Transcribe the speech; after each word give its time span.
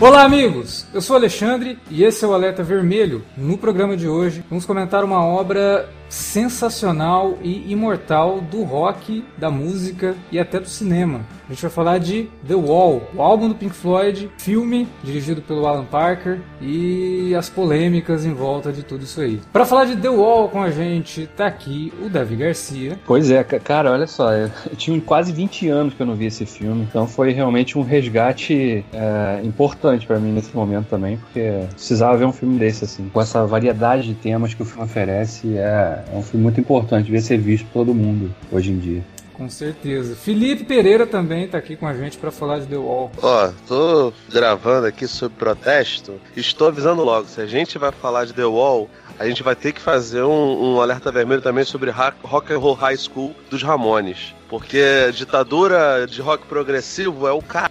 Olá, 0.00 0.22
amigos! 0.22 0.86
Eu 0.94 1.00
sou 1.00 1.16
Alexandre 1.16 1.76
e 1.90 2.04
esse 2.04 2.24
é 2.24 2.28
o 2.28 2.32
Alerta 2.32 2.62
Vermelho. 2.62 3.24
No 3.36 3.58
programa 3.58 3.96
de 3.96 4.06
hoje, 4.06 4.44
vamos 4.48 4.64
comentar 4.64 5.02
uma 5.02 5.24
obra 5.24 5.88
sensacional 6.08 7.36
e 7.42 7.72
imortal 7.72 8.40
do 8.40 8.62
rock, 8.62 9.24
da 9.36 9.50
música 9.50 10.14
e 10.30 10.38
até 10.38 10.60
do 10.60 10.68
cinema. 10.68 11.26
A 11.48 11.52
gente 11.52 11.62
vai 11.62 11.70
falar 11.70 11.96
de 11.96 12.28
The 12.46 12.54
Wall, 12.54 13.00
o 13.14 13.22
álbum 13.22 13.48
do 13.48 13.54
Pink 13.54 13.74
Floyd, 13.74 14.30
filme 14.36 14.86
dirigido 15.02 15.40
pelo 15.40 15.66
Alan 15.66 15.86
Parker 15.86 16.40
e 16.60 17.34
as 17.34 17.48
polêmicas 17.48 18.26
em 18.26 18.34
volta 18.34 18.70
de 18.70 18.82
tudo 18.82 19.04
isso 19.04 19.18
aí. 19.22 19.40
Para 19.50 19.64
falar 19.64 19.86
de 19.86 19.96
The 19.96 20.10
Wall 20.10 20.50
com 20.50 20.62
a 20.62 20.70
gente, 20.70 21.26
tá 21.26 21.46
aqui 21.46 21.90
o 22.04 22.10
Davi 22.10 22.36
Garcia. 22.36 22.98
Pois 23.06 23.30
é, 23.30 23.42
cara, 23.42 23.90
olha 23.92 24.06
só, 24.06 24.30
eu 24.30 24.50
tinha 24.76 25.00
quase 25.00 25.32
20 25.32 25.68
anos 25.70 25.94
que 25.94 26.02
eu 26.02 26.06
não 26.06 26.14
vi 26.14 26.26
esse 26.26 26.44
filme, 26.44 26.82
então 26.82 27.06
foi 27.06 27.32
realmente 27.32 27.78
um 27.78 27.82
resgate 27.82 28.84
é, 28.92 29.40
importante 29.42 30.06
para 30.06 30.18
mim 30.18 30.32
nesse 30.32 30.54
momento 30.54 30.88
também, 30.88 31.16
porque 31.16 31.62
precisava 31.70 32.14
ver 32.18 32.26
um 32.26 32.32
filme 32.32 32.58
desse 32.58 32.84
assim, 32.84 33.08
com 33.08 33.22
essa 33.22 33.46
variedade 33.46 34.08
de 34.08 34.14
temas 34.14 34.52
que 34.52 34.60
o 34.60 34.66
filme 34.66 34.84
oferece, 34.84 35.56
é, 35.56 36.04
é 36.12 36.14
um 36.14 36.22
filme 36.22 36.42
muito 36.42 36.60
importante, 36.60 37.06
devia 37.06 37.22
ser 37.22 37.38
visto 37.38 37.64
por 37.68 37.86
todo 37.86 37.94
mundo 37.94 38.30
hoje 38.52 38.70
em 38.70 38.78
dia. 38.78 39.02
Com 39.38 39.48
certeza. 39.48 40.16
Felipe 40.16 40.64
Pereira 40.64 41.06
também 41.06 41.44
está 41.44 41.58
aqui 41.58 41.76
com 41.76 41.86
a 41.86 41.94
gente 41.94 42.18
para 42.18 42.32
falar 42.32 42.58
de 42.58 42.66
The 42.66 42.76
Wall. 42.76 43.12
Ó, 43.22 43.50
tô 43.68 44.12
gravando 44.32 44.88
aqui 44.88 45.06
sobre 45.06 45.38
protesto. 45.38 46.20
Estou 46.36 46.66
avisando 46.66 47.04
logo, 47.04 47.28
se 47.28 47.40
a 47.40 47.46
gente 47.46 47.78
vai 47.78 47.92
falar 47.92 48.24
de 48.24 48.34
The 48.34 48.44
Wall, 48.44 48.90
a 49.16 49.28
gente 49.28 49.44
vai 49.44 49.54
ter 49.54 49.72
que 49.72 49.80
fazer 49.80 50.24
um, 50.24 50.74
um 50.74 50.80
alerta 50.80 51.12
vermelho 51.12 51.40
também 51.40 51.62
sobre 51.62 51.88
Rock 51.90 52.52
and 52.52 52.58
Roll 52.58 52.74
High 52.74 52.96
School 52.96 53.32
dos 53.48 53.62
Ramones. 53.62 54.34
Porque 54.48 55.12
ditadura 55.12 56.04
de 56.04 56.20
rock 56.20 56.44
progressivo 56.46 57.28
é 57.28 57.32
o 57.32 57.40
cara. 57.40 57.70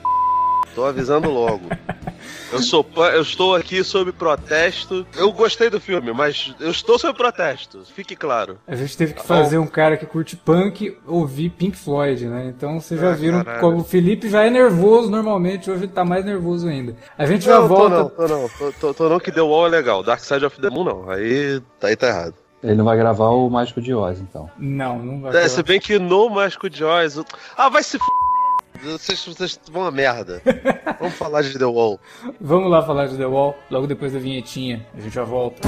Tô 0.73 0.85
avisando 0.85 1.29
logo. 1.29 1.67
Eu 2.51 2.61
sou 2.61 2.85
eu 3.13 3.21
estou 3.21 3.55
aqui 3.55 3.83
sob 3.83 4.11
protesto. 4.11 5.05
Eu 5.15 5.31
gostei 5.31 5.69
do 5.69 5.79
filme, 5.79 6.11
mas 6.13 6.53
eu 6.59 6.71
estou 6.71 6.97
sob 6.97 7.17
protesto. 7.17 7.83
Fique 7.93 8.15
claro. 8.15 8.57
A 8.67 8.75
gente 8.75 8.95
teve 8.97 9.13
que 9.13 9.25
fazer 9.25 9.57
um 9.57 9.67
cara 9.67 9.97
que 9.97 10.05
curte 10.05 10.35
punk 10.35 10.97
ouvir 11.05 11.49
Pink 11.49 11.77
Floyd, 11.77 12.25
né? 12.25 12.53
Então 12.55 12.79
vocês 12.79 12.99
já 12.99 13.11
ah, 13.11 13.15
viram 13.15 13.43
caralho. 13.43 13.61
como 13.61 13.77
o 13.79 13.83
Felipe 13.83 14.29
já 14.29 14.43
é 14.43 14.49
nervoso 14.49 15.09
normalmente, 15.09 15.69
hoje 15.69 15.83
ele 15.83 15.91
tá 15.91 16.05
mais 16.05 16.23
nervoso 16.23 16.67
ainda. 16.67 16.95
A 17.17 17.25
gente 17.25 17.47
não, 17.47 17.53
já 17.53 17.59
volta. 17.59 18.05
Tô 18.05 18.21
não, 18.21 18.27
tô 18.27 18.27
não, 18.27 18.49
tô, 18.49 18.71
tô, 18.79 18.93
tô 18.93 19.09
não 19.09 19.19
que 19.19 19.31
The 19.31 19.41
Wall 19.41 19.67
é 19.67 19.69
legal. 19.69 20.03
Dark 20.03 20.21
Side 20.21 20.45
of 20.45 20.59
the 20.61 20.69
Moon 20.69 20.83
não. 20.83 21.09
Aí, 21.09 21.61
aí 21.81 21.95
tá 21.95 22.07
errado. 22.07 22.33
Ele 22.63 22.75
não 22.75 22.85
vai 22.85 22.97
gravar 22.97 23.29
o 23.29 23.49
Mágico 23.49 23.79
de 23.79 23.93
Oz, 23.93 24.19
então. 24.19 24.49
Não, 24.57 24.97
não 24.97 25.21
vai. 25.21 25.43
É, 25.43 25.47
se 25.47 25.61
bem 25.61 25.79
que 25.79 25.99
no 25.99 26.29
Mágico 26.29 26.69
de 26.69 26.83
Oz. 26.83 27.19
Ah, 27.55 27.69
vai 27.69 27.83
se 27.83 27.97
f 27.97 28.05
vocês, 28.83 29.25
vocês 29.25 29.59
vão 29.71 29.85
a 29.85 29.91
merda. 29.91 30.41
Vamos 30.99 31.15
falar 31.15 31.41
de 31.41 31.57
The 31.57 31.65
Wall. 31.65 31.99
Vamos 32.39 32.69
lá 32.69 32.81
falar 32.85 33.07
de 33.07 33.17
The 33.17 33.25
Wall, 33.25 33.57
logo 33.69 33.87
depois 33.87 34.13
da 34.13 34.19
vinhetinha. 34.19 34.85
A 34.95 34.99
gente 35.01 35.13
já 35.13 35.23
volta. 35.23 35.67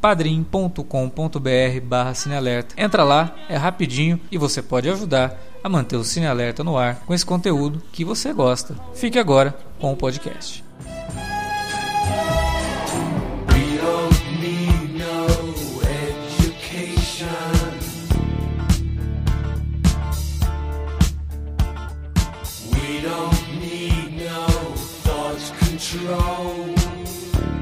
padrim.com.br 0.00 1.80
barra 1.82 2.14
cinealerta. 2.14 2.74
Entra 2.76 3.04
lá, 3.04 3.34
é 3.48 3.56
rapidinho 3.56 4.20
e 4.30 4.38
você 4.38 4.62
pode 4.62 4.88
ajudar 4.88 5.38
a 5.62 5.68
manter 5.68 5.96
o 5.96 6.04
Cine 6.04 6.26
Alerta 6.26 6.62
no 6.62 6.76
ar 6.78 7.00
com 7.06 7.14
esse 7.14 7.26
conteúdo 7.26 7.82
que 7.92 8.04
você 8.04 8.32
gosta. 8.32 8.74
Fique 8.94 9.18
agora 9.18 9.56
com 9.78 9.92
o 9.92 9.96
podcast. 9.96 10.64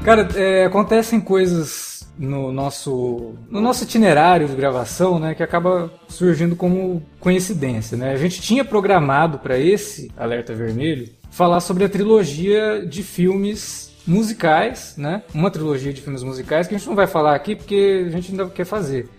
Cara, 0.05 0.29
é, 0.35 0.63
acontecem 0.63 1.19
coisas 1.19 1.86
no 2.17 2.51
nosso, 2.51 3.35
no 3.49 3.61
nosso 3.61 3.83
itinerário 3.83 4.47
de 4.47 4.55
gravação, 4.55 5.19
né, 5.19 5.35
que 5.35 5.43
acaba 5.43 5.91
surgindo 6.07 6.55
como 6.55 7.01
coincidência. 7.19 7.97
Né? 7.97 8.11
A 8.11 8.17
gente 8.17 8.41
tinha 8.41 8.65
programado 8.65 9.39
para 9.39 9.57
esse 9.57 10.11
Alerta 10.17 10.53
Vermelho 10.53 11.09
falar 11.29 11.59
sobre 11.59 11.83
a 11.83 11.89
trilogia 11.89 12.85
de 12.85 13.03
filmes 13.03 13.91
musicais, 14.05 14.95
né? 14.97 15.21
uma 15.33 15.51
trilogia 15.51 15.93
de 15.93 16.01
filmes 16.01 16.23
musicais 16.23 16.67
que 16.67 16.73
a 16.73 16.77
gente 16.77 16.87
não 16.87 16.95
vai 16.95 17.07
falar 17.07 17.35
aqui 17.35 17.55
porque 17.55 18.05
a 18.07 18.09
gente 18.09 18.31
ainda 18.31 18.47
quer 18.47 18.65
fazer. 18.65 19.09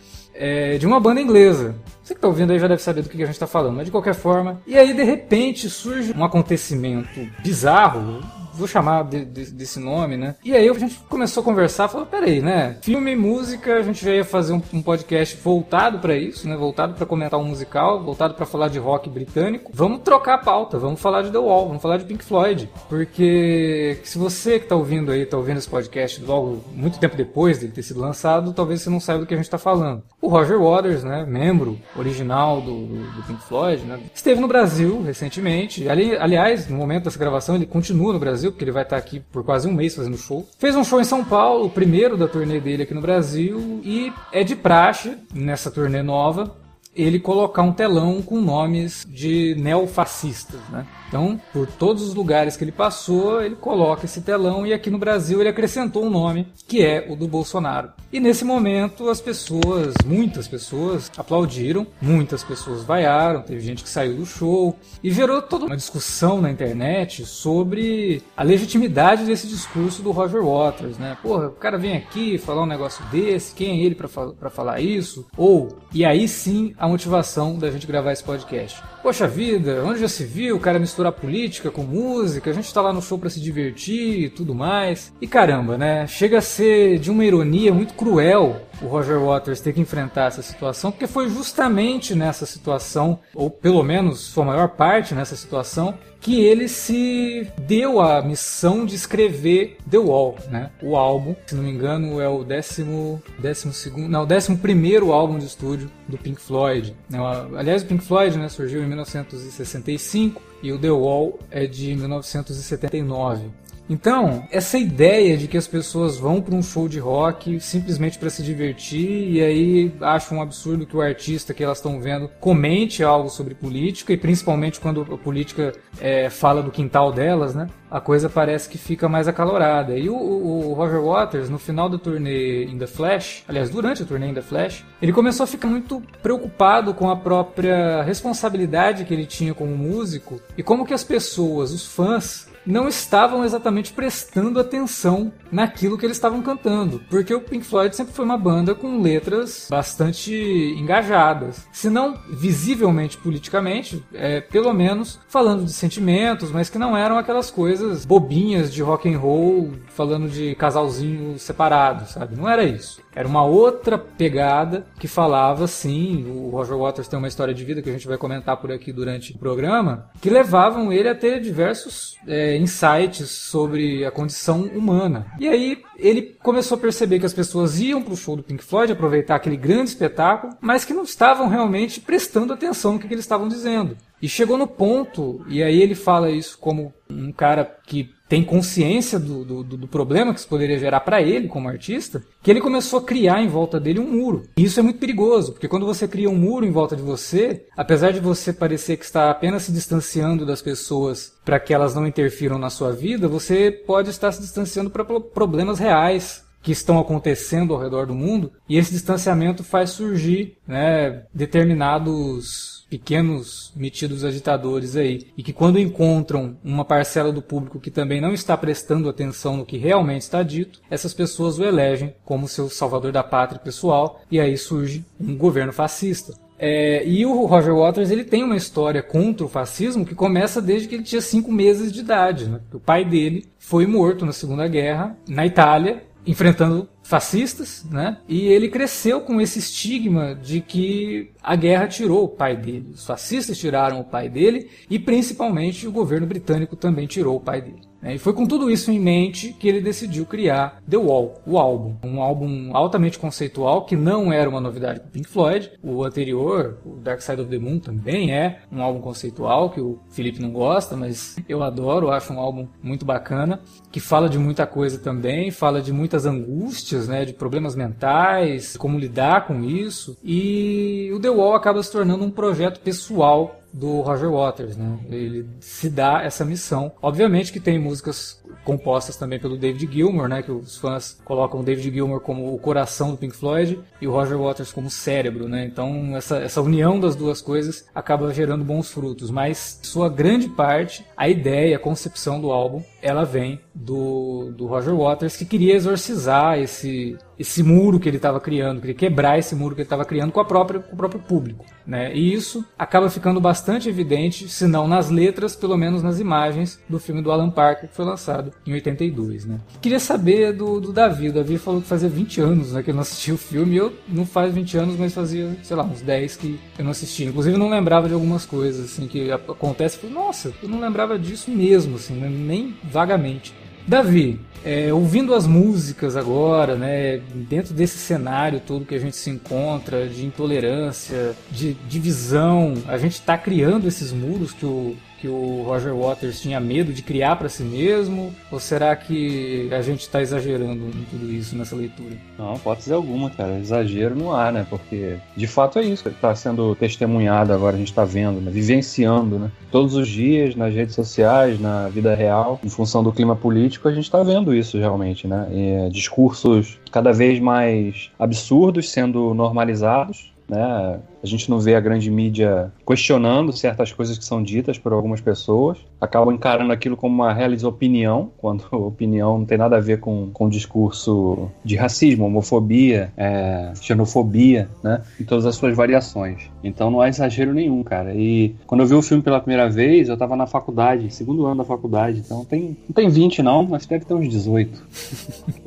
É, 0.41 0.79
de 0.79 0.87
uma 0.87 1.01
banda 1.01 1.21
inglesa. 1.21 1.75
Você 2.01 2.15
que 2.15 2.19
está 2.19 2.29
ouvindo 2.29 2.53
aí 2.53 2.61
já 2.61 2.69
deve 2.69 2.81
saber 2.81 3.03
do 3.03 3.09
que 3.09 3.21
a 3.21 3.27
gente 3.27 3.35
está 3.35 3.47
falando, 3.47 3.75
mas 3.75 3.87
de 3.87 3.91
qualquer 3.91 4.15
forma. 4.15 4.63
E 4.69 4.79
aí, 4.79 4.95
de 4.95 5.03
repente, 5.03 5.69
surge 5.69 6.15
um 6.17 6.25
acontecimento 6.25 7.21
bizarro, 7.43 8.21
vou 8.59 8.69
chamar 8.69 9.05
de, 9.05 9.25
de, 9.25 9.51
desse 9.53 9.79
nome, 9.79 10.17
né? 10.17 10.37
E 10.45 10.55
aí 10.55 10.69
a 10.69 10.75
gente 10.75 10.99
começou 11.09 11.41
a 11.41 11.45
conversar, 11.45 11.89
falou, 11.89 12.07
peraí, 12.07 12.41
né? 12.41 12.77
Filme 12.83 13.13
e 13.13 13.17
música, 13.17 13.77
a 13.77 13.83
gente 13.83 14.05
já 14.05 14.13
ia 14.13 14.25
fazer 14.25 14.53
um, 14.53 14.63
um 14.73 14.83
podcast 14.83 15.37
voltado 15.37 15.99
para 15.99 16.17
isso, 16.17 16.49
né? 16.49 16.57
Voltado 16.57 16.95
para 16.95 17.07
comentar 17.07 17.39
um 17.39 17.45
musical, 17.45 18.03
voltado 18.03 18.35
para 18.35 18.47
falar 18.47 18.69
de 18.69 18.79
rock 18.79 19.09
britânico. 19.09 19.71
Vamos 19.73 20.01
trocar 20.03 20.35
a 20.35 20.39
pauta, 20.39 20.79
vamos 20.79 21.01
falar 21.01 21.23
de 21.23 21.31
The 21.31 21.39
Wall, 21.39 21.69
vamos 21.69 21.83
falar 21.83 21.99
de 21.99 22.05
Pink 22.05 22.25
Floyd, 22.25 22.69
porque 22.89 24.01
se 24.03 24.19
você 24.19 24.59
que 24.59 24.67
tá 24.67 24.77
ouvindo 24.77 25.13
aí, 25.13 25.25
tá 25.25 25.37
ouvindo 25.37 25.59
esse 25.59 25.69
podcast 25.69 26.23
logo 26.23 26.65
muito 26.73 26.99
tempo 26.99 27.17
depois 27.17 27.59
dele 27.59 27.73
ter 27.73 27.83
sido 27.83 28.01
lançado, 28.01 28.53
talvez 28.53 28.83
você 28.83 28.91
não 28.91 29.01
saiba 29.01 29.21
do 29.21 29.27
que 29.27 29.35
a 29.35 29.37
gente 29.37 29.51
tá 29.51 29.59
falando. 29.59 30.03
O 30.21 30.29
Roger 30.29 30.61
Waters, 30.61 31.05
né? 31.05 31.25
Membro 31.27 31.79
original 31.97 32.61
do, 32.61 32.87
do, 32.87 33.23
Pink 33.27 33.43
Floyd, 33.45 33.85
né? 33.85 33.99
Esteve 34.15 34.41
no 34.41 34.49
Brasil 34.49 35.03
recentemente. 35.03 35.89
Ali, 35.89 36.17
aliás, 36.17 36.69
no 36.69 36.77
momento 36.77 37.05
dessa 37.05 37.19
gravação, 37.19 37.55
ele 37.55 37.67
continua 37.67 38.13
no 38.13 38.19
Brasil 38.19 38.48
Brasil, 38.49 38.53
porque 38.53 38.65
ele 38.65 38.73
vai 38.73 38.83
estar 38.83 38.97
aqui 38.97 39.21
por 39.21 39.45
quase 39.45 39.69
um 39.69 39.73
mês 39.73 39.95
fazendo 39.95 40.17
show. 40.17 40.47
Fez 40.59 40.75
um 40.75 40.85
show 40.85 41.01
em 41.01 41.05
São 41.05 41.25
Paulo, 41.25 41.67
o 41.67 41.71
primeiro 41.71 42.17
da 42.17 42.27
turnê 42.27 42.61
dele 42.61 42.83
aqui 42.83 42.95
no 42.95 43.01
Brasil, 43.01 43.81
e 43.85 44.13
é 44.33 44.43
de 44.43 44.57
praxe, 44.57 45.17
nessa 45.33 45.71
turnê 45.71 46.03
nova, 46.03 46.57
ele 46.95 47.21
colocar 47.21 47.63
um 47.63 47.73
telão 47.73 48.21
com 48.23 48.41
nomes 48.41 49.07
de 49.09 49.55
neofascistas, 49.57 50.61
né? 50.71 50.87
Então, 51.09 51.41
por 51.53 51.67
todos 51.67 52.03
os 52.03 52.15
lugares 52.15 52.57
que 52.57 52.65
ele 52.65 52.73
passou, 52.73 53.43
ele 53.43 53.57
coloca 53.57 54.05
esse 54.05 54.21
telão 54.21 54.67
e 54.67 54.73
aqui 54.73 54.91
no 54.91 54.99
Brasil 54.99 55.41
ele 55.41 55.49
acrescentou 55.49 56.05
um 56.05 56.11
nome, 56.11 56.47
que 56.67 56.85
é 56.85 57.07
o 57.09 57.17
do 57.17 57.27
Bolsonaro. 57.27 57.91
E 58.13 58.21
nesse 58.21 58.45
momento 58.45 59.09
as 59.09 59.21
pessoas, 59.21 59.95
muitas 60.07 60.47
pessoas, 60.47 61.11
aplaudiram, 61.17 61.87
muitas 62.01 62.45
pessoas 62.45 62.83
vaiaram, 62.83 63.43
teve 63.43 63.61
gente 63.61 63.83
que 63.83 63.89
saiu 63.89 64.17
do 64.17 64.27
show 64.27 64.77
e 65.03 65.11
gerou 65.11 65.41
toda 65.43 65.67
uma 65.67 65.77
discussão 65.77 66.41
na 66.41 66.51
internet 66.51 67.25
sobre 67.25 68.23
a 68.37 68.43
legitimidade 68.43 69.25
desse 69.25 69.47
discurso 69.47 70.03
do 70.03 70.11
Roger 70.11 70.43
Waters, 70.43 70.99
né? 70.99 71.17
Porra, 71.23 71.49
o 71.49 71.53
cara 71.53 71.79
vem 71.79 71.97
aqui 71.97 72.39
falar 72.39 72.63
um 72.63 72.67
negócio 72.67 73.05
desse, 73.07 73.55
quem 73.55 73.81
é 73.81 73.85
ele 73.85 73.95
para 73.95 74.51
falar 74.51 74.81
isso? 74.81 75.27
Ou, 75.37 75.69
e 75.93 76.05
aí 76.05 76.29
sim 76.29 76.75
a 76.79 76.87
motivação 76.87 77.59
da 77.59 77.71
gente 77.71 77.87
gravar 77.87 78.13
esse 78.13 78.25
podcast. 78.25 78.83
Poxa 79.09 79.27
vida, 79.27 79.83
onde 79.87 80.01
já 80.01 80.07
se 80.07 80.23
viu 80.23 80.57
o 80.57 80.61
cara 80.61 80.79
misturar 80.79 81.13
política 81.13 81.71
com 81.71 81.81
música? 81.83 82.51
A 82.51 82.53
gente 82.53 82.75
tá 82.75 82.83
lá 82.83 82.93
no 82.93 83.01
show 83.01 83.19
para 83.19 83.31
se 83.31 83.41
divertir 83.41 84.25
e 84.25 84.29
tudo 84.29 84.55
mais. 84.55 85.11
E 85.19 85.27
caramba, 85.27 85.79
né? 85.79 86.07
Chega 86.07 86.37
a 86.37 86.43
ser 86.43 86.99
de 86.99 87.11
uma 87.11 87.25
ironia 87.25 87.73
muito 87.73 87.95
cruel 87.95 88.61
o 88.83 88.87
Roger 88.87 89.19
Waters 89.21 89.61
ter 89.61 89.73
que 89.73 89.81
enfrentar 89.81 90.27
essa 90.27 90.43
situação, 90.43 90.91
porque 90.91 91.07
foi 91.07 91.29
justamente 91.29 92.15
nessa 92.15 92.47
situação, 92.47 93.19
ou 93.35 93.51
pelo 93.51 93.83
menos 93.83 94.21
sua 94.21 94.45
maior 94.45 94.69
parte 94.69 95.15
nessa 95.15 95.37
situação, 95.37 95.99
que 96.21 96.41
ele 96.41 96.69
se 96.69 97.49
deu 97.61 98.01
a 98.01 98.21
missão 98.23 98.85
de 98.85 98.95
escrever 98.95 99.77
The 99.89 99.99
Wall, 99.99 100.37
né? 100.51 100.71
O 100.83 100.97
álbum, 100.97 101.35
se 101.47 101.55
não 101.55 101.63
me 101.63 101.71
engano, 101.71 102.21
é 102.21 102.29
o 102.29 102.43
décimo, 102.43 103.23
décimo 103.39 103.73
segundo, 103.73 104.09
não, 104.09 104.27
décimo 104.27 104.59
primeiro 104.59 105.13
álbum 105.13 105.39
de 105.39 105.47
estúdio 105.47 105.91
do 106.09 106.19
Pink 106.19 106.41
Floyd. 106.41 106.97
Né? 107.09 107.19
Aliás, 107.57 107.83
o 107.83 107.87
Pink 107.87 108.05
Floyd, 108.05 108.37
né, 108.37 108.49
surgiu 108.49 108.83
em 108.83 108.87
1965 108.87 110.43
e 110.63 110.73
o 110.73 110.79
The 110.79 110.91
Wall 110.91 111.39
é 111.51 111.67
de 111.67 111.95
1979. 111.95 113.49
Então, 113.89 114.47
essa 114.51 114.77
ideia 114.77 115.37
de 115.37 115.49
que 115.49 115.57
as 115.57 115.67
pessoas 115.67 116.19
vão 116.19 116.43
para 116.43 116.55
um 116.55 116.63
show 116.63 116.89
de 116.89 116.99
rock 116.99 117.59
simplesmente 117.59 118.19
para 118.19 118.29
se 118.29 118.43
divertir 118.43 119.31
e 119.31 119.43
aí 119.43 119.93
acham 120.01 120.39
um 120.39 120.43
absurdo 120.43 120.87
que 120.87 120.97
o 120.97 121.01
artista 121.01 121.55
que 121.55 121.65
elas 121.65 121.79
estão 121.79 121.99
vendo 121.99 122.29
comente 122.41 123.03
algo 123.03 123.31
sobre 123.31 123.55
política 123.55 124.13
e 124.13 124.17
principalmente 124.17 124.79
quando 124.79 125.01
a 125.03 125.17
política 125.17 125.73
é, 126.01 126.29
fala 126.29 126.63
do 126.63 126.71
quintal 126.71 127.13
delas, 127.13 127.55
né? 127.55 127.69
A 127.91 128.01
coisa 128.01 128.29
parece 128.29 128.69
que 128.69 128.77
fica 128.77 129.09
mais 129.09 129.27
acalorada. 129.27 129.97
E 129.97 130.11
o, 130.11 130.15
o, 130.15 130.75
Roger 130.75 131.01
Waters, 131.01 131.49
no 131.49 131.59
final 131.59 131.89
da 131.89 131.97
turnê 131.97 132.65
In 132.65 132.79
The 132.79 132.87
Flash, 132.87 133.45
aliás, 133.49 133.71
durante 133.71 134.03
a 134.03 134.07
turnê 134.07 134.29
In 134.29 134.35
The 134.35 134.43
Flash, 134.43 134.85
ele 135.01 135.13
começou 135.13 135.45
a 135.45 135.47
ficar 135.47 135.69
muito 135.69 136.03
preocupado 136.23 136.93
com 136.93 137.11
a 137.11 137.17
própria 137.17 138.03
responsabilidade 138.03 139.07
que 139.07 139.15
ele 139.15 139.25
tinha 139.25 139.55
como 139.55 139.75
músico 139.75 140.39
e 140.57 140.63
como 140.63 140.85
que 140.85 140.93
as 140.93 141.03
pessoas, 141.03 141.73
os 141.73 141.87
fãs, 141.87 142.48
não 142.69 142.87
estavam 142.87 143.45
exatamente 143.45 143.93
prestando 143.95 144.61
atenção 144.61 145.33
naquilo 145.51 145.97
que 145.97 146.05
eles 146.05 146.19
estavam 146.19 146.43
cantando, 146.43 147.01
porque 147.09 147.35
o 147.35 147.41
Pink 147.41 147.65
Floyd 147.65 147.97
sempre 147.97 148.13
foi 148.13 148.25
uma 148.25 148.37
banda 148.37 148.75
com 148.75 149.01
letras 149.01 149.67
bastante 149.71 150.33
engajadas, 150.79 151.67
se 151.73 151.89
não 151.89 152.15
visivelmente 152.29 153.17
politicamente, 153.17 154.05
é, 154.13 154.43
pelo 154.43 154.73
menos 154.75 155.19
falando 155.29 155.65
de 155.65 155.73
sentimentos, 155.73 156.53
mas 156.53 156.69
que 156.69 156.79
não 156.79 156.97
eram 156.97 157.17
aquelas 157.17 157.51
coisas 157.51 158.05
bobinhas 158.05 158.73
de 158.73 158.83
rock 158.83 159.13
and 159.13 159.19
roll 159.19 159.73
falando 159.89 160.29
de 160.29 160.55
casalzinho 160.57 161.39
separado, 161.39 162.07
sabe? 162.07 162.37
Não 162.37 162.49
era 162.49 162.65
isso. 162.65 163.01
Era 163.15 163.27
uma 163.27 163.45
outra 163.45 163.99
pegada 163.99 164.87
que 165.01 165.09
falava, 165.09 165.67
sim, 165.67 166.25
o 166.29 166.51
Roger 166.51 166.77
Waters 166.77 167.09
tem 167.09 167.19
uma 167.19 167.27
história 167.27 167.53
de 167.53 167.65
vida 167.65 167.83
que 167.83 167.89
a 167.89 167.93
gente 167.93 168.07
vai 168.07 168.17
comentar 168.17 168.57
por 168.59 168.71
aqui 168.71 168.93
durante 168.93 169.33
o 169.33 169.39
programa, 169.39 170.09
que 170.21 170.31
levavam 170.31 170.93
ele 170.93 171.09
a 171.09 171.17
ter 171.17 171.41
diversos 171.41 172.17
é, 172.29 172.57
insights 172.59 173.31
sobre 173.31 174.05
a 174.05 174.11
condição 174.11 174.63
humana. 174.63 175.27
E 175.39 175.49
aí 175.49 175.83
ele 175.97 176.37
começou 176.43 176.77
a 176.77 176.81
perceber 176.81 177.19
que 177.19 177.27
as 177.27 177.33
pessoas 177.33 177.81
iam 177.81 178.03
para 178.03 178.15
o 178.15 178.17
show 178.17 178.37
do 178.37 178.43
Pink 178.43 178.63
Floyd, 178.63 178.93
aproveitar 178.93 179.37
aquele 179.37 179.57
grande 179.57 179.91
espetáculo, 179.91 180.57
mas 180.61 180.85
que 180.85 180.93
não 180.93 181.03
estavam 181.03 181.49
realmente 181.49 182.01
prestando 182.01 182.53
atenção 182.53 182.95
no 182.95 182.99
que, 182.99 183.09
que 183.09 183.15
eles 183.15 183.25
estavam 183.25 183.49
dizendo. 183.49 183.97
E 184.21 184.29
chegou 184.29 184.59
no 184.59 184.67
ponto, 184.67 185.45
e 185.49 185.63
aí 185.63 185.81
ele 185.81 185.95
fala 185.95 186.31
isso 186.31 186.59
como 186.59 186.93
um 187.09 187.33
cara 187.33 187.65
que 187.87 188.11
tem 188.29 188.45
consciência 188.45 189.19
do, 189.19 189.45
do, 189.45 189.65
do 189.65 189.89
problema 189.89 190.33
que 190.33 190.41
isso 190.41 190.49
poderia 190.49 190.79
gerar 190.79 191.01
para 191.01 191.23
ele 191.23 191.49
como 191.49 191.69
artista, 191.69 192.23
que 192.43 192.51
ele 192.51 192.61
começou 192.61 192.99
a 192.99 193.05
criar 193.05 193.43
em 193.43 193.49
volta 193.49 193.81
dele 193.81 193.99
um 193.99 194.11
muro. 194.11 194.45
E 194.57 194.65
isso 194.65 194.79
é 194.79 194.83
muito 194.83 194.99
perigoso, 194.99 195.53
porque 195.53 195.69
quando 195.69 195.87
você 195.87 196.07
cria 196.07 196.29
um 196.29 196.37
muro 196.37 196.67
em 196.67 196.71
volta 196.71 196.95
de 196.95 197.03
você, 197.03 197.65
apesar 197.77 198.13
de 198.13 198.21
você 198.21 198.53
parecer 198.53 198.97
que 198.97 199.05
está 199.05 199.31
apenas 199.31 199.63
se 199.63 199.73
distanciando 199.73 200.45
das 200.45 200.61
pessoas 200.61 201.33
para 201.45 201.59
que 201.59 201.73
elas 201.73 201.95
não 201.95 202.07
interfiram 202.07 202.59
na 202.59 202.71
sua 202.71 202.93
vida, 202.93 203.27
você 203.27 203.71
pode 203.71 204.11
estar 204.11 204.31
se 204.33 204.41
distanciando 204.41 204.91
para 204.91 205.05
problemas 205.05 205.79
reais 205.79 206.47
que 206.63 206.73
estão 206.73 206.99
acontecendo 206.99 207.73
ao 207.73 207.81
redor 207.81 208.07
do 208.07 208.15
mundo, 208.15 208.53
e 208.69 208.77
esse 208.77 208.93
distanciamento 208.93 209.63
faz 209.63 209.91
surgir 209.91 210.57
né, 210.67 211.23
determinados 211.33 212.78
pequenos 212.89 213.73
metidos 213.77 214.25
agitadores 214.25 214.97
aí, 214.97 215.27
e 215.37 215.43
que 215.43 215.53
quando 215.53 215.79
encontram 215.79 216.57
uma 216.65 216.85
parcela 216.85 217.33
do 217.33 217.43
público 217.43 217.81
que 217.81 217.91
também 217.91 218.21
não 218.21 218.33
está 218.33 218.57
prestando 218.57 219.09
atenção 219.09 219.57
no 219.57 219.67
que 219.67 219.77
realmente 219.77 220.23
está 220.23 220.43
dito, 220.43 220.81
essas 220.91 221.13
pessoas 221.13 221.59
o 221.59 221.65
elegem 221.65 222.15
como 222.25 222.49
seu 222.49 222.69
salvador 222.71 223.13
da 223.13 223.23
pátria 223.23 223.61
pessoal, 223.61 224.23
e 224.31 224.41
aí 224.41 224.57
surge 224.57 225.05
um 225.21 225.37
governo 225.37 225.73
fascista. 225.73 226.35
É, 226.59 227.07
e 227.07 227.25
o 227.25 227.47
Roger 227.47 227.75
Waters 227.75 228.11
ele 228.11 228.25
tem 228.25 228.43
uma 228.43 228.57
história 228.57 229.01
contra 229.01 229.47
o 229.47 229.49
fascismo 229.49 230.05
que 230.05 230.15
começa 230.15 230.61
desde 230.61 230.89
que 230.89 230.97
ele 230.97 231.05
tinha 231.05 231.21
cinco 231.21 231.53
meses 231.53 231.93
de 231.93 232.01
idade. 232.01 232.49
Né? 232.49 232.59
O 232.73 232.81
pai 232.81 233.05
dele 233.05 233.47
foi 233.59 233.87
morto 233.87 234.27
na 234.27 234.33
Segunda 234.33 234.67
Guerra 234.67 235.17
na 235.29 235.47
Itália 235.47 236.03
enfrentando 236.29 236.87
fascistas, 237.03 237.87
né? 237.91 238.19
E 238.29 238.49
ele 238.49 238.69
cresceu 238.69 239.23
com 239.23 239.41
esse 239.41 239.59
estigma 239.59 240.35
de 240.35 240.61
que 240.61 241.31
a 241.43 241.57
guerra 241.57 241.89
tirou 241.89 242.25
o 242.25 242.29
pai 242.29 242.55
dele, 242.55 242.91
os 242.93 243.07
fascistas 243.07 243.57
tiraram 243.57 244.01
o 244.01 244.05
pai 244.05 244.29
dele 244.29 244.69
e 244.91 244.99
principalmente 244.99 245.89
o 245.89 245.93
governo 245.93 246.27
britânico 246.27 246.77
também 246.77 247.07
tirou 247.07 247.37
o 247.37 247.41
pai 247.41 247.63
dele. 247.63 247.88
Né? 248.01 248.15
E 248.15 248.19
foi 248.19 248.33
com 248.33 248.47
tudo 248.47 248.71
isso 248.71 248.91
em 248.91 248.99
mente 248.99 249.53
que 249.53 249.69
ele 249.69 249.81
decidiu 249.81 250.25
criar 250.25 250.83
The 250.89 250.97
Wall, 250.97 251.41
o 251.47 251.59
álbum. 251.59 251.97
Um 252.03 252.23
álbum 252.23 252.71
altamente 252.75 253.19
conceitual 253.19 253.85
que 253.85 253.97
não 253.97 254.33
era 254.33 254.49
uma 254.49 254.61
novidade 254.61 255.01
para 255.01 255.11
Pink 255.11 255.29
Floyd. 255.29 255.73
O 255.83 256.05
anterior, 256.05 256.79
o 256.85 256.97
Dark 256.97 257.21
Side 257.21 257.41
of 257.41 257.51
the 257.51 257.59
Moon, 257.59 257.79
também 257.79 258.33
é 258.33 258.61
um 258.71 258.83
álbum 258.83 259.01
conceitual 259.01 259.71
que 259.71 259.81
o 259.81 259.99
Felipe 260.11 260.41
não 260.41 260.51
gosta, 260.51 260.97
mas 260.97 261.37
eu 261.49 261.63
adoro, 261.63 262.11
acho 262.11 262.33
um 262.33 262.39
álbum 262.39 262.69
muito 262.83 263.05
bacana, 263.05 263.61
que 263.91 264.01
fala 264.01 264.29
de 264.29 264.39
muita 264.39 264.67
coisa 264.67 264.99
também, 264.99 265.51
fala 265.51 265.81
de 265.81 265.93
muitas 265.93 266.27
angústias, 266.27 267.09
né, 267.09 267.25
de 267.25 267.33
problemas 267.33 267.75
mentais, 267.75 268.77
como 268.77 268.99
lidar 268.99 269.47
com 269.47 269.63
isso. 269.63 270.17
E 270.23 271.11
o 271.15 271.21
The 271.21 271.31
Wall 271.31 271.55
acaba 271.55 271.83
se 271.83 271.91
tornando 271.91 272.25
um 272.25 272.31
projeto 272.31 272.81
pessoal 272.81 273.58
do 273.73 274.01
Roger 274.01 274.31
Waters, 274.31 274.77
né? 274.77 274.99
Ele 275.11 275.47
se 275.61 275.91
dá 275.91 276.23
essa 276.23 276.45
missão. 276.45 276.93
Obviamente 277.03 277.53
que 277.53 277.61
tem 277.61 277.79
músicas 277.79 278.43
compostas 278.65 279.17
também 279.17 279.39
pelo 279.39 279.57
David 279.57 279.93
Gilmour, 279.93 280.29
né? 280.29 280.43
Que 280.43 280.51
os 280.53 280.77
fãs 280.77 281.19
colocam 281.25 281.61
o 281.61 281.63
David 281.63 281.95
Gilmour 281.95 282.21
como 282.21 282.55
o 282.55 282.59
coração 282.59 283.13
do 283.13 283.17
Pink 283.17 283.37
Floyd 283.37 283.79
e 284.01 284.07
o 284.07 284.13
Roger 284.13 284.39
Waters 284.39 284.73
como 284.73 284.89
o 284.89 284.91
cérebro, 284.91 285.49
né? 285.49 285.65
Então 285.65 286.17
essa, 286.17 286.39
essa 286.39 286.61
união 286.61 286.99
das 286.99 287.15
duas 287.15 287.41
coisas 287.41 287.87
acaba 287.95 288.33
gerando 288.33 288.65
bons 288.65 288.91
frutos. 288.91 289.31
Mas 289.31 289.81
sua 289.83 290.09
grande 290.09 290.49
parte, 290.49 291.05
a 291.17 291.29
ideia, 291.29 291.77
a 291.77 291.81
concepção 291.81 292.41
do 292.41 292.51
álbum, 292.51 292.83
ela 293.01 293.25
vem 293.25 293.61
do, 293.75 294.53
do 294.57 294.67
Roger 294.67 294.95
Waters 294.95 295.37
que 295.37 295.45
queria 295.45 295.75
exorcizar 295.75 296.59
esse 296.59 297.17
esse 297.39 297.63
muro 297.63 298.01
que 298.01 298.09
ele 298.09 298.17
estava 298.17 298.41
criando, 298.41 298.81
queria 298.81 298.95
quebrar 298.95 299.39
esse 299.39 299.55
muro 299.55 299.75
que 299.75 299.83
ele 299.83 299.87
estava 299.87 300.05
criando 300.05 300.33
com, 300.33 300.41
a 300.41 300.45
própria, 300.45 300.81
com 300.81 300.95
o 300.95 300.97
próprio 300.97 301.21
público. 301.21 301.65
Né? 301.87 302.15
E 302.15 302.35
isso 302.35 302.65
acaba 302.77 303.09
ficando 303.09 303.41
bastante 303.41 303.89
evidente, 303.89 304.49
se 304.49 304.67
não 304.67 304.89
nas 304.89 305.09
letras, 305.09 305.55
pelo 305.55 305.77
menos 305.77 306.03
nas 306.03 306.19
imagens 306.19 306.81
do 306.89 306.99
filme 306.99 307.23
do 307.23 307.31
Alan 307.31 307.51
Parker, 307.51 307.89
que 307.89 307.95
foi 307.95 308.05
lançado 308.05 308.53
em 308.67 308.73
82. 308.73 309.45
Né? 309.45 309.61
Queria 309.81 310.01
saber 310.01 310.53
do, 310.53 310.81
do 310.81 310.93
Davi. 310.93 311.29
O 311.29 311.33
Davi 311.33 311.59
falou 311.59 311.81
que 311.81 311.87
fazia 311.87 312.09
20 312.09 312.41
anos 312.41 312.73
né, 312.73 312.83
que 312.83 312.91
ele 312.91 312.97
não 312.97 313.03
assistia 313.03 313.33
o 313.33 313.39
filme. 313.39 313.77
Eu 313.77 313.93
não 314.09 314.27
faz 314.27 314.53
20 314.53 314.77
anos, 314.77 314.97
mas 314.97 315.15
fazia, 315.15 315.57
sei 315.63 315.77
lá, 315.77 315.85
uns 315.85 316.03
10 316.03 316.37
que 316.37 316.59
eu 316.77 316.85
não 316.85 316.91
assistia. 316.91 317.29
Inclusive, 317.29 317.57
não 317.57 317.71
lembrava 317.71 318.09
de 318.09 318.15
algumas 318.15 318.45
coisas 318.45 318.87
assim 318.87 319.07
que 319.07 319.31
acontece. 319.31 319.97
Eu 319.97 320.11
falei, 320.11 320.17
nossa, 320.27 320.53
eu 320.63 320.69
não 320.69 320.81
lembrava 320.81 321.19
disso 321.19 321.51
mesmo, 321.51 321.97
assim, 321.97 322.15
né? 322.15 322.29
nem 322.29 322.75
vagamente. 322.91 323.55
Davi, 323.87 324.41
é, 324.65 324.93
ouvindo 324.93 325.35
as 325.35 325.47
músicas 325.47 326.17
agora, 326.17 326.77
né, 326.77 327.21
dentro 327.49 327.73
desse 327.73 327.99
cenário 327.99 328.61
todo 328.61 328.85
que 328.85 328.95
a 328.95 328.99
gente 328.99 329.17
se 329.17 329.31
encontra, 329.31 330.07
de 330.07 330.27
intolerância, 330.27 331.35
de 331.51 331.75
divisão, 331.89 332.75
a 332.87 332.99
gente 332.99 333.15
está 333.15 333.39
criando 333.39 333.87
esses 333.87 334.13
muros 334.13 334.53
que 334.53 334.67
o, 334.67 334.97
que 335.21 335.29
o 335.29 335.63
Roger 335.65 335.95
Waters 335.95 336.41
tinha 336.41 336.61
medo 336.61 336.93
de 336.93 337.03
criar 337.03 337.37
para 337.37 337.49
si 337.49 337.63
mesmo? 337.63 338.35
Ou 338.51 338.61
será 338.61 338.95
que 338.95 339.69
a 339.73 339.83
gente 339.83 340.01
está 340.01 340.23
exagerando 340.23 340.87
em 340.87 341.05
tudo 341.11 341.33
isso 341.33 341.57
nessa 341.57 341.75
leitura? 341.75 342.17
Não, 342.39 342.59
ser 342.79 342.95
alguma, 342.95 343.31
cara. 343.31 343.59
Exagero 343.59 344.15
não 344.15 344.35
há, 344.35 344.53
né? 344.53 344.67
Porque 344.69 345.17
de 345.37 345.47
fato 345.47 345.79
é 345.79 345.83
isso 345.83 346.05
que 346.05 346.11
está 346.11 346.35
sendo 346.35 346.75
testemunhado 346.77 347.53
agora, 347.53 347.75
a 347.77 347.79
gente 347.79 347.89
está 347.89 348.05
vendo, 348.05 348.41
né? 348.41 348.51
vivenciando, 348.51 349.39
né? 349.39 349.51
Todos 349.71 349.95
os 349.95 350.09
dias, 350.09 350.55
nas 350.55 350.73
redes 350.73 350.95
sociais, 350.95 351.61
na 351.61 351.89
vida 351.89 352.15
real, 352.15 352.61
em 352.65 352.69
função 352.69 353.03
do 353.03 353.13
clima 353.13 353.35
político, 353.35 353.89
a 353.89 353.93
gente 353.93 354.05
está 354.05 354.23
vendo 354.23 354.55
isso 354.55 354.79
realmente, 354.79 355.27
né? 355.27 355.49
E, 355.51 355.69
é, 355.71 355.89
discursos 355.89 356.79
cada 356.91 357.13
vez 357.13 357.41
mais 357.41 358.11
absurdos 358.19 358.91
sendo 358.91 359.35
normalizados, 359.35 360.33
né? 360.49 361.01
A 361.23 361.27
gente 361.27 361.51
não 361.51 361.59
vê 361.59 361.75
a 361.75 361.81
grande 361.81 362.11
mídia 362.11 362.73
questionando 362.87 363.53
certas 363.53 363.93
coisas 363.93 364.17
que 364.17 364.25
são 364.25 364.43
ditas 364.43 364.79
por 364.79 364.93
algumas 364.93 365.21
pessoas, 365.21 365.79
acabam 366.01 366.33
encarando 366.33 366.73
aquilo 366.73 366.97
como 366.97 367.15
uma 367.15 367.33
realiza 367.33 367.69
opinião, 367.69 368.31
quando 368.39 368.65
opinião 368.73 369.39
não 369.39 369.45
tem 369.45 369.59
nada 369.59 369.77
a 369.77 369.81
ver 369.81 370.01
com, 370.01 370.31
com 370.33 370.49
discurso 370.49 371.51
de 371.65 371.77
racismo, 371.77 372.27
homofobia, 372.27 373.13
é, 373.17 373.73
xenofobia, 373.81 374.69
né? 374.83 375.03
Em 375.21 375.25
todas 375.25 375.45
as 375.45 375.57
suas 375.57 375.77
variações. 375.77 376.51
Então 376.63 376.91
não 376.91 377.01
há 377.01 377.09
exagero 377.09 377.53
nenhum, 377.53 377.83
cara. 377.83 378.15
E 378.15 378.55
quando 378.67 378.83
eu 378.83 378.87
vi 378.87 378.95
o 378.95 379.03
filme 379.03 379.23
pela 379.23 379.41
primeira 379.41 379.69
vez, 379.69 380.09
eu 380.09 380.17
tava 380.17 380.37
na 380.37 380.47
faculdade, 380.47 381.13
segundo 381.13 381.47
ano 381.47 381.57
da 381.57 381.65
faculdade, 381.65 382.21
então 382.25 382.45
tem, 382.45 382.77
não 382.89 382.95
tem 382.95 383.09
20 383.09 383.43
não, 383.43 383.65
mas 383.65 383.87
deve 383.87 384.05
ter 384.05 384.15
uns 384.15 384.29
18. 384.29 384.83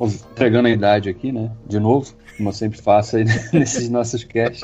Entregando 0.32 0.68
a 0.68 0.70
idade 0.70 1.08
aqui, 1.08 1.30
né? 1.30 1.50
De 1.68 1.78
novo 1.78 2.14
como 2.36 2.48
eu 2.48 2.52
sempre 2.52 2.80
faço 2.80 3.16
aí 3.16 3.24
nesses 3.52 3.88
nossos 3.88 4.24
casts. 4.24 4.62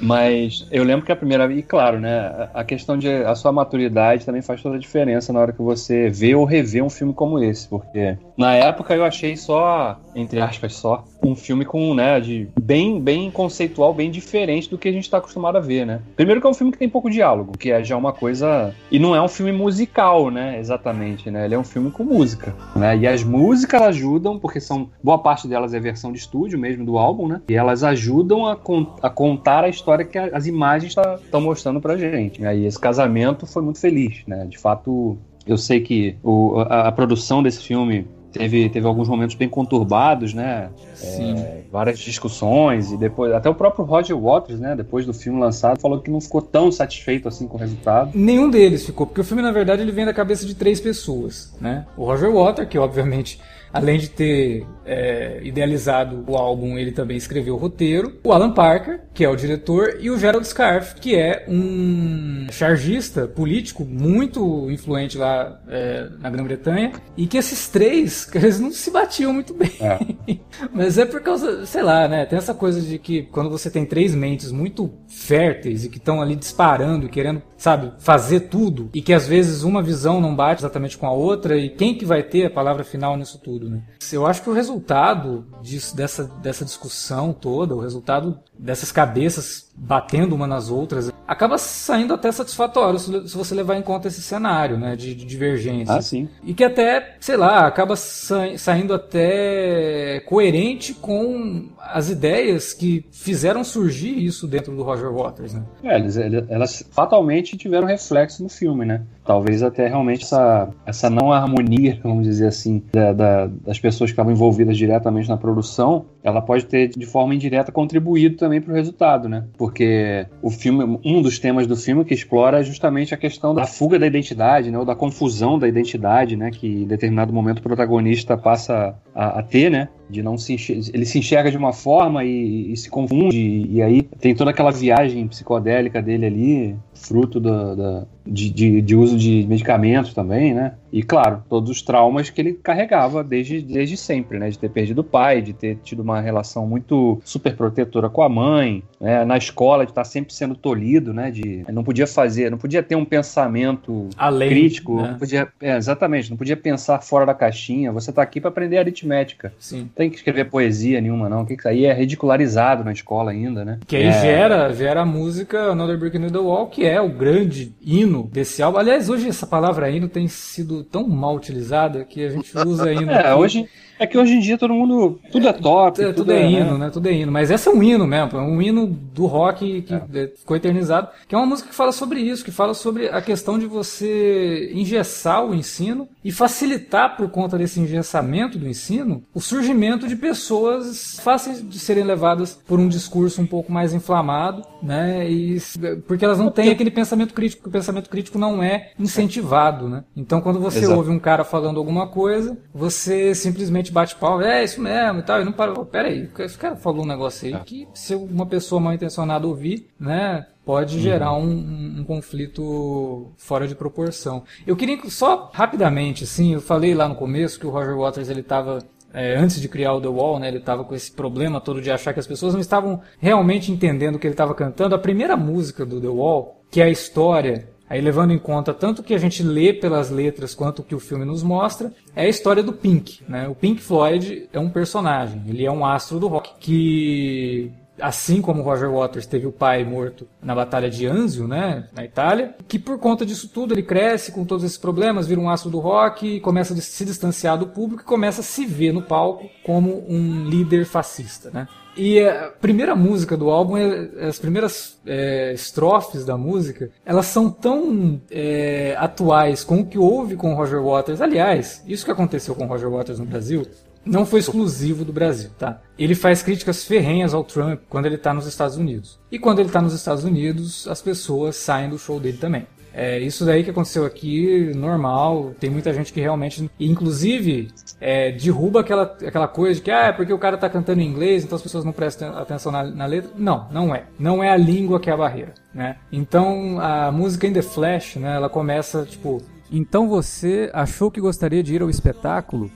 Mas 0.00 0.66
eu 0.70 0.84
lembro 0.84 1.04
que 1.04 1.12
a 1.12 1.16
primeira. 1.16 1.50
E 1.52 1.62
claro, 1.62 1.98
né? 1.98 2.48
A 2.54 2.64
questão 2.64 2.96
de. 2.96 3.08
A 3.08 3.34
sua 3.34 3.52
maturidade 3.52 4.24
também 4.24 4.42
faz 4.42 4.62
toda 4.62 4.76
a 4.76 4.78
diferença 4.78 5.32
na 5.32 5.40
hora 5.40 5.52
que 5.52 5.62
você 5.62 6.08
vê 6.10 6.34
ou 6.34 6.44
revê 6.44 6.80
um 6.82 6.90
filme 6.90 7.12
como 7.12 7.38
esse. 7.38 7.66
Porque 7.68 8.16
na 8.36 8.54
época 8.54 8.94
eu 8.94 9.04
achei 9.04 9.36
só, 9.36 9.98
entre 10.14 10.40
aspas, 10.40 10.74
só, 10.74 11.04
um 11.22 11.34
filme 11.34 11.64
com, 11.64 11.94
né, 11.94 12.20
de 12.20 12.48
bem, 12.60 13.00
bem 13.00 13.30
conceitual, 13.30 13.92
bem 13.92 14.10
diferente 14.10 14.70
do 14.70 14.78
que 14.78 14.88
a 14.88 14.92
gente 14.92 15.04
está 15.04 15.18
acostumado 15.18 15.56
a 15.56 15.60
ver, 15.60 15.84
né? 15.84 16.00
Primeiro 16.16 16.40
que 16.40 16.46
é 16.46 16.50
um 16.50 16.54
filme 16.54 16.72
que 16.72 16.78
tem 16.78 16.88
pouco 16.88 17.10
diálogo, 17.10 17.56
que 17.58 17.70
é 17.70 17.82
já 17.82 17.96
uma 17.96 18.12
coisa. 18.12 18.74
E 18.90 18.98
não 18.98 19.14
é 19.14 19.20
um 19.20 19.28
filme 19.28 19.52
musical, 19.52 20.30
né? 20.30 20.58
Exatamente, 20.58 21.30
né? 21.30 21.44
Ele 21.44 21.54
é 21.54 21.58
um 21.58 21.64
filme 21.64 21.90
com 21.90 22.04
música, 22.04 22.54
né? 22.76 22.96
E 22.96 23.06
as 23.06 23.24
músicas 23.24 23.82
ajudam, 23.82 24.38
porque 24.38 24.60
são. 24.60 24.88
Boa 25.02 25.18
parte 25.18 25.48
delas 25.48 25.74
é 25.74 25.80
versão 25.80 26.12
de 26.12 26.19
estúdio 26.20 26.58
mesmo 26.58 26.84
do 26.84 26.98
álbum, 26.98 27.26
né? 27.26 27.42
E 27.48 27.54
elas 27.54 27.82
ajudam 27.82 28.46
a, 28.46 28.56
con 28.56 28.96
a 29.02 29.10
contar 29.10 29.64
a 29.64 29.68
história 29.68 30.04
que 30.04 30.18
as 30.18 30.46
imagens 30.46 30.90
estão 30.90 31.18
tá, 31.30 31.40
mostrando 31.40 31.80
pra 31.80 31.96
gente. 31.96 32.42
E 32.42 32.66
esse 32.66 32.78
casamento 32.78 33.46
foi 33.46 33.62
muito 33.62 33.80
feliz, 33.80 34.22
né? 34.26 34.46
De 34.46 34.58
fato, 34.58 35.18
eu 35.46 35.56
sei 35.56 35.80
que 35.80 36.16
o, 36.22 36.60
a, 36.60 36.88
a 36.88 36.92
produção 36.92 37.42
desse 37.42 37.62
filme 37.62 38.06
teve, 38.32 38.68
teve 38.68 38.86
alguns 38.86 39.08
momentos 39.08 39.34
bem 39.34 39.48
conturbados, 39.48 40.34
né? 40.34 40.70
É, 41.02 41.62
várias 41.70 41.98
discussões 41.98 42.92
e 42.92 42.96
depois 42.96 43.32
até 43.32 43.48
o 43.48 43.54
próprio 43.54 43.84
Roger 43.84 44.18
Waters, 44.18 44.60
né? 44.60 44.74
Depois 44.76 45.06
do 45.06 45.12
filme 45.12 45.40
lançado, 45.40 45.80
falou 45.80 46.00
que 46.00 46.10
não 46.10 46.20
ficou 46.20 46.42
tão 46.42 46.70
satisfeito 46.70 47.28
assim 47.28 47.46
com 47.46 47.56
o 47.56 47.60
resultado. 47.60 48.12
Nenhum 48.14 48.50
deles 48.50 48.84
ficou, 48.84 49.06
porque 49.06 49.20
o 49.20 49.24
filme 49.24 49.42
na 49.42 49.52
verdade 49.52 49.82
ele 49.82 49.92
vem 49.92 50.04
da 50.04 50.14
cabeça 50.14 50.46
de 50.46 50.54
três 50.54 50.80
pessoas, 50.80 51.54
né? 51.60 51.86
O 51.96 52.04
Roger 52.04 52.32
Waters, 52.32 52.68
que 52.68 52.78
obviamente 52.78 53.40
além 53.72 53.98
de 53.98 54.08
ter 54.08 54.66
é, 54.84 55.40
idealizado 55.42 56.24
o 56.26 56.36
álbum, 56.36 56.78
ele 56.78 56.92
também 56.92 57.16
escreveu 57.16 57.54
o 57.54 57.56
roteiro. 57.56 58.18
O 58.24 58.32
Alan 58.32 58.52
Parker, 58.52 59.00
que 59.14 59.24
é 59.24 59.28
o 59.28 59.36
diretor, 59.36 59.96
e 60.00 60.10
o 60.10 60.18
Gerald 60.18 60.46
Scarfe, 60.46 60.96
que 60.96 61.16
é 61.16 61.44
um 61.48 62.46
chargista 62.50 63.26
político 63.26 63.84
muito 63.84 64.70
influente 64.70 65.16
lá 65.16 65.60
é, 65.68 66.08
na 66.18 66.30
Grã-Bretanha. 66.30 66.92
E 67.16 67.26
que 67.26 67.38
esses 67.38 67.68
três, 67.68 68.19
eles 68.34 68.60
não 68.60 68.72
se 68.72 68.90
batiam 68.90 69.32
muito 69.32 69.54
bem. 69.54 69.72
É. 69.80 69.98
Mas 70.72 70.98
é 70.98 71.04
por 71.04 71.20
causa, 71.20 71.64
sei 71.66 71.82
lá, 71.82 72.08
né? 72.08 72.26
Tem 72.26 72.38
essa 72.38 72.54
coisa 72.54 72.80
de 72.80 72.98
que 72.98 73.22
quando 73.24 73.50
você 73.50 73.70
tem 73.70 73.84
três 73.84 74.14
mentes 74.14 74.50
muito 74.50 74.90
férteis 75.10 75.84
e 75.84 75.88
que 75.88 75.98
estão 75.98 76.22
ali 76.22 76.36
disparando, 76.36 77.08
querendo, 77.08 77.42
sabe, 77.58 77.92
fazer 77.98 78.40
tudo, 78.40 78.88
e 78.94 79.02
que 79.02 79.12
às 79.12 79.26
vezes 79.26 79.64
uma 79.64 79.82
visão 79.82 80.20
não 80.20 80.34
bate 80.34 80.62
exatamente 80.62 80.96
com 80.96 81.06
a 81.06 81.12
outra, 81.12 81.56
e 81.58 81.68
quem 81.68 81.94
que 81.94 82.06
vai 82.06 82.22
ter 82.22 82.46
a 82.46 82.50
palavra 82.50 82.84
final 82.84 83.16
nisso 83.16 83.38
tudo? 83.38 83.68
né? 83.68 83.82
Eu 84.12 84.26
acho 84.26 84.42
que 84.42 84.48
o 84.48 84.52
resultado 84.52 85.44
disso, 85.60 85.94
dessa, 85.96 86.24
dessa 86.24 86.64
discussão 86.64 87.32
toda, 87.32 87.74
o 87.74 87.80
resultado 87.80 88.38
dessas 88.58 88.92
cabeças 88.92 89.70
batendo 89.74 90.34
uma 90.34 90.46
nas 90.46 90.70
outras, 90.70 91.10
acaba 91.26 91.56
saindo 91.56 92.12
até 92.12 92.30
satisfatório 92.30 92.98
se 92.98 93.36
você 93.36 93.54
levar 93.54 93.76
em 93.76 93.82
conta 93.82 94.08
esse 94.08 94.20
cenário, 94.20 94.76
né, 94.76 94.94
de, 94.94 95.14
de 95.14 95.24
divergência. 95.24 95.94
Ah, 95.94 96.02
sim. 96.02 96.28
E 96.44 96.52
que 96.52 96.62
até, 96.62 97.16
sei 97.18 97.36
lá, 97.36 97.66
acaba 97.66 97.96
sa 97.96 98.40
saindo 98.58 98.92
até 98.92 100.20
coerente 100.26 100.92
com 100.92 101.70
as 101.78 102.10
ideias 102.10 102.74
que 102.74 103.06
fizeram 103.10 103.64
surgir 103.64 104.22
isso 104.22 104.46
dentro 104.46 104.74
do 104.76 104.82
Roger 104.82 104.99
Waters, 105.08 105.54
né? 105.54 105.62
É, 105.82 105.96
eles, 105.96 106.16
elas 106.16 106.84
fatalmente 106.90 107.56
tiveram 107.56 107.86
reflexo 107.86 108.42
no 108.42 108.48
filme, 108.48 108.84
né? 108.84 109.02
Talvez 109.24 109.62
até 109.62 109.86
realmente 109.86 110.24
essa, 110.24 110.68
essa 110.84 111.08
não 111.08 111.32
harmonia, 111.32 111.98
vamos 112.04 112.24
dizer 112.24 112.48
assim, 112.48 112.82
da, 112.92 113.12
da, 113.12 113.46
das 113.46 113.78
pessoas 113.78 114.10
que 114.10 114.12
estavam 114.12 114.32
envolvidas 114.32 114.76
diretamente 114.76 115.28
na 115.28 115.36
produção, 115.36 116.06
ela 116.22 116.40
pode 116.40 116.66
ter 116.66 116.88
de 116.88 117.06
forma 117.06 117.34
indireta 117.34 117.72
contribuído 117.72 118.36
também 118.36 118.60
para 118.60 118.72
o 118.72 118.76
resultado, 118.76 119.28
né? 119.28 119.44
Porque 119.56 120.26
o 120.42 120.50
filme, 120.50 120.98
um 121.04 121.22
dos 121.22 121.38
temas 121.38 121.66
do 121.66 121.76
filme 121.76 122.04
que 122.04 122.14
explora 122.14 122.60
é 122.60 122.62
justamente 122.62 123.14
a 123.14 123.16
questão 123.16 123.54
da 123.54 123.66
fuga 123.66 123.98
da 123.98 124.06
identidade, 124.06 124.70
né? 124.70 124.78
Ou 124.78 124.84
da 124.84 124.94
confusão 124.94 125.58
da 125.58 125.66
identidade, 125.66 126.36
né? 126.36 126.50
Que 126.50 126.82
em 126.82 126.86
determinado 126.86 127.32
momento 127.32 127.58
o 127.58 127.62
protagonista 127.62 128.36
passa 128.36 128.94
a, 129.14 129.38
a 129.38 129.42
ter, 129.42 129.70
né? 129.70 129.88
De 130.08 130.22
não 130.22 130.36
se 130.36 130.54
enxerga, 130.54 130.82
ele 130.92 131.06
se 131.06 131.18
enxerga 131.18 131.50
de 131.50 131.56
uma 131.56 131.72
forma 131.72 132.24
e, 132.24 132.72
e 132.72 132.76
se 132.76 132.90
confunde 132.90 133.66
e 133.70 133.80
aí 133.80 134.02
tem 134.02 134.34
toda 134.34 134.50
aquela 134.50 134.72
viagem 134.72 135.26
psicodélica 135.28 136.02
dele 136.02 136.26
ali, 136.26 136.76
fruto 136.92 137.38
da, 137.38 137.74
da 137.74 138.06
de, 138.26 138.50
de, 138.50 138.80
de, 138.80 138.96
uso 138.96 139.16
de 139.16 139.46
medicamentos 139.48 140.12
também, 140.12 140.54
né? 140.54 140.74
E 140.92 141.02
claro, 141.02 141.42
todos 141.48 141.70
os 141.70 141.82
traumas 141.82 142.30
que 142.30 142.40
ele 142.40 142.54
carregava 142.54 143.22
desde, 143.22 143.62
desde 143.62 143.96
sempre, 143.96 144.38
né? 144.38 144.50
De 144.50 144.58
ter 144.58 144.68
perdido 144.68 145.00
o 145.00 145.04
pai, 145.04 145.40
de 145.40 145.52
ter 145.52 145.76
tido 145.82 146.00
uma 146.00 146.20
relação 146.20 146.66
muito 146.66 147.20
super 147.24 147.54
protetora 147.56 148.08
com 148.08 148.22
a 148.22 148.28
mãe, 148.28 148.82
né? 149.00 149.24
na 149.24 149.36
escola 149.36 149.84
de 149.84 149.92
estar 149.92 150.04
sempre 150.04 150.34
sendo 150.34 150.54
tolhido, 150.54 151.14
né? 151.14 151.30
De 151.30 151.64
não 151.72 151.84
podia 151.84 152.06
fazer, 152.06 152.50
não 152.50 152.58
podia 152.58 152.82
ter 152.82 152.96
um 152.96 153.04
pensamento 153.04 154.08
Além, 154.16 154.48
crítico, 154.48 155.00
né? 155.00 155.10
não 155.12 155.18
podia, 155.18 155.48
é, 155.60 155.76
exatamente, 155.76 156.30
não 156.30 156.36
podia 156.36 156.56
pensar 156.56 157.00
fora 157.00 157.24
da 157.24 157.34
caixinha. 157.34 157.92
Você 157.92 158.10
está 158.10 158.22
aqui 158.22 158.40
para 158.40 158.50
aprender 158.50 158.78
aritmética. 158.78 159.52
Sim. 159.58 159.80
Não 159.80 159.88
tem 159.88 160.10
que 160.10 160.16
escrever 160.16 160.50
poesia 160.50 161.00
nenhuma, 161.00 161.28
não. 161.28 161.44
Que 161.44 161.56
aí 161.66 161.84
é 161.84 161.92
ridicularizado 161.92 162.84
na 162.84 162.92
escola 162.92 163.30
ainda, 163.30 163.64
né? 163.64 163.78
Que 163.86 163.96
aí 163.96 164.06
é... 164.06 164.12
gera, 164.12 164.72
gera 164.72 165.02
a 165.02 165.06
música 165.06 165.70
Another 165.70 165.98
Brick 165.98 166.16
in 166.16 166.28
the 166.28 166.38
Wall, 166.38 166.66
que 166.66 166.84
é 166.84 167.00
o 167.00 167.08
grande 167.08 167.72
hino 167.80 168.09
desse 168.30 168.62
álbum. 168.62 168.78
Aliás, 168.78 169.08
hoje 169.08 169.28
essa 169.28 169.46
palavra 169.46 169.90
hino 169.90 170.08
tem 170.08 170.28
sido 170.28 170.82
tão 170.84 171.08
mal 171.08 171.34
utilizada 171.34 172.04
que 172.04 172.24
a 172.24 172.30
gente 172.30 172.56
usa 172.58 172.92
hino. 172.92 173.10
é, 173.12 173.18
aqui. 173.18 173.32
hoje 173.32 173.68
é 174.00 174.06
que 174.06 174.16
hoje 174.16 174.32
em 174.32 174.40
dia 174.40 174.56
todo 174.56 174.72
mundo. 174.72 175.20
Tudo 175.30 175.46
é 175.46 175.52
top. 175.52 176.00
É, 176.00 176.06
tudo, 176.06 176.16
tudo 176.16 176.32
é, 176.32 176.42
é 176.42 176.50
hino, 176.50 176.78
né? 176.78 176.86
né? 176.86 176.90
Tudo 176.90 177.06
é 177.06 177.12
hino. 177.12 177.30
Mas 177.30 177.50
esse 177.50 177.68
é 177.68 177.70
um 177.70 177.82
hino 177.82 178.06
mesmo. 178.06 178.38
É 178.38 178.42
um 178.42 178.60
hino 178.62 178.86
do 178.86 179.26
rock 179.26 179.82
que 179.82 179.94
é. 179.94 180.28
ficou 180.34 180.56
eternizado. 180.56 181.08
Que 181.28 181.34
é 181.34 181.38
uma 181.38 181.46
música 181.46 181.68
que 181.68 181.74
fala 181.74 181.92
sobre 181.92 182.18
isso, 182.18 182.42
que 182.42 182.50
fala 182.50 182.72
sobre 182.72 183.08
a 183.08 183.20
questão 183.20 183.58
de 183.58 183.66
você 183.66 184.72
engessar 184.74 185.44
o 185.44 185.54
ensino 185.54 186.08
e 186.24 186.32
facilitar, 186.32 187.14
por 187.14 187.28
conta 187.28 187.58
desse 187.58 187.78
engessamento 187.78 188.58
do 188.58 188.66
ensino, 188.66 189.22
o 189.34 189.40
surgimento 189.40 190.08
de 190.08 190.16
pessoas 190.16 191.20
fáceis 191.22 191.62
de 191.62 191.78
serem 191.78 192.04
levadas 192.04 192.58
por 192.66 192.80
um 192.80 192.88
discurso 192.88 193.42
um 193.42 193.46
pouco 193.46 193.70
mais 193.70 193.92
inflamado, 193.92 194.62
né? 194.82 195.30
E, 195.30 195.58
porque 196.06 196.24
elas 196.24 196.38
não 196.38 196.50
têm 196.50 196.70
aquele 196.70 196.90
pensamento 196.90 197.34
crítico, 197.34 197.68
o 197.68 197.72
pensamento 197.72 198.08
crítico 198.08 198.38
não 198.38 198.62
é 198.62 198.92
incentivado, 198.98 199.90
né? 199.90 200.04
Então 200.16 200.40
quando 200.40 200.58
você 200.58 200.78
Exato. 200.78 200.96
ouve 200.96 201.10
um 201.10 201.18
cara 201.18 201.44
falando 201.44 201.78
alguma 201.78 202.06
coisa, 202.06 202.56
você 202.72 203.34
simplesmente 203.34 203.89
gente 203.90 203.92
bate 203.92 204.14
pau, 204.14 204.40
é 204.40 204.64
isso 204.64 204.80
mesmo 204.80 205.18
e 205.18 205.22
tal, 205.22 205.40
e 205.40 205.44
não 205.44 205.52
para. 205.52 205.74
Pera 205.84 206.08
aí, 206.08 206.28
esse 206.38 206.56
cara 206.56 206.76
falou 206.76 207.04
um 207.04 207.08
negócio 207.08 207.48
aí 207.48 207.54
é. 207.54 207.58
que 207.58 207.88
se 207.92 208.14
uma 208.14 208.46
pessoa 208.46 208.80
mal 208.80 208.94
intencionada 208.94 209.46
ouvir, 209.46 209.88
né, 209.98 210.46
pode 210.64 210.96
uhum. 210.96 211.02
gerar 211.02 211.32
um, 211.34 211.48
um, 211.48 211.96
um, 212.00 212.04
conflito 212.04 213.32
fora 213.36 213.66
de 213.66 213.74
proporção. 213.74 214.44
Eu 214.66 214.76
queria 214.76 214.98
só 215.08 215.50
rapidamente, 215.52 216.24
assim, 216.24 216.54
eu 216.54 216.60
falei 216.60 216.94
lá 216.94 217.08
no 217.08 217.16
começo 217.16 217.58
que 217.58 217.66
o 217.66 217.70
Roger 217.70 217.96
Waters 217.96 218.30
ele 218.30 218.40
estava 218.40 218.78
é, 219.12 219.36
antes 219.36 219.60
de 219.60 219.68
criar 219.68 219.92
o 219.94 220.00
The 220.00 220.08
Wall, 220.08 220.38
né, 220.38 220.48
ele 220.48 220.58
estava 220.58 220.84
com 220.84 220.94
esse 220.94 221.10
problema 221.10 221.60
todo 221.60 221.82
de 221.82 221.90
achar 221.90 222.12
que 222.12 222.20
as 222.20 222.26
pessoas 222.26 222.54
não 222.54 222.60
estavam 222.60 223.00
realmente 223.18 223.72
entendendo 223.72 224.14
o 224.14 224.18
que 224.18 224.26
ele 224.26 224.34
estava 224.34 224.54
cantando. 224.54 224.94
A 224.94 224.98
primeira 224.98 225.36
música 225.36 225.84
do 225.84 226.00
The 226.00 226.08
Wall, 226.08 226.62
que 226.70 226.80
é 226.80 226.84
a 226.84 226.90
história 226.90 227.68
Aí 227.90 228.00
levando 228.00 228.30
em 228.30 228.38
conta 228.38 228.72
tanto 228.72 229.00
o 229.00 229.02
que 229.02 229.12
a 229.12 229.18
gente 229.18 229.42
lê 229.42 229.72
pelas 229.72 230.10
letras 230.10 230.54
quanto 230.54 230.78
o 230.78 230.84
que 230.84 230.94
o 230.94 231.00
filme 231.00 231.24
nos 231.24 231.42
mostra, 231.42 231.92
é 232.14 232.26
a 232.26 232.28
história 232.28 232.62
do 232.62 232.72
Pink. 232.72 233.24
Né? 233.28 233.48
O 233.48 233.54
Pink 233.54 233.82
Floyd 233.82 234.48
é 234.52 234.60
um 234.60 234.70
personagem, 234.70 235.42
ele 235.48 235.66
é 235.66 235.72
um 235.72 235.84
astro 235.84 236.20
do 236.20 236.28
rock 236.28 236.52
que 236.60 237.72
assim 238.00 238.40
como 238.40 238.62
Roger 238.62 238.90
Waters 238.90 239.26
teve 239.26 239.46
o 239.46 239.52
pai 239.52 239.84
morto 239.84 240.26
na 240.42 240.54
Batalha 240.54 240.90
de 240.90 241.06
Anzio, 241.06 241.46
né, 241.46 241.88
na 241.92 242.04
Itália, 242.04 242.54
que 242.68 242.78
por 242.78 242.98
conta 242.98 243.24
disso 243.24 243.48
tudo 243.48 243.74
ele 243.74 243.82
cresce 243.82 244.32
com 244.32 244.44
todos 244.44 244.64
esses 244.64 244.78
problemas, 244.78 245.26
vira 245.26 245.40
um 245.40 245.50
astro 245.50 245.70
do 245.70 245.78
rock, 245.78 246.40
começa 246.40 246.74
a 246.74 246.76
se 246.76 247.04
distanciar 247.04 247.58
do 247.58 247.66
público 247.66 248.02
e 248.02 248.06
começa 248.06 248.40
a 248.40 248.44
se 248.44 248.64
ver 248.64 248.92
no 248.92 249.02
palco 249.02 249.48
como 249.64 250.04
um 250.08 250.44
líder 250.44 250.84
fascista, 250.84 251.50
né? 251.50 251.68
E 251.96 252.20
a 252.20 252.52
primeira 252.60 252.94
música 252.94 253.36
do 253.36 253.50
álbum, 253.50 253.76
é, 253.76 254.26
as 254.26 254.38
primeiras 254.38 254.98
é, 255.04 255.52
estrofes 255.52 256.24
da 256.24 256.36
música, 256.36 256.90
elas 257.04 257.26
são 257.26 257.50
tão 257.50 258.20
é, 258.30 258.94
atuais 258.96 259.64
com 259.64 259.80
o 259.80 259.86
que 259.86 259.98
houve 259.98 260.36
com 260.36 260.54
Roger 260.54 260.82
Waters. 260.82 261.20
Aliás, 261.20 261.82
isso 261.86 262.04
que 262.04 262.10
aconteceu 262.10 262.54
com 262.54 262.66
Roger 262.66 262.88
Waters 262.88 263.18
no 263.18 263.26
Brasil 263.26 263.66
não 264.04 264.24
foi 264.24 264.40
exclusivo 264.40 265.04
do 265.04 265.12
Brasil, 265.12 265.50
tá? 265.58 265.80
Ele 265.98 266.14
faz 266.14 266.42
críticas 266.42 266.84
ferrenhas 266.84 267.34
ao 267.34 267.44
Trump 267.44 267.80
quando 267.88 268.06
ele 268.06 268.14
está 268.14 268.32
nos 268.32 268.46
Estados 268.46 268.76
Unidos. 268.76 269.18
E 269.30 269.38
quando 269.38 269.58
ele 269.58 269.68
está 269.68 269.80
nos 269.80 269.92
Estados 269.92 270.24
Unidos, 270.24 270.88
as 270.88 271.02
pessoas 271.02 271.56
saem 271.56 271.90
do 271.90 271.98
show 271.98 272.18
dele 272.18 272.38
também. 272.38 272.66
É 272.92 273.18
isso 273.18 273.44
daí 273.44 273.62
que 273.62 273.70
aconteceu 273.70 274.04
aqui, 274.04 274.72
normal. 274.74 275.54
Tem 275.60 275.70
muita 275.70 275.92
gente 275.92 276.12
que 276.12 276.20
realmente, 276.20 276.68
inclusive, 276.78 277.68
é, 278.00 278.32
derruba 278.32 278.80
aquela, 278.80 279.02
aquela 279.02 279.46
coisa 279.46 279.76
de 279.76 279.82
que 279.82 279.90
ah, 279.90 280.06
é 280.06 280.12
porque 280.12 280.32
o 280.32 280.38
cara 280.38 280.56
tá 280.56 280.68
cantando 280.68 281.00
em 281.00 281.06
inglês, 281.06 281.44
então 281.44 281.56
as 281.56 281.62
pessoas 281.62 281.84
não 281.84 281.92
prestam 281.92 282.36
atenção 282.36 282.72
na, 282.72 282.84
na, 282.84 283.06
letra. 283.06 283.30
Não, 283.36 283.68
não 283.70 283.94
é. 283.94 284.04
Não 284.18 284.42
é 284.42 284.50
a 284.50 284.56
língua 284.56 284.98
que 284.98 285.08
é 285.08 285.12
a 285.12 285.16
barreira, 285.16 285.54
né? 285.72 285.96
Então 286.10 286.80
a 286.80 287.12
música 287.12 287.46
In 287.46 287.52
The 287.52 287.62
Flash, 287.62 288.16
né? 288.16 288.34
Ela 288.34 288.48
começa 288.48 289.04
tipo. 289.04 289.40
Então 289.70 290.08
você 290.08 290.68
achou 290.74 291.12
que 291.12 291.20
gostaria 291.20 291.62
de 291.62 291.76
ir 291.76 291.82
ao 291.82 291.88
espetáculo 291.88 292.68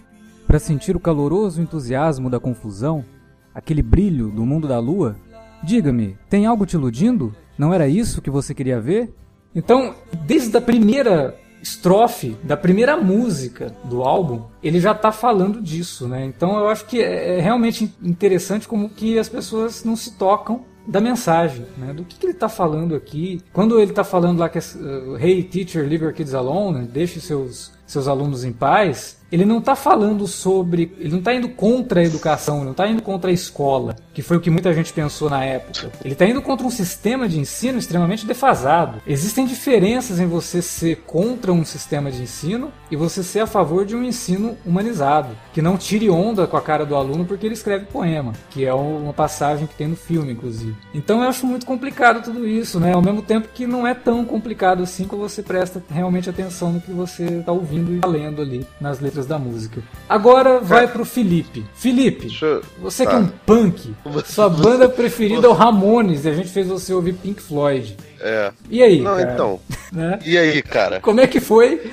para 0.55 0.61
sentir 0.61 0.95
o 0.95 1.01
caloroso 1.01 1.61
entusiasmo 1.61 2.31
da 2.31 2.39
confusão, 2.39 3.05
aquele 3.53 3.83
brilho 3.83 4.31
do 4.31 4.47
mundo 4.47 4.69
da 4.69 4.79
lua? 4.79 5.17
Diga-me, 5.65 6.17
tem 6.31 6.47
algo 6.47 6.65
te 6.65 6.75
iludindo? 6.75 7.35
Não 7.59 7.75
era 7.75 7.89
isso 7.89 8.23
que 8.23 8.31
você 8.31 8.55
queria 8.55 8.81
ver? 8.81 9.13
Então, 9.53 9.97
desde 10.25 10.57
a 10.57 10.61
primeira 10.61 11.37
estrofe 11.61 12.37
da 12.45 12.57
primeira 12.57 12.97
música 12.97 13.75
do 13.87 14.05
álbum, 14.05 14.45
ele 14.63 14.79
já 14.79 14.93
está 14.93 15.11
falando 15.11 15.61
disso, 15.61 16.07
né? 16.07 16.25
Então 16.25 16.57
eu 16.57 16.69
acho 16.69 16.87
que 16.87 17.03
é, 17.03 17.39
é 17.39 17.41
realmente 17.41 17.93
interessante 18.01 18.69
como 18.69 18.89
que 18.89 19.19
as 19.19 19.29
pessoas 19.29 19.83
não 19.83 19.97
se 19.97 20.13
tocam 20.13 20.65
da 20.87 21.01
mensagem, 21.01 21.67
né? 21.77 21.93
Do 21.93 22.05
que, 22.05 22.17
que 22.17 22.27
ele 22.27 22.33
está 22.33 22.49
falando 22.49 22.95
aqui. 22.95 23.41
Quando 23.53 23.81
ele 23.81 23.91
está 23.91 24.05
falando 24.05 24.39
lá 24.39 24.49
que 24.49 24.59
é, 24.59 24.61
uh, 24.61 25.17
Hey 25.19 25.43
teacher, 25.43 25.85
leave 25.85 26.05
your 26.05 26.13
kids 26.13 26.33
alone, 26.33 26.87
deixe 26.87 27.19
seus 27.19 27.73
seus 27.87 28.09
alunos 28.09 28.45
em 28.45 28.53
paz, 28.53 29.19
ele 29.35 29.45
não 29.45 29.59
está 29.59 29.75
falando 29.75 30.29
sobre. 30.29 30.95
Ele 30.99 31.11
não 31.11 31.19
está 31.19 31.35
indo 31.35 31.49
contra 31.49 32.01
a 32.01 32.05
educação, 32.05 32.57
ele 32.57 32.67
não 32.67 32.71
está 32.73 32.87
indo 32.87 33.03
contra 33.03 33.31
a 33.31 33.35
escola, 33.35 33.97
que 34.13 34.23
foi 34.23 34.37
o 34.37 34.41
que 34.41 34.49
muita 34.49 34.73
gente 34.73 34.93
pensou 34.93 35.29
na 35.29 35.45
época. 35.45 35.91
Ele 36.05 36.13
está 36.13 36.25
indo 36.25 36.41
contra 36.41 36.65
um 36.65 36.71
sistema 36.71 37.29
de 37.29 37.41
ensino 37.41 37.79
extremamente 37.79 38.27
defasado. 38.27 39.03
Existem 39.05 39.45
diferenças 39.45 40.21
em 40.21 40.27
você 40.27 40.63
ser 40.63 41.03
contra 41.07 41.53
um 41.53 41.65
sistema 41.65 42.13
de 42.13 42.23
ensino 42.23 42.71
e 42.91 42.97
você 42.97 43.25
ser 43.25 43.41
a 43.41 43.47
favor 43.47 43.85
de 43.85 43.97
um 43.97 44.05
ensino 44.05 44.57
humanizado, 44.65 45.31
que 45.53 45.61
não 45.61 45.77
tire 45.77 46.09
onda 46.09 46.47
com 46.47 46.57
a 46.57 46.63
cara 46.63 46.87
do 46.87 46.95
aluno 46.95 47.25
porque 47.25 47.47
ele 47.47 47.55
escreve 47.55 47.87
poema, 47.87 48.33
que 48.51 48.65
é 48.65 48.73
uma 48.73 49.13
passagem 49.13 49.67
que 49.67 49.75
tem 49.75 49.89
no 49.89 49.97
filme, 49.97 50.33
inclusive. 50.33 50.77
Então 50.95 51.23
eu 51.23 51.29
acho 51.29 51.45
muito 51.45 51.67
complicado 51.67 52.23
tudo 52.23 52.47
isso, 52.47 52.79
né? 52.79 52.93
Ao 52.93 53.03
mesmo 53.03 53.21
tempo 53.21 53.49
que 53.53 53.67
não 53.67 53.85
é 53.85 53.95
tão 53.95 54.25
complicado 54.25 54.83
assim 54.85 55.07
quando 55.09 55.23
você 55.23 55.43
presta 55.43 55.83
realmente 55.91 56.31
atenção 56.31 56.73
no 56.73 56.81
que 56.81 56.93
você 56.93 57.25
está 57.25 57.51
ouvindo 57.51 57.74
e 57.79 58.07
lendo 58.07 58.43
ali 58.43 58.67
nas 58.81 59.01
letras 59.01 59.27
da 59.27 59.39
música. 59.39 59.83
Agora 60.09 60.61
vai 60.61 60.87
pro 60.87 61.05
Felipe. 61.05 61.65
Felipe, 61.75 62.29
eu... 62.41 62.63
você 62.79 63.05
tá. 63.05 63.11
que 63.11 63.17
é 63.17 63.19
um 63.19 63.27
punk, 63.27 63.95
sua 64.27 64.49
banda 64.49 64.89
preferida 64.89 65.47
é 65.47 65.51
o 65.51 65.53
Ramones 65.53 66.25
e 66.25 66.29
a 66.29 66.35
gente 66.35 66.49
fez 66.49 66.67
você 66.67 66.93
ouvir 66.93 67.15
Pink 67.15 67.41
Floyd. 67.41 67.97
É. 68.21 68.53
E 68.71 68.83
aí? 68.83 69.01
Não, 69.01 69.17
cara? 69.17 69.33
então. 69.33 69.61
Né? 69.95 70.19
E 70.27 70.37
aí, 70.37 70.61
cara? 70.61 71.01
Como 71.01 71.21
é 71.21 71.27
que 71.29 71.39
foi 71.39 71.89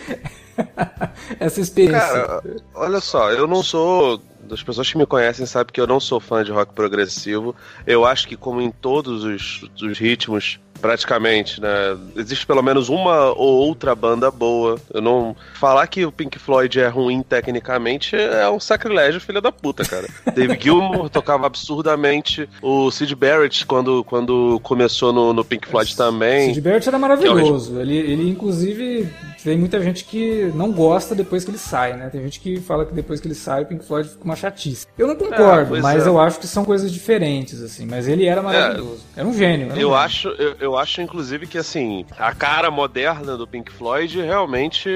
essa 1.39 1.61
experiência? 1.61 1.99
Cara, 1.99 2.41
olha 2.73 2.99
só, 2.99 3.29
eu 3.29 3.45
não 3.45 3.61
sou 3.61 4.19
das 4.51 4.61
pessoas 4.61 4.91
que 4.91 4.97
me 4.97 5.05
conhecem 5.05 5.45
sabem 5.45 5.71
que 5.71 5.79
eu 5.79 5.87
não 5.87 5.99
sou 5.99 6.19
fã 6.19 6.43
de 6.43 6.51
rock 6.51 6.73
progressivo. 6.73 7.55
Eu 7.85 8.05
acho 8.05 8.27
que, 8.27 8.35
como 8.35 8.59
em 8.59 8.71
todos 8.71 9.23
os, 9.23 9.69
os 9.81 9.99
ritmos 9.99 10.59
praticamente, 10.81 11.61
né? 11.61 11.97
Existe 12.15 12.45
pelo 12.45 12.61
menos 12.61 12.89
uma 12.89 13.31
ou 13.31 13.67
outra 13.67 13.93
banda 13.95 14.31
boa. 14.31 14.77
Eu 14.93 15.01
não. 15.01 15.35
Falar 15.53 15.87
que 15.87 16.05
o 16.05 16.11
Pink 16.11 16.39
Floyd 16.39 16.79
é 16.79 16.87
ruim 16.87 17.21
tecnicamente 17.21 18.15
é 18.15 18.49
um 18.49 18.59
sacrilégio, 18.59 19.21
filha 19.21 19.41
da 19.41 19.51
puta, 19.51 19.83
cara. 19.85 20.07
Dave 20.33 20.57
Gilmour 20.59 21.09
tocava 21.09 21.45
absurdamente. 21.45 22.49
O 22.61 22.89
Sid 22.91 23.15
Barrett, 23.15 23.65
quando, 23.65 24.03
quando 24.03 24.59
começou 24.63 25.13
no, 25.13 25.33
no 25.33 25.45
Pink 25.45 25.67
Floyd 25.67 25.95
também. 25.95 26.47
Sid 26.49 26.61
Barrett 26.61 26.87
era 26.87 26.97
maravilhoso. 26.97 27.79
Ele, 27.79 27.97
ele, 27.97 28.29
inclusive, 28.29 29.07
tem 29.43 29.57
muita 29.57 29.81
gente 29.81 30.05
que 30.05 30.51
não 30.55 30.71
gosta 30.71 31.13
depois 31.15 31.43
que 31.43 31.51
ele 31.51 31.57
sai, 31.57 31.95
né? 31.95 32.09
Tem 32.09 32.21
gente 32.21 32.39
que 32.39 32.59
fala 32.59 32.85
que 32.85 32.93
depois 32.93 33.19
que 33.19 33.27
ele 33.27 33.35
sai, 33.35 33.63
o 33.63 33.65
Pink 33.65 33.85
Floyd 33.85 34.09
fica 34.09 34.23
uma 34.23 34.35
chatice. 34.35 34.87
Eu 34.97 35.07
não 35.07 35.15
concordo, 35.15 35.75
é, 35.75 35.81
mas 35.81 36.05
é. 36.05 36.09
eu 36.09 36.19
acho 36.19 36.39
que 36.39 36.47
são 36.47 36.63
coisas 36.65 36.91
diferentes, 36.91 37.61
assim. 37.61 37.85
Mas 37.85 38.07
ele 38.07 38.25
era 38.25 38.41
maravilhoso. 38.41 39.01
É, 39.15 39.19
era 39.19 39.29
um 39.29 39.33
gênio. 39.33 39.65
Era 39.67 39.75
um 39.75 39.77
eu 39.77 39.89
gênio. 39.89 39.95
acho. 39.95 40.27
Eu, 40.29 40.55
eu 40.59 40.70
eu 40.71 40.77
acho, 40.77 41.01
inclusive, 41.01 41.47
que 41.47 41.57
assim, 41.57 42.05
a 42.17 42.33
cara 42.33 42.71
moderna 42.71 43.37
do 43.37 43.45
Pink 43.45 43.71
Floyd 43.71 44.21
realmente 44.21 44.89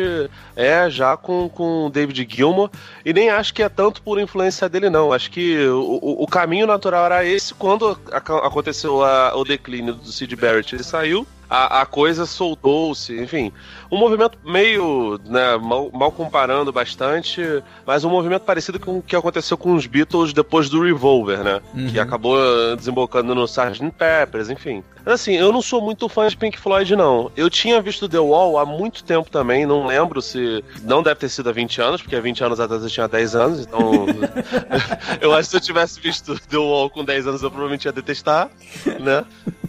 é 0.56 0.90
já 0.90 1.18
com, 1.18 1.50
com 1.50 1.90
David 1.92 2.28
Gilmour. 2.30 2.70
E 3.04 3.14
nem 3.14 3.30
acho 3.30 3.54
que 3.54 3.62
é 3.62 3.70
tanto 3.70 4.02
por 4.02 4.20
influência 4.20 4.70
dele, 4.70 4.90
não. 4.90 5.12
Acho 5.12 5.30
que 5.30 5.68
o, 5.68 6.24
o 6.24 6.28
caminho 6.28 6.66
natural 6.66 7.06
era 7.06 7.26
esse 7.26 7.54
quando 7.54 8.00
aconteceu 8.12 9.04
a, 9.04 9.36
o 9.36 9.44
declínio 9.44 9.94
do 9.94 10.12
Sid 10.12 10.36
Barrett. 10.36 10.76
Ele 10.76 10.84
saiu 10.84 11.28
a, 11.50 11.82
a 11.82 11.86
coisa 11.86 12.26
soltou-se, 12.26 13.18
enfim. 13.20 13.52
Um 13.92 13.98
movimento 13.98 14.38
meio, 14.44 15.20
né, 15.26 15.58
mal, 15.58 15.90
mal, 15.94 16.12
comparando 16.12 16.72
bastante, 16.72 17.42
mas 17.86 18.04
um 18.04 18.10
movimento 18.10 18.44
parecido 18.44 18.80
com 18.80 18.98
o 18.98 19.02
que 19.02 19.16
aconteceu 19.16 19.58
com 19.58 19.74
os 19.76 19.86
Beatles 19.86 20.34
depois 20.34 20.70
do 20.70 20.84
Revolver, 20.84 21.44
né? 21.44 21.62
Uhum. 21.74 21.88
Que 21.88 22.00
acabou 22.00 22.38
desembocando 22.76 23.36
no 23.36 23.46
Sgt. 23.46 23.92
Peppers, 23.92 24.50
enfim. 24.50 24.84
Assim, 25.06 25.34
eu 25.34 25.52
não 25.52 25.62
sou 25.62 25.82
muito 25.82 26.10
fã 26.10 26.28
de 26.28 26.36
Pink 26.36 26.60
Floyd, 26.60 26.96
não. 26.96 27.32
Eu 27.36 27.50
tinha 27.50 27.82
visto 27.82 28.10
The 28.10 28.20
Wall 28.20 28.58
há 28.58 28.66
muito 28.66 29.04
tempo 29.04 29.30
também, 29.30 29.66
não 29.66 29.86
lembro 29.86 30.22
se. 30.22 30.64
Não 30.84 31.04
deve 31.04 31.20
ter 31.20 31.30
sido 31.30 31.50
há 31.50 31.54
20 31.54 31.82
anos, 31.82 32.02
porque 32.02 32.16
há 32.16 32.22
20 32.22 32.44
anos 32.44 32.60
atrás 32.60 32.84
eu 32.84 32.90
tinha 32.90 33.08
10 33.08 33.36
anos, 33.36 33.60
então. 33.60 34.06
eu 35.22 35.34
acho 35.34 35.50
que 35.50 35.52
se 35.52 35.58
eu 35.58 35.62
tivesse 35.62 36.00
visto 36.00 36.40
The 36.48 36.58
Wall 36.58 36.90
com 36.90 37.04
10 37.04 37.28
anos 37.28 37.44
eu 37.44 37.50
provavelmente 37.50 37.86
ia 37.86 37.92
detestar, 37.92 38.50
né? 39.00 39.26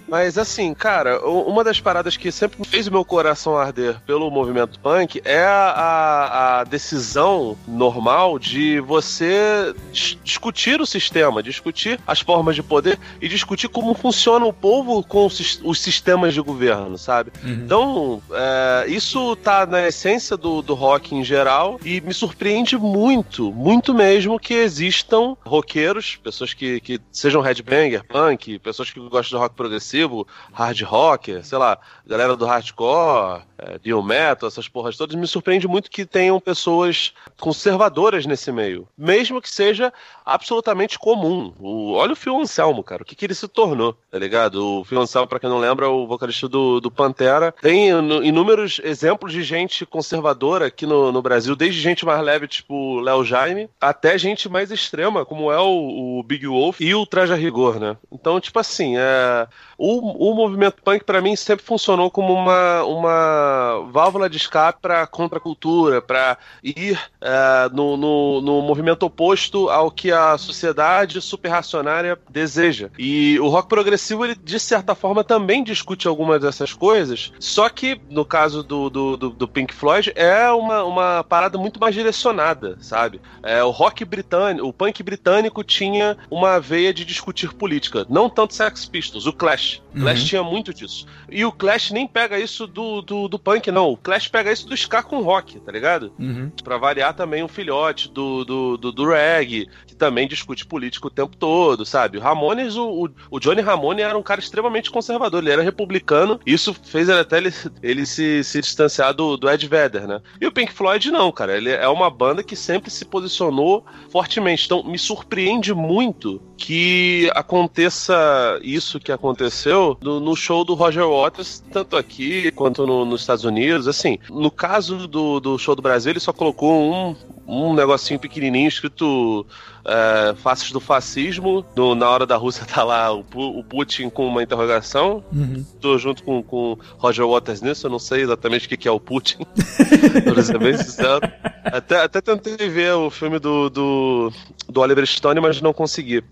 Mas 0.08 0.38
assim, 0.38 0.72
cara, 0.72 1.20
uma 1.26 1.64
das 1.64 1.80
paradas 1.80 2.16
que 2.16 2.30
sempre 2.30 2.64
fez 2.64 2.86
o 2.86 2.92
meu 2.92 3.04
coração 3.04 3.56
arder 3.56 4.00
pelo 4.06 4.30
movimento 4.30 4.78
punk 4.78 5.20
é 5.24 5.44
a, 5.44 6.60
a 6.60 6.64
decisão 6.64 7.56
normal 7.66 8.38
de 8.38 8.78
você 8.80 9.74
discutir 10.22 10.80
o 10.80 10.86
sistema, 10.86 11.42
discutir 11.42 11.98
as 12.06 12.20
formas 12.20 12.54
de 12.54 12.62
poder 12.62 12.98
e 13.20 13.28
discutir 13.28 13.68
como 13.68 13.94
funciona 13.94 14.46
o 14.46 14.52
povo 14.52 15.02
com 15.02 15.25
os 15.26 15.80
sistemas 15.80 16.34
de 16.34 16.40
governo, 16.40 16.96
sabe? 16.96 17.32
Uhum. 17.42 17.52
Então, 17.52 18.22
é, 18.32 18.86
isso 18.88 19.36
tá 19.36 19.66
na 19.66 19.86
essência 19.86 20.36
do, 20.36 20.62
do 20.62 20.74
rock 20.74 21.14
em 21.14 21.24
geral 21.24 21.78
e 21.84 22.00
me 22.00 22.14
surpreende 22.14 22.76
muito, 22.76 23.52
muito 23.52 23.94
mesmo 23.94 24.38
que 24.38 24.54
existam 24.54 25.36
roqueiros, 25.44 26.16
pessoas 26.16 26.54
que, 26.54 26.80
que 26.80 27.00
sejam 27.10 27.40
headbanger, 27.40 28.04
punk, 28.04 28.58
pessoas 28.58 28.90
que 28.90 29.00
gostam 29.00 29.38
de 29.38 29.42
rock 29.42 29.54
progressivo 29.54 30.26
hard 30.52 30.80
rock, 30.82 31.44
sei 31.44 31.58
lá, 31.58 31.78
galera 32.06 32.36
do 32.36 32.46
hardcore, 32.46 33.42
é, 33.58 33.78
Dio 33.78 34.02
Metal, 34.02 34.48
essas 34.48 34.68
porras 34.68 34.96
todas, 34.96 35.14
me 35.14 35.26
surpreende 35.26 35.66
muito 35.66 35.90
que 35.90 36.04
tenham 36.04 36.38
pessoas 36.38 37.12
conservadoras 37.40 38.26
nesse 38.26 38.52
meio. 38.52 38.88
Mesmo 38.96 39.40
que 39.40 39.50
seja 39.50 39.92
absolutamente 40.24 40.98
comum. 40.98 41.52
O, 41.58 41.92
olha 41.92 42.12
o 42.12 42.16
Phil 42.16 42.38
Anselmo, 42.38 42.82
cara. 42.82 43.02
O 43.02 43.04
que, 43.04 43.14
que 43.14 43.24
ele 43.24 43.34
se 43.34 43.48
tornou, 43.48 43.96
tá 44.10 44.18
ligado? 44.18 44.80
O 44.80 44.84
Phil 44.84 45.00
Anselmo, 45.00 45.15
pra 45.24 45.38
quem 45.38 45.48
não 45.48 45.58
lembra, 45.58 45.88
o 45.88 46.06
vocalista 46.06 46.48
do, 46.48 46.80
do 46.80 46.90
Pantera. 46.90 47.54
Tem 47.62 47.90
inúmeros 48.24 48.80
exemplos 48.82 49.32
de 49.32 49.44
gente 49.44 49.86
conservadora 49.86 50.66
aqui 50.66 50.84
no, 50.84 51.12
no 51.12 51.22
Brasil, 51.22 51.54
desde 51.54 51.80
gente 51.80 52.04
mais 52.04 52.20
leve, 52.20 52.48
tipo 52.48 52.98
Léo 52.98 53.24
Jaime, 53.24 53.70
até 53.80 54.18
gente 54.18 54.48
mais 54.48 54.72
extrema, 54.72 55.24
como 55.24 55.52
é 55.52 55.60
o, 55.60 56.18
o 56.18 56.22
Big 56.24 56.46
Wolf 56.46 56.80
e 56.80 56.94
o 56.94 57.06
Traja 57.06 57.36
Rigor, 57.36 57.78
né? 57.78 57.96
Então, 58.10 58.40
tipo 58.40 58.58
assim, 58.58 58.96
é, 58.96 59.46
o, 59.78 60.30
o 60.30 60.34
movimento 60.34 60.82
punk, 60.82 61.04
para 61.04 61.20
mim, 61.20 61.36
sempre 61.36 61.64
funcionou 61.64 62.10
como 62.10 62.32
uma, 62.32 62.82
uma 62.84 63.86
válvula 63.90 64.28
de 64.28 64.36
escape 64.36 64.80
para 64.80 65.06
contracultura, 65.06 66.00
para 66.00 66.38
ir 66.62 66.98
é, 67.20 67.68
no, 67.72 67.96
no, 67.96 68.40
no, 68.40 68.62
movimento 68.62 69.04
oposto 69.04 69.68
ao 69.68 69.90
que 69.90 70.10
a 70.10 70.38
sociedade 70.38 71.20
superracionária 71.20 72.18
deseja. 72.28 72.90
E 72.98 73.38
o 73.40 73.48
rock 73.48 73.68
progressivo, 73.68 74.24
ele, 74.24 74.34
de 74.34 74.58
certa 74.58 74.94
forma, 74.94 75.22
também 75.22 75.62
discute 75.62 76.08
algumas 76.08 76.40
dessas 76.40 76.72
coisas, 76.72 77.32
só 77.38 77.68
que, 77.68 78.00
no 78.08 78.24
caso 78.24 78.62
do, 78.62 78.88
do, 78.88 79.16
do, 79.16 79.30
do 79.30 79.48
Pink 79.48 79.74
Floyd, 79.74 80.12
é 80.14 80.50
uma, 80.50 80.84
uma 80.84 81.24
parada 81.24 81.58
muito 81.58 81.78
mais 81.78 81.94
direcionada, 81.94 82.78
sabe? 82.80 83.20
É, 83.42 83.62
o 83.62 83.70
rock 83.70 84.04
britânico, 84.04 84.66
o 84.66 84.72
punk 84.72 85.02
britânico 85.02 85.62
tinha 85.62 86.16
uma 86.30 86.58
veia 86.58 86.94
de 86.94 87.04
discutir 87.04 87.52
política, 87.52 88.06
não 88.08 88.30
tanto 88.30 88.54
Sex 88.54 88.86
Pistols, 88.86 89.26
o 89.26 89.32
Clash. 89.32 89.65
Uhum. 89.94 90.02
Clash 90.02 90.24
tinha 90.24 90.42
muito 90.42 90.74
disso. 90.74 91.06
E 91.30 91.44
o 91.44 91.52
Clash 91.52 91.90
nem 91.90 92.06
pega 92.06 92.38
isso 92.38 92.66
do, 92.66 93.00
do, 93.00 93.28
do, 93.28 93.38
punk, 93.38 93.70
não. 93.70 93.90
O 93.90 93.96
Clash 93.96 94.28
pega 94.28 94.52
isso 94.52 94.66
do 94.66 94.74
ska 94.74 95.02
com 95.02 95.22
rock, 95.22 95.58
tá 95.60 95.72
ligado? 95.72 96.12
Uhum. 96.18 96.50
Pra 96.62 96.76
variar 96.76 97.14
também 97.14 97.42
um 97.42 97.48
filhote 97.48 98.10
do, 98.10 98.44
do, 98.44 98.76
do, 98.76 98.92
do 98.92 99.08
reggae, 99.08 99.68
que 99.86 99.94
também 99.94 100.28
discute 100.28 100.66
política 100.66 101.06
o 101.06 101.10
tempo 101.10 101.36
todo, 101.36 101.84
sabe? 101.86 102.18
O 102.18 102.20
Ramones, 102.20 102.76
o, 102.76 103.08
o 103.30 103.40
Johnny 103.40 103.62
Ramone 103.62 104.02
era 104.02 104.16
um 104.16 104.22
cara 104.22 104.40
extremamente 104.40 104.90
conservador, 104.90 105.42
ele 105.42 105.52
era 105.52 105.62
republicano, 105.62 106.40
isso 106.44 106.74
fez 106.74 107.08
ele 107.08 107.20
até 107.20 107.38
ele, 107.38 107.52
ele 107.82 108.06
se, 108.06 108.44
se 108.44 108.60
distanciar 108.60 109.14
do, 109.14 109.36
do 109.36 109.48
Ed 109.48 109.66
Vedder, 109.66 110.06
né? 110.06 110.20
E 110.40 110.46
o 110.46 110.52
Pink 110.52 110.72
Floyd 110.72 111.10
não, 111.10 111.32
cara, 111.32 111.56
ele 111.56 111.70
é 111.70 111.88
uma 111.88 112.10
banda 112.10 112.42
que 112.42 112.54
sempre 112.54 112.90
se 112.90 113.04
posicionou 113.04 113.84
fortemente. 114.10 114.66
Então, 114.66 114.82
me 114.82 114.98
surpreende 114.98 115.74
muito 115.74 116.40
que 116.56 117.30
aconteça 117.34 118.58
isso 118.62 119.00
que 119.00 119.12
aconteceu 119.12 119.55
no, 120.00 120.20
no 120.20 120.36
show 120.36 120.64
do 120.64 120.74
Roger 120.74 121.06
Waters, 121.06 121.62
tanto 121.72 121.96
aqui 121.96 122.50
quanto 122.52 122.86
no, 122.86 123.04
nos 123.04 123.22
Estados 123.22 123.44
Unidos. 123.44 123.88
Assim, 123.88 124.18
no 124.28 124.50
caso 124.50 125.06
do, 125.06 125.40
do 125.40 125.58
show 125.58 125.74
do 125.74 125.82
Brasil, 125.82 126.12
ele 126.12 126.20
só 126.20 126.32
colocou 126.32 126.92
um, 126.92 127.16
um 127.46 127.74
negocinho 127.74 128.18
pequenininho 128.18 128.68
escrito 128.68 129.46
é, 129.86 130.34
faces 130.34 130.72
do 130.72 130.80
fascismo. 130.80 131.64
No, 131.76 131.94
na 131.94 132.08
hora 132.08 132.26
da 132.26 132.36
Rússia 132.36 132.66
tá 132.68 132.82
lá 132.82 133.12
o, 133.12 133.24
o 133.34 133.64
Putin 133.64 134.10
com 134.10 134.26
uma 134.26 134.42
interrogação. 134.42 135.24
Uhum. 135.32 135.64
Tô 135.80 135.96
junto 135.98 136.22
com, 136.22 136.42
com 136.42 136.78
Roger 136.98 137.26
Waters 137.26 137.62
nisso, 137.62 137.86
eu 137.86 137.90
não 137.90 137.98
sei 137.98 138.22
exatamente 138.22 138.66
o 138.66 138.68
que, 138.68 138.76
que 138.76 138.88
é 138.88 138.90
o 138.90 139.00
Putin. 139.00 139.38
pra 140.24 140.42
ser 140.42 140.58
bem 140.58 140.76
sincero. 140.76 141.20
Até, 141.64 142.02
até 142.02 142.20
tentei 142.20 142.68
ver 142.68 142.92
o 142.92 143.10
filme 143.10 143.38
do, 143.38 143.68
do, 143.68 144.32
do 144.68 144.80
Oliver 144.80 145.06
Stone, 145.06 145.40
mas 145.40 145.60
não 145.60 145.72
consegui. 145.72 146.22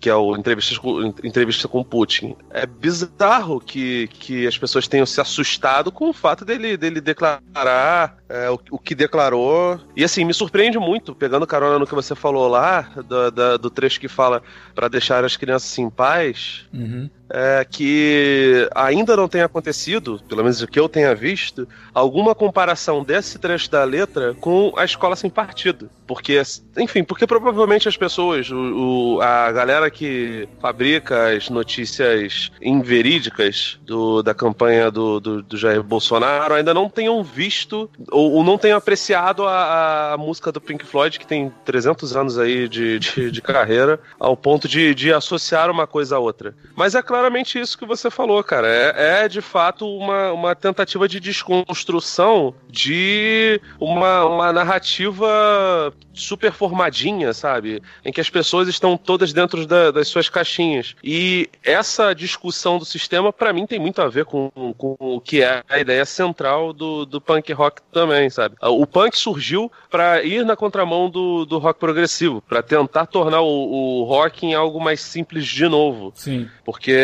que 0.00 0.08
é 0.08 0.14
o 0.14 0.36
entrevista 0.36 0.78
com, 0.80 1.12
entrevista 1.24 1.68
com 1.68 1.82
Putin. 1.82 2.36
É 2.50 2.66
bizarro 2.66 3.60
que, 3.60 4.08
que 4.08 4.46
as 4.46 4.56
pessoas 4.56 4.86
tenham 4.86 5.06
se 5.06 5.20
assustado 5.20 5.90
com 5.90 6.08
o 6.08 6.12
fato 6.12 6.44
dele, 6.44 6.76
dele 6.76 7.00
declarar 7.00 8.16
é, 8.28 8.50
o, 8.50 8.58
o, 8.70 8.78
que 8.78 8.94
declarou. 8.94 9.80
E 9.96 10.04
assim, 10.04 10.24
me 10.24 10.34
surpreende 10.34 10.78
muito, 10.78 11.14
pegando 11.14 11.46
carona 11.46 11.78
no 11.78 11.86
que 11.86 11.94
você 11.94 12.14
falou 12.14 12.48
lá, 12.48 12.88
do, 13.02 13.30
do, 13.30 13.58
do 13.58 13.70
trecho 13.70 14.00
que 14.00 14.08
fala 14.08 14.42
para 14.74 14.88
deixar 14.88 15.24
as 15.24 15.36
crianças 15.36 15.78
em 15.78 15.90
paz. 15.90 16.66
Uhum 16.72 17.08
é, 17.30 17.66
que 17.68 18.68
ainda 18.74 19.16
não 19.16 19.28
tenha 19.28 19.44
acontecido, 19.44 20.20
pelo 20.28 20.42
menos 20.42 20.62
o 20.62 20.66
que 20.66 20.78
eu 20.78 20.88
tenha 20.88 21.14
visto, 21.14 21.68
alguma 21.92 22.34
comparação 22.34 23.02
desse 23.02 23.38
trecho 23.38 23.70
da 23.70 23.84
letra 23.84 24.34
com 24.34 24.72
a 24.76 24.84
escola 24.84 25.16
sem 25.16 25.30
partido. 25.30 25.90
Porque, 26.06 26.40
enfim, 26.78 27.02
porque 27.02 27.26
provavelmente 27.26 27.88
as 27.88 27.96
pessoas, 27.96 28.48
o, 28.50 29.16
o 29.16 29.20
a 29.20 29.50
galera 29.50 29.90
que 29.90 30.48
fabrica 30.60 31.36
as 31.36 31.50
notícias 31.50 32.52
inverídicas 32.62 33.78
do, 33.82 34.22
da 34.22 34.32
campanha 34.32 34.90
do, 34.90 35.18
do, 35.18 35.42
do, 35.42 35.56
Jair 35.56 35.82
Bolsonaro 35.82 36.54
ainda 36.54 36.72
não 36.72 36.88
tenham 36.88 37.22
visto 37.24 37.90
ou, 38.10 38.34
ou 38.34 38.44
não 38.44 38.56
tenham 38.56 38.78
apreciado 38.78 39.46
a, 39.46 40.12
a, 40.12 40.16
música 40.16 40.52
do 40.52 40.60
Pink 40.60 40.84
Floyd, 40.84 41.18
que 41.18 41.26
tem 41.26 41.52
300 41.64 42.16
anos 42.16 42.38
aí 42.38 42.68
de, 42.68 42.98
de, 43.00 43.30
de 43.30 43.42
carreira, 43.42 43.98
ao 44.18 44.36
ponto 44.36 44.68
de, 44.68 44.94
de 44.94 45.12
associar 45.12 45.70
uma 45.70 45.86
coisa 45.86 46.16
a 46.16 46.18
outra. 46.18 46.54
Mas 46.76 46.94
é 46.94 47.02
claro 47.02 47.15
claramente 47.16 47.58
isso 47.58 47.78
que 47.78 47.86
você 47.86 48.10
falou, 48.10 48.42
cara. 48.44 48.68
É, 48.68 49.24
é 49.24 49.28
de 49.28 49.40
fato 49.40 49.86
uma, 49.86 50.32
uma 50.32 50.54
tentativa 50.54 51.08
de 51.08 51.18
desconstrução 51.18 52.54
de 52.68 53.60
uma, 53.80 54.24
uma 54.26 54.52
narrativa 54.52 55.92
super 56.12 56.52
formadinha, 56.52 57.32
sabe? 57.32 57.82
Em 58.04 58.12
que 58.12 58.20
as 58.20 58.28
pessoas 58.28 58.68
estão 58.68 58.96
todas 58.96 59.32
dentro 59.32 59.66
da, 59.66 59.90
das 59.90 60.08
suas 60.08 60.28
caixinhas. 60.28 60.94
E 61.02 61.48
essa 61.62 62.14
discussão 62.14 62.78
do 62.78 62.84
sistema, 62.84 63.32
para 63.32 63.52
mim, 63.52 63.66
tem 63.66 63.78
muito 63.78 64.00
a 64.00 64.08
ver 64.08 64.24
com, 64.24 64.50
com 64.76 64.96
o 64.98 65.20
que 65.20 65.42
é 65.42 65.62
a 65.68 65.78
ideia 65.78 66.04
central 66.04 66.72
do, 66.72 67.04
do 67.04 67.20
punk 67.20 67.52
rock 67.52 67.82
também, 67.92 68.28
sabe? 68.30 68.56
O 68.60 68.86
punk 68.86 69.16
surgiu 69.16 69.70
para 69.90 70.22
ir 70.22 70.44
na 70.44 70.56
contramão 70.56 71.08
do, 71.08 71.44
do 71.44 71.58
rock 71.58 71.78
progressivo, 71.78 72.42
para 72.42 72.62
tentar 72.62 73.06
tornar 73.06 73.40
o, 73.42 74.00
o 74.00 74.04
rock 74.04 74.46
em 74.46 74.54
algo 74.54 74.80
mais 74.80 75.00
simples 75.00 75.46
de 75.46 75.68
novo. 75.68 76.12
Sim. 76.14 76.48
Porque, 76.64 76.96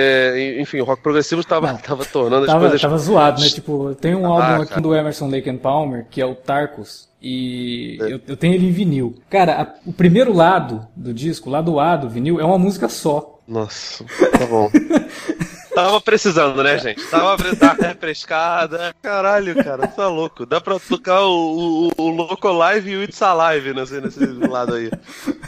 enfim, 0.61 0.81
o 0.81 0.85
rock 0.85 1.03
progressivo 1.03 1.45
tava, 1.45 1.75
tava 1.75 2.05
tornando 2.05 2.47
tava, 2.47 2.69
as. 2.69 2.81
Tava 2.81 2.99
zoado, 2.99 3.41
né? 3.41 3.49
Tipo, 3.49 3.95
tem 3.95 4.15
um 4.15 4.27
ah, 4.27 4.53
álbum 4.53 4.63
aqui 4.63 4.81
do 4.81 4.95
Emerson 4.95 5.29
Lake 5.29 5.49
and 5.49 5.59
Palmer, 5.59 6.07
que 6.11 6.21
é 6.21 6.27
o 6.27 6.35
Tarkus 6.35 7.13
e 7.23 7.99
é. 8.01 8.13
eu, 8.13 8.21
eu, 8.27 8.37
tenho 8.37 8.55
ele 8.55 8.67
em 8.67 8.73
vinil. 8.73 9.15
Cara, 9.31 9.63
a, 9.63 9.89
o 9.89 9.93
primeiro 9.93 10.33
lado 10.33 10.87
do 10.97 11.15
disco, 11.15 11.49
o 11.49 11.53
lado 11.53 11.79
A 11.79 11.97
do 11.97 12.09
vinil, 12.09 12.41
é 12.41 12.45
uma 12.45 12.59
música 12.59 12.89
só. 12.89 13.39
Nossa, 13.47 14.05
tá 14.33 14.47
bom. 14.47 14.69
Tava 15.75 16.01
precisando, 16.03 16.63
né, 16.63 16.79
gente? 16.79 17.03
Tava 17.07 17.37
dar 17.55 17.77
refrescada. 17.77 18.95
Caralho, 19.01 19.55
cara, 19.65 19.87
tá 19.87 20.07
louco. 20.07 20.45
Dá 20.45 20.61
pra 20.61 20.79
tocar 20.79 21.23
o, 21.23 21.89
o, 21.89 21.93
o 21.97 22.09
Loco 22.11 22.49
Live 22.53 22.91
e 22.91 22.97
o 22.97 23.03
It's 23.03 23.23
Alive 23.23 23.73
nesse, 23.73 24.01
nesse 24.01 24.27
lado 24.47 24.75
aí. 24.75 24.91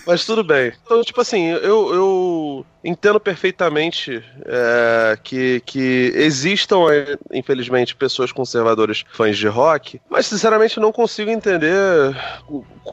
Mas 0.06 0.24
tudo 0.24 0.44
bem. 0.44 0.72
Então, 0.84 1.02
tipo 1.02 1.20
assim, 1.20 1.46
eu, 1.46 1.94
eu 1.94 2.66
entendo 2.84 3.18
perfeitamente 3.18 4.22
é, 4.44 5.18
que, 5.24 5.62
que 5.64 6.12
existam, 6.14 6.80
infelizmente, 7.32 7.96
pessoas 7.96 8.30
conservadoras 8.30 9.04
fãs 9.12 9.38
de 9.38 9.48
rock, 9.48 10.00
mas 10.10 10.26
sinceramente 10.26 10.78
não 10.78 10.92
consigo 10.92 11.30
entender 11.30 12.14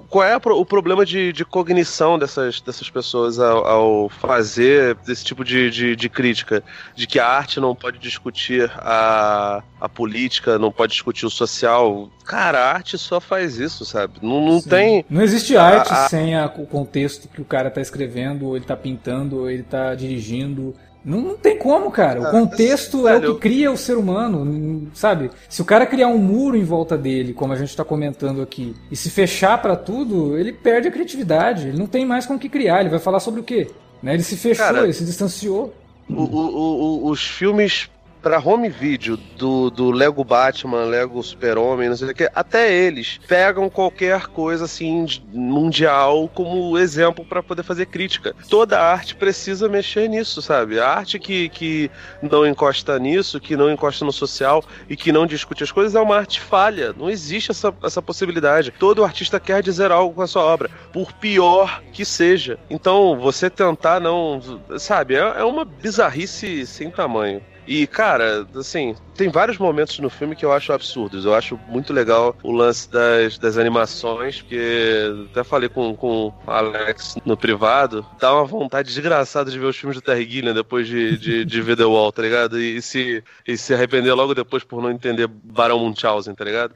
qual 0.10 0.26
é 0.26 0.38
o 0.38 0.66
problema 0.66 1.06
de, 1.06 1.34
de 1.34 1.44
cognição 1.44 2.18
dessas, 2.18 2.62
dessas 2.62 2.90
pessoas 2.90 3.38
ao, 3.38 3.66
ao 3.68 4.10
fazer 4.10 4.98
esse 5.08 5.26
tipo 5.26 5.44
de, 5.44 5.70
de, 5.70 5.96
de, 5.96 6.10
crítica, 6.10 6.64
de 6.96 7.06
que 7.06 7.20
a 7.20 7.28
arte 7.28 7.60
não 7.60 7.76
pode 7.76 8.00
discutir 8.00 8.72
a, 8.78 9.62
a 9.80 9.90
política, 9.90 10.58
não 10.58 10.72
pode 10.72 10.94
discutir 10.94 11.26
o 11.26 11.30
social. 11.30 12.10
Cara, 12.26 12.60
a 12.60 12.74
arte 12.74 12.98
só 12.98 13.20
faz 13.20 13.60
isso, 13.60 13.84
sabe? 13.84 14.20
Não, 14.22 14.40
não 14.40 14.62
tem. 14.62 15.04
Não 15.10 15.22
existe 15.22 15.58
arte 15.58 15.92
a... 15.92 16.08
sem 16.08 16.36
a, 16.36 16.46
o 16.46 16.66
contexto 16.66 17.01
que 17.10 17.42
o 17.42 17.46
cara 17.46 17.70
tá 17.70 17.82
escrevendo, 17.82 18.48
ou 18.48 18.56
ele 18.56 18.66
tá 18.66 18.76
pintando, 18.76 19.40
ou 19.40 19.50
ele 19.50 19.64
tá 19.64 19.94
dirigindo. 19.96 20.74
Não, 21.04 21.20
não 21.20 21.38
tem 21.38 21.58
como, 21.58 21.90
cara. 21.90 22.22
O 22.22 22.28
ah, 22.28 22.32
contexto 22.32 23.08
é 23.08 23.18
o 23.18 23.34
que 23.34 23.40
cria 23.40 23.72
o 23.72 23.78
ser 23.78 23.98
humano, 23.98 24.88
sabe? 24.94 25.32
Se 25.50 25.62
o 25.62 25.66
cara 25.66 25.86
criar 25.86 26.08
um 26.08 26.18
muro 26.18 26.56
em 26.56 26.64
volta 26.64 26.98
dele, 26.98 27.34
como 27.34 27.54
a 27.54 27.56
gente 27.56 27.70
está 27.70 27.84
comentando 27.84 28.42
aqui, 28.42 28.76
e 28.92 28.96
se 28.96 29.10
fechar 29.10 29.60
para 29.62 29.76
tudo, 29.76 30.38
ele 30.38 30.54
perde 30.54 30.88
a 30.88 30.92
criatividade. 30.92 31.70
Ele 31.70 31.78
não 31.78 31.88
tem 31.88 32.06
mais 32.06 32.26
com 32.26 32.36
o 32.36 32.40
que 32.40 32.50
criar. 32.50 32.82
Ele 32.82 32.90
vai 32.90 33.00
falar 33.00 33.20
sobre 33.20 33.40
o 33.40 33.44
quê? 33.44 33.68
Né? 34.02 34.14
Ele 34.14 34.24
se 34.24 34.38
fechou, 34.38 34.66
cara, 34.66 34.84
ele 34.84 34.94
se 34.94 35.04
distanciou. 35.04 35.74
O, 36.10 36.24
o, 36.24 37.06
o, 37.06 37.10
os 37.10 37.26
filmes 37.26 37.90
para 38.22 38.40
home 38.40 38.70
video 38.70 39.18
do, 39.18 39.70
do 39.70 39.92
Lego 39.92 40.24
Batman, 40.24 40.86
Lego 40.86 41.22
Super-Homem, 41.24 41.90
não 41.90 41.98
sei 41.98 42.10
o 42.10 42.14
que, 42.14 42.30
até 42.34 42.72
eles 42.72 43.20
pegam 43.28 43.70
qualquer 43.70 44.28
coisa 44.28 44.66
assim 44.66 45.08
mundial 45.32 46.30
como 46.34 46.78
exemplo 46.78 47.26
para 47.26 47.42
poder 47.42 47.64
fazer 47.64 47.88
crítica. 47.88 48.36
Toda 48.50 48.80
arte 48.80 49.16
precisa 49.16 49.68
mexer 49.68 50.08
nisso, 50.08 50.42
sabe? 50.42 50.80
A 50.80 50.88
arte 50.88 51.18
que, 51.18 51.50
que 51.50 51.92
não 52.22 52.46
encosta 52.46 52.98
nisso, 53.00 53.40
que 53.40 53.56
não 53.56 53.72
encosta 53.72 54.06
no 54.06 54.12
social 54.12 54.64
e 54.90 54.96
que 54.96 55.12
não 55.12 55.26
discute 55.26 55.64
as 55.64 55.72
coisas 55.72 55.96
é 55.96 56.00
uma 56.00 56.18
arte 56.18 56.40
falha. 56.40 56.94
Não 56.94 57.10
existe 57.10 57.52
essa, 57.52 57.74
essa 57.84 58.02
possibilidade. 58.02 58.74
Todo 58.78 59.04
artista 59.04 59.40
quer 59.40 59.64
dizer 59.64 59.92
algo 59.92 60.16
com 60.16 60.22
a 60.22 60.28
sua 60.28 60.44
obra, 60.44 60.70
por 60.94 61.12
pior 61.14 61.82
que 61.92 62.06
seja. 62.06 62.60
Então, 62.70 63.20
você 63.20 63.50
tentar 63.50 64.00
não. 64.00 64.42
Sabe? 64.78 65.16
É, 65.16 65.20
é 65.20 65.44
uma 65.44 65.66
bizarrice 65.66 66.66
sem 66.66 66.90
tamanho. 66.90 67.42
E, 67.72 67.88
cara, 67.88 68.46
assim, 68.54 68.98
tem 69.16 69.30
vários 69.30 69.58
momentos 69.58 69.98
no 70.00 70.10
filme 70.10 70.36
que 70.36 70.44
eu 70.44 70.52
acho 70.52 70.74
absurdos. 70.74 71.24
Eu 71.24 71.34
acho 71.34 71.58
muito 71.70 71.94
legal 71.94 72.36
o 72.44 72.52
lance 72.52 72.92
das, 72.92 73.38
das 73.38 73.58
animações, 73.58 74.42
porque 74.42 75.10
até 75.32 75.42
falei 75.42 75.70
com, 75.70 75.96
com 75.96 76.28
o 76.28 76.34
Alex 76.52 77.16
no 77.26 77.38
privado, 77.38 78.06
dá 78.20 78.34
uma 78.34 78.44
vontade 78.44 78.90
desgraçada 78.90 79.50
de 79.50 79.58
ver 79.58 79.68
os 79.68 79.78
filmes 79.78 79.96
do 79.96 80.02
Terry 80.02 80.30
Gilliam 80.30 80.54
depois 80.54 80.86
de, 80.86 81.18
de, 81.18 81.46
de 81.46 81.62
ver 81.62 81.78
The 81.78 81.86
Wall, 81.86 82.12
tá 82.12 82.22
ligado? 82.22 82.60
E, 82.60 82.76
e, 82.76 82.82
se, 82.82 83.24
e 83.48 83.56
se 83.56 83.74
arrepender 83.74 84.14
logo 84.14 84.36
depois 84.36 84.66
por 84.66 84.82
não 84.82 84.92
entender 84.92 85.28
Barão 85.28 85.80
Munchausen, 85.80 86.36
tá 86.36 86.44
ligado? 86.44 86.76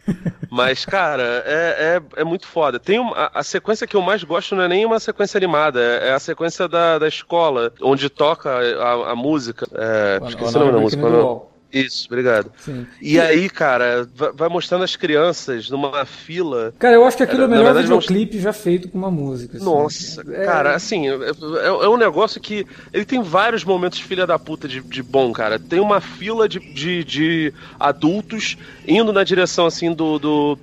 Mas, 0.49 0.85
cara, 0.85 1.43
é, 1.45 1.99
é, 2.15 2.21
é 2.21 2.23
muito 2.23 2.47
foda. 2.47 2.79
Tem 2.79 2.99
uma, 2.99 3.29
a, 3.33 3.43
sequência 3.43 3.85
que 3.85 3.97
eu 3.97 4.01
mais 4.01 4.23
gosto 4.23 4.55
não 4.55 4.63
é 4.63 4.69
nem 4.69 4.85
uma 4.85 5.01
sequência 5.01 5.37
animada, 5.37 5.81
é, 5.81 6.07
é 6.07 6.13
a 6.13 6.19
sequência 6.19 6.69
da, 6.69 6.97
da 6.97 7.07
escola, 7.09 7.73
onde 7.81 8.09
toca 8.09 8.49
a, 8.49 9.11
a 9.11 9.15
música. 9.15 9.67
É, 9.73 10.21
esqueci 10.25 10.57
o 10.57 10.71
nome 10.71 10.84
música. 10.85 11.09
Não. 11.09 11.55
Isso, 11.75 12.07
obrigado. 12.07 12.49
Sim. 12.57 12.87
E 13.01 13.19
aí, 13.19 13.49
cara, 13.49 14.07
vai 14.33 14.47
mostrando 14.47 14.85
as 14.85 14.95
crianças 14.95 15.69
numa 15.69 16.05
fila. 16.05 16.73
Cara, 16.79 16.95
eu 16.95 17.05
acho 17.05 17.17
que 17.17 17.23
aquilo 17.23 17.43
é 17.43 17.45
o 17.47 17.49
melhor 17.49 17.65
verdade, 17.65 17.87
videoclipe 17.87 18.39
já 18.39 18.53
feito 18.53 18.87
com 18.87 18.97
uma 18.97 19.11
música. 19.11 19.57
Assim. 19.57 19.65
Nossa, 19.65 20.21
é... 20.21 20.45
cara, 20.45 20.73
assim, 20.73 21.09
é, 21.09 21.13
é, 21.13 21.67
é, 21.67 21.89
um 21.89 21.97
negócio 21.97 22.39
que. 22.39 22.65
Ele 22.93 23.03
tem 23.03 23.21
vários 23.21 23.65
momentos 23.65 23.99
filha 23.99 24.25
da 24.25 24.39
puta 24.39 24.69
de, 24.69 24.79
de 24.79 25.03
bom, 25.03 25.33
cara. 25.33 25.59
Tem 25.59 25.81
uma 25.81 25.99
fila 25.99 26.47
de, 26.47 26.59
de, 26.59 27.03
de 27.03 27.53
adultos 27.77 28.55
indo 28.87 29.11
na 29.11 29.25
direção, 29.25 29.65
assim, 29.65 29.93
do, 29.93 30.17
do 30.17 30.57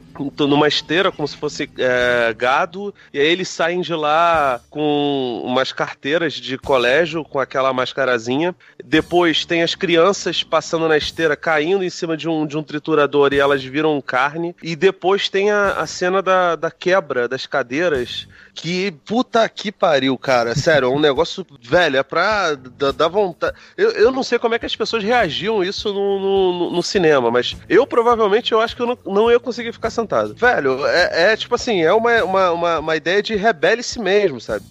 numa 0.47 0.69
esteira, 0.69 1.11
como 1.11 1.27
se 1.27 1.37
fosse 1.37 1.69
é, 1.79 2.35
gado, 2.37 2.95
e 3.13 3.19
aí 3.19 3.27
eles 3.27 3.49
saem 3.49 3.81
de 3.81 3.95
lá 3.95 4.61
com 4.71 5.43
umas 5.45 5.73
carteiras 5.73 6.35
de 6.35 6.59
colégio, 6.59 7.25
com 7.25 7.39
aquela 7.39 7.73
mascarazinha. 7.73 8.55
Depois 8.85 9.45
tem 9.45 9.63
as 9.63 9.75
crianças 9.75 10.43
passando 10.43 10.89
na 10.89 10.97
esteira, 10.97 11.37
caindo 11.37 11.85
em 11.85 11.91
cima 11.91 12.17
de 12.17 12.29
um, 12.29 12.47
de 12.47 12.57
um 12.57 12.63
triturador 12.63 13.33
e 13.33 13.39
elas 13.39 13.63
viram 13.65 14.01
carne. 14.01 14.55
E 14.63 14.77
depois 14.77 15.29
tem 15.29 15.51
a, 15.51 15.73
a 15.73 15.87
cena 15.87 16.23
da, 16.23 16.57
da 16.57 16.71
quebra 16.71 17.29
das 17.29 17.47
cadeiras 17.47 18.29
que 18.55 18.91
puta 19.07 19.49
que 19.49 19.73
pariu, 19.73 20.17
cara. 20.19 20.55
Sério, 20.55 20.87
é 20.87 20.91
um 20.91 21.01
negócio, 21.01 21.45
velho, 21.61 21.97
é 21.97 22.03
pra 22.03 22.55
dar 22.55 23.09
vontade. 23.09 23.57
Eu, 23.77 23.91
eu 23.93 24.13
não 24.13 24.23
sei 24.23 24.39
como 24.39 24.55
é 24.55 24.59
que 24.59 24.67
as 24.67 24.77
pessoas 24.77 25.03
reagiam 25.03 25.65
isso 25.65 25.93
no, 25.93 26.21
no, 26.21 26.71
no 26.71 26.83
cinema, 26.83 27.31
mas 27.31 27.57
eu 27.69 27.87
provavelmente 27.87 28.53
eu 28.53 28.61
acho 28.61 28.77
que 28.77 28.83
eu 28.83 28.87
não, 28.87 28.99
não 29.07 29.31
ia 29.31 29.41
conseguir 29.41 29.73
ficar 29.73 29.91
sentado. 29.91 30.35
Velho, 30.35 30.87
é, 30.87 31.33
é 31.33 31.37
tipo 31.37 31.55
assim, 31.55 31.83
é 31.83 31.93
uma, 31.93 32.23
uma, 32.25 32.51
uma, 32.53 32.79
uma 32.79 32.97
ideia 32.97 33.23
de 33.23 33.35
rebelice 33.35 33.99
mesmo, 33.99 34.41
sabe? 34.41 34.65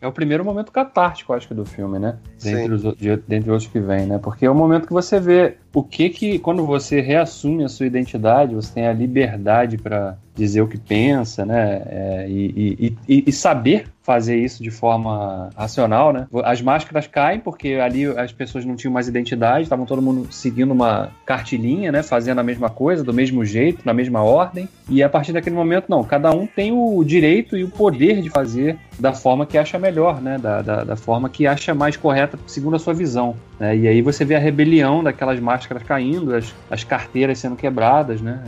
É 0.00 0.06
o 0.06 0.12
primeiro 0.12 0.44
momento 0.44 0.72
catártico, 0.72 1.32
acho 1.32 1.48
que, 1.48 1.54
do 1.54 1.64
filme, 1.64 1.98
né? 1.98 2.18
Dentre, 2.42 2.72
os, 2.72 2.96
de, 2.96 3.16
dentre 3.16 3.50
outros 3.50 3.70
que 3.70 3.80
vem, 3.80 4.06
né? 4.06 4.18
Porque 4.18 4.46
é 4.46 4.50
o 4.50 4.54
momento 4.54 4.86
que 4.86 4.92
você 4.92 5.20
vê 5.20 5.56
o 5.72 5.82
que 5.82 6.08
que, 6.08 6.38
quando 6.38 6.64
você 6.64 7.00
reassume 7.00 7.64
a 7.64 7.68
sua 7.68 7.86
identidade, 7.86 8.54
você 8.54 8.72
tem 8.72 8.86
a 8.86 8.92
liberdade 8.92 9.76
para 9.76 10.16
dizer 10.34 10.62
o 10.62 10.68
que 10.68 10.78
pensa, 10.78 11.44
né? 11.44 11.82
É, 11.86 12.26
e, 12.28 12.96
e, 13.08 13.24
e, 13.26 13.32
saber 13.32 13.86
fazer 14.08 14.38
isso 14.38 14.62
de 14.62 14.70
forma 14.70 15.50
racional, 15.54 16.14
né? 16.14 16.26
As 16.42 16.62
máscaras 16.62 17.06
caem 17.06 17.40
porque 17.40 17.74
ali 17.74 18.06
as 18.06 18.32
pessoas 18.32 18.64
não 18.64 18.74
tinham 18.74 18.90
mais 18.90 19.06
identidade, 19.06 19.64
estavam 19.64 19.84
todo 19.84 20.00
mundo 20.00 20.32
seguindo 20.32 20.72
uma 20.72 21.10
cartilinha, 21.26 21.92
né? 21.92 22.02
Fazendo 22.02 22.38
a 22.38 22.42
mesma 22.42 22.70
coisa, 22.70 23.04
do 23.04 23.12
mesmo 23.12 23.44
jeito, 23.44 23.82
na 23.84 23.92
mesma 23.92 24.22
ordem. 24.22 24.66
E 24.88 25.02
a 25.02 25.10
partir 25.10 25.34
daquele 25.34 25.54
momento, 25.54 25.90
não, 25.90 26.02
cada 26.02 26.30
um 26.30 26.46
tem 26.46 26.72
o 26.72 27.04
direito 27.04 27.54
e 27.54 27.64
o 27.64 27.68
poder 27.68 28.22
de 28.22 28.30
fazer 28.30 28.78
da 28.98 29.12
forma 29.12 29.44
que 29.44 29.58
acha 29.58 29.78
melhor, 29.78 30.22
né? 30.22 30.38
Da, 30.38 30.62
da, 30.62 30.84
da 30.84 30.96
forma 30.96 31.28
que 31.28 31.46
acha 31.46 31.74
mais 31.74 31.94
correta 31.94 32.38
segundo 32.46 32.76
a 32.76 32.78
sua 32.78 32.94
visão. 32.94 33.36
Né? 33.60 33.76
E 33.76 33.88
aí 33.88 34.00
você 34.00 34.24
vê 34.24 34.34
a 34.34 34.38
rebelião 34.38 35.04
daquelas 35.04 35.38
máscaras 35.38 35.82
caindo, 35.82 36.34
as, 36.34 36.54
as 36.70 36.82
carteiras 36.82 37.38
sendo 37.38 37.56
quebradas, 37.56 38.22
né? 38.22 38.42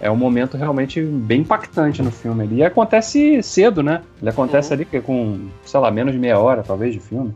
É, 0.00 0.06
é 0.06 0.10
um 0.10 0.16
momento 0.16 0.56
realmente 0.56 1.02
bem 1.02 1.40
impactante 1.40 2.02
no 2.02 2.12
filme. 2.12 2.48
E 2.52 2.62
acontece 2.62 3.42
cedo, 3.42 3.82
né? 3.82 4.02
Ele 4.20 4.30
acontece 4.30 4.68
uhum. 4.68 4.74
ali 4.74 4.84
com, 5.00 5.48
sei 5.64 5.80
lá, 5.80 5.90
menos 5.90 6.12
de 6.12 6.18
meia 6.18 6.38
hora, 6.38 6.62
talvez, 6.62 6.92
de 6.92 7.00
filme. 7.00 7.34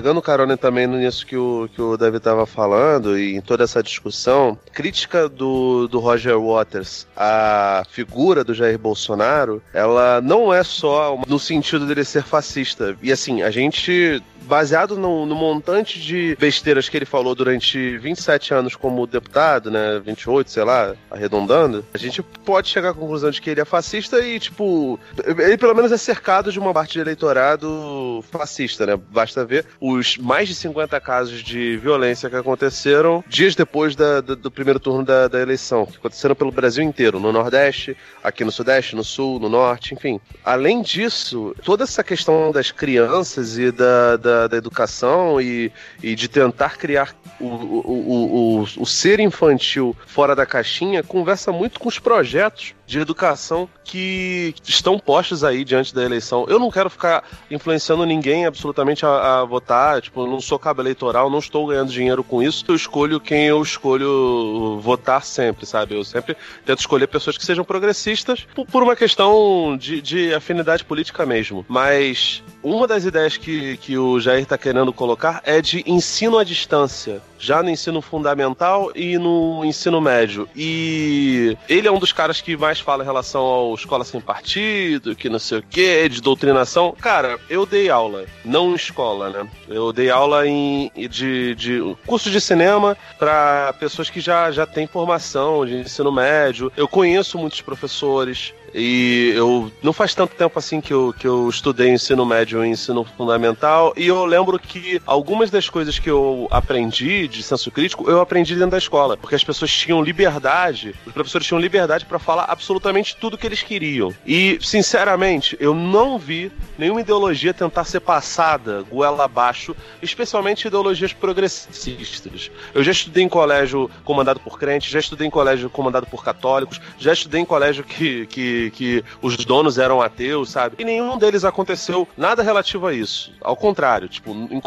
Pegando 0.00 0.22
carona 0.22 0.56
também 0.56 0.86
nisso 0.86 1.26
que 1.26 1.36
o, 1.36 1.68
que 1.74 1.82
o 1.82 1.94
David 1.94 2.16
estava 2.16 2.46
falando 2.46 3.18
e 3.18 3.36
em 3.36 3.40
toda 3.42 3.64
essa 3.64 3.82
discussão, 3.82 4.56
crítica 4.72 5.28
do, 5.28 5.86
do 5.88 5.98
Roger 5.98 6.40
Waters 6.40 7.06
à 7.14 7.82
figura 7.90 8.42
do 8.42 8.54
Jair 8.54 8.78
Bolsonaro, 8.78 9.62
ela 9.74 10.22
não 10.22 10.54
é 10.54 10.64
só 10.64 11.20
no 11.28 11.38
sentido 11.38 11.86
dele 11.86 12.02
ser 12.02 12.22
fascista. 12.22 12.96
E 13.02 13.12
assim, 13.12 13.42
a 13.42 13.50
gente 13.50 14.22
baseado 14.42 14.96
no, 14.96 15.26
no, 15.26 15.34
montante 15.34 16.00
de 16.00 16.36
besteiras 16.38 16.88
que 16.88 16.96
ele 16.96 17.04
falou 17.04 17.34
durante 17.34 17.98
27 17.98 18.54
anos 18.54 18.74
como 18.74 19.06
deputado, 19.06 19.70
né? 19.70 20.00
28, 20.04 20.50
sei 20.50 20.64
lá, 20.64 20.94
arredondando, 21.10 21.84
a 21.92 21.98
gente 21.98 22.22
pode 22.22 22.68
chegar 22.68 22.90
à 22.90 22.94
conclusão 22.94 23.30
de 23.30 23.40
que 23.40 23.50
ele 23.50 23.60
é 23.60 23.64
fascista 23.64 24.18
e, 24.20 24.38
tipo, 24.38 24.98
ele 25.24 25.56
pelo 25.56 25.74
menos 25.74 25.92
é 25.92 25.96
cercado 25.96 26.50
de 26.50 26.58
uma 26.58 26.72
parte 26.72 26.94
de 26.94 27.00
eleitorado 27.00 28.24
fascista, 28.30 28.86
né? 28.86 28.98
Basta 29.10 29.44
ver 29.44 29.66
os 29.80 30.16
mais 30.16 30.48
de 30.48 30.54
50 30.54 31.00
casos 31.00 31.42
de 31.42 31.76
violência 31.76 32.28
que 32.30 32.36
aconteceram 32.36 33.22
dias 33.28 33.54
depois 33.54 33.94
da, 33.94 34.20
do, 34.20 34.36
do, 34.36 34.50
primeiro 34.50 34.80
turno 34.80 35.04
da, 35.04 35.28
da 35.28 35.40
eleição, 35.40 35.86
que 35.86 35.96
aconteceram 35.96 36.34
pelo 36.34 36.50
Brasil 36.50 36.82
inteiro, 36.82 37.20
no 37.20 37.32
Nordeste, 37.32 37.96
aqui 38.22 38.44
no 38.44 38.52
Sudeste, 38.52 38.96
no 38.96 39.04
Sul, 39.04 39.38
no 39.38 39.48
Norte, 39.48 39.94
enfim. 39.94 40.20
Além 40.44 40.82
disso, 40.82 41.54
toda 41.64 41.84
essa 41.84 42.02
questão 42.02 42.52
das 42.52 42.70
crianças 42.70 43.58
e 43.58 43.70
da, 43.70 44.16
da 44.16 44.29
da, 44.48 44.56
educação 44.56 45.40
e, 45.40 45.72
e 46.02 46.14
de 46.14 46.28
tentar 46.28 46.76
criar 46.76 47.14
o, 47.40 47.46
o, 47.46 48.60
o, 48.60 48.66
o, 48.78 48.86
ser 48.86 49.20
infantil 49.20 49.96
fora 50.06 50.34
da 50.34 50.46
caixinha, 50.46 51.02
conversa 51.02 51.50
muito 51.50 51.80
com 51.80 51.88
os 51.88 51.98
projetos 51.98 52.74
de 52.90 52.98
educação 52.98 53.68
que 53.84 54.52
estão 54.66 54.98
postos 54.98 55.44
aí 55.44 55.64
diante 55.64 55.94
da 55.94 56.02
eleição. 56.02 56.44
Eu 56.48 56.58
não 56.58 56.72
quero 56.72 56.90
ficar 56.90 57.22
influenciando 57.48 58.04
ninguém 58.04 58.46
absolutamente 58.46 59.06
a, 59.06 59.40
a 59.40 59.44
votar, 59.44 60.02
tipo, 60.02 60.26
não 60.26 60.40
sou 60.40 60.58
cabo 60.58 60.82
eleitoral, 60.82 61.30
não 61.30 61.38
estou 61.38 61.68
ganhando 61.68 61.92
dinheiro 61.92 62.24
com 62.24 62.42
isso, 62.42 62.64
eu 62.66 62.74
escolho 62.74 63.20
quem 63.20 63.46
eu 63.46 63.62
escolho 63.62 64.80
votar 64.80 65.24
sempre, 65.24 65.64
sabe? 65.66 65.94
Eu 65.94 66.04
sempre 66.04 66.36
tento 66.66 66.80
escolher 66.80 67.06
pessoas 67.06 67.38
que 67.38 67.46
sejam 67.46 67.64
progressistas 67.64 68.44
por, 68.56 68.66
por 68.66 68.82
uma 68.82 68.96
questão 68.96 69.76
de, 69.78 70.02
de 70.02 70.34
afinidade 70.34 70.84
política 70.84 71.24
mesmo. 71.24 71.64
Mas 71.68 72.42
uma 72.60 72.88
das 72.88 73.04
ideias 73.04 73.36
que, 73.36 73.76
que 73.76 73.96
o 73.96 74.18
Jair 74.18 74.42
está 74.42 74.58
querendo 74.58 74.92
colocar 74.92 75.40
é 75.44 75.62
de 75.62 75.84
ensino 75.86 76.38
à 76.38 76.42
distância, 76.42 77.22
já 77.40 77.62
no 77.62 77.70
ensino 77.70 78.00
fundamental 78.00 78.92
e 78.94 79.18
no 79.18 79.64
ensino 79.64 80.00
médio. 80.00 80.48
E 80.54 81.56
ele 81.68 81.88
é 81.88 81.92
um 81.92 81.98
dos 81.98 82.12
caras 82.12 82.40
que 82.40 82.56
mais 82.56 82.78
fala 82.78 83.02
em 83.02 83.06
relação 83.06 83.40
ao 83.40 83.74
escola 83.74 84.04
sem 84.04 84.20
partido, 84.20 85.16
que 85.16 85.28
não 85.28 85.38
sei 85.38 85.58
o 85.58 85.62
que, 85.62 86.08
de 86.08 86.20
doutrinação. 86.20 86.94
Cara, 87.00 87.38
eu 87.48 87.64
dei 87.64 87.88
aula, 87.88 88.26
não 88.44 88.74
escola, 88.74 89.30
né? 89.30 89.48
Eu 89.68 89.92
dei 89.92 90.10
aula 90.10 90.46
em, 90.46 90.90
de, 90.94 91.54
de 91.54 91.96
curso 92.06 92.30
de 92.30 92.40
cinema 92.40 92.96
para 93.18 93.72
pessoas 93.80 94.10
que 94.10 94.20
já, 94.20 94.50
já 94.50 94.66
têm 94.66 94.86
formação 94.86 95.64
de 95.64 95.76
ensino 95.76 96.12
médio. 96.12 96.70
Eu 96.76 96.86
conheço 96.86 97.38
muitos 97.38 97.60
professores, 97.62 98.52
e 98.74 99.32
eu 99.34 99.70
não 99.82 99.92
faz 99.92 100.14
tanto 100.14 100.34
tempo 100.34 100.58
assim 100.58 100.80
que 100.80 100.92
eu, 100.92 101.14
que 101.18 101.26
eu 101.26 101.48
estudei 101.48 101.90
ensino 101.90 102.24
médio 102.24 102.64
e 102.64 102.68
ensino 102.68 103.04
fundamental. 103.04 103.92
E 103.96 104.06
eu 104.06 104.24
lembro 104.24 104.58
que 104.58 105.00
algumas 105.06 105.50
das 105.50 105.68
coisas 105.68 105.98
que 105.98 106.10
eu 106.10 106.46
aprendi 106.50 107.26
de 107.28 107.42
senso 107.42 107.70
crítico, 107.70 108.08
eu 108.08 108.20
aprendi 108.20 108.54
dentro 108.54 108.70
da 108.70 108.78
escola. 108.78 109.16
Porque 109.16 109.34
as 109.34 109.44
pessoas 109.44 109.70
tinham 109.70 110.02
liberdade, 110.02 110.94
os 111.06 111.12
professores 111.12 111.46
tinham 111.46 111.60
liberdade 111.60 112.04
para 112.04 112.18
falar 112.18 112.44
absolutamente 112.44 113.16
tudo 113.16 113.38
que 113.38 113.46
eles 113.46 113.62
queriam. 113.62 114.14
E, 114.26 114.58
sinceramente, 114.60 115.56
eu 115.60 115.74
não 115.74 116.18
vi 116.18 116.52
nenhuma 116.78 117.00
ideologia 117.00 117.52
tentar 117.52 117.84
ser 117.84 118.00
passada 118.00 118.82
goela 118.90 119.24
abaixo, 119.24 119.74
especialmente 120.00 120.66
ideologias 120.68 121.12
progressistas. 121.12 122.50
Eu 122.74 122.82
já 122.82 122.92
estudei 122.92 123.24
em 123.24 123.28
colégio 123.28 123.90
comandado 124.04 124.40
por 124.40 124.58
crentes, 124.58 124.90
já 124.90 124.98
estudei 124.98 125.26
em 125.26 125.30
colégio 125.30 125.68
comandado 125.68 126.06
por 126.06 126.24
católicos, 126.24 126.80
já 126.98 127.12
estudei 127.12 127.40
em 127.40 127.44
colégio 127.44 127.84
que, 127.84 128.26
que 128.26 128.59
que, 128.68 129.04
os 129.22 129.36
donos 129.44 129.78
eram 129.78 130.02
ateus, 130.02 130.50
sabe? 130.50 130.76
E 130.78 130.84
nenhum 130.84 131.16
deles 131.16 131.44
aconteceu 131.44 132.06
nada 132.16 132.42
relativo 132.42 132.86
a 132.86 132.92
isso. 132.92 133.32
Ao 133.40 133.56
contrário, 133.56 134.08
tipo, 134.08 134.32
em, 134.32 134.60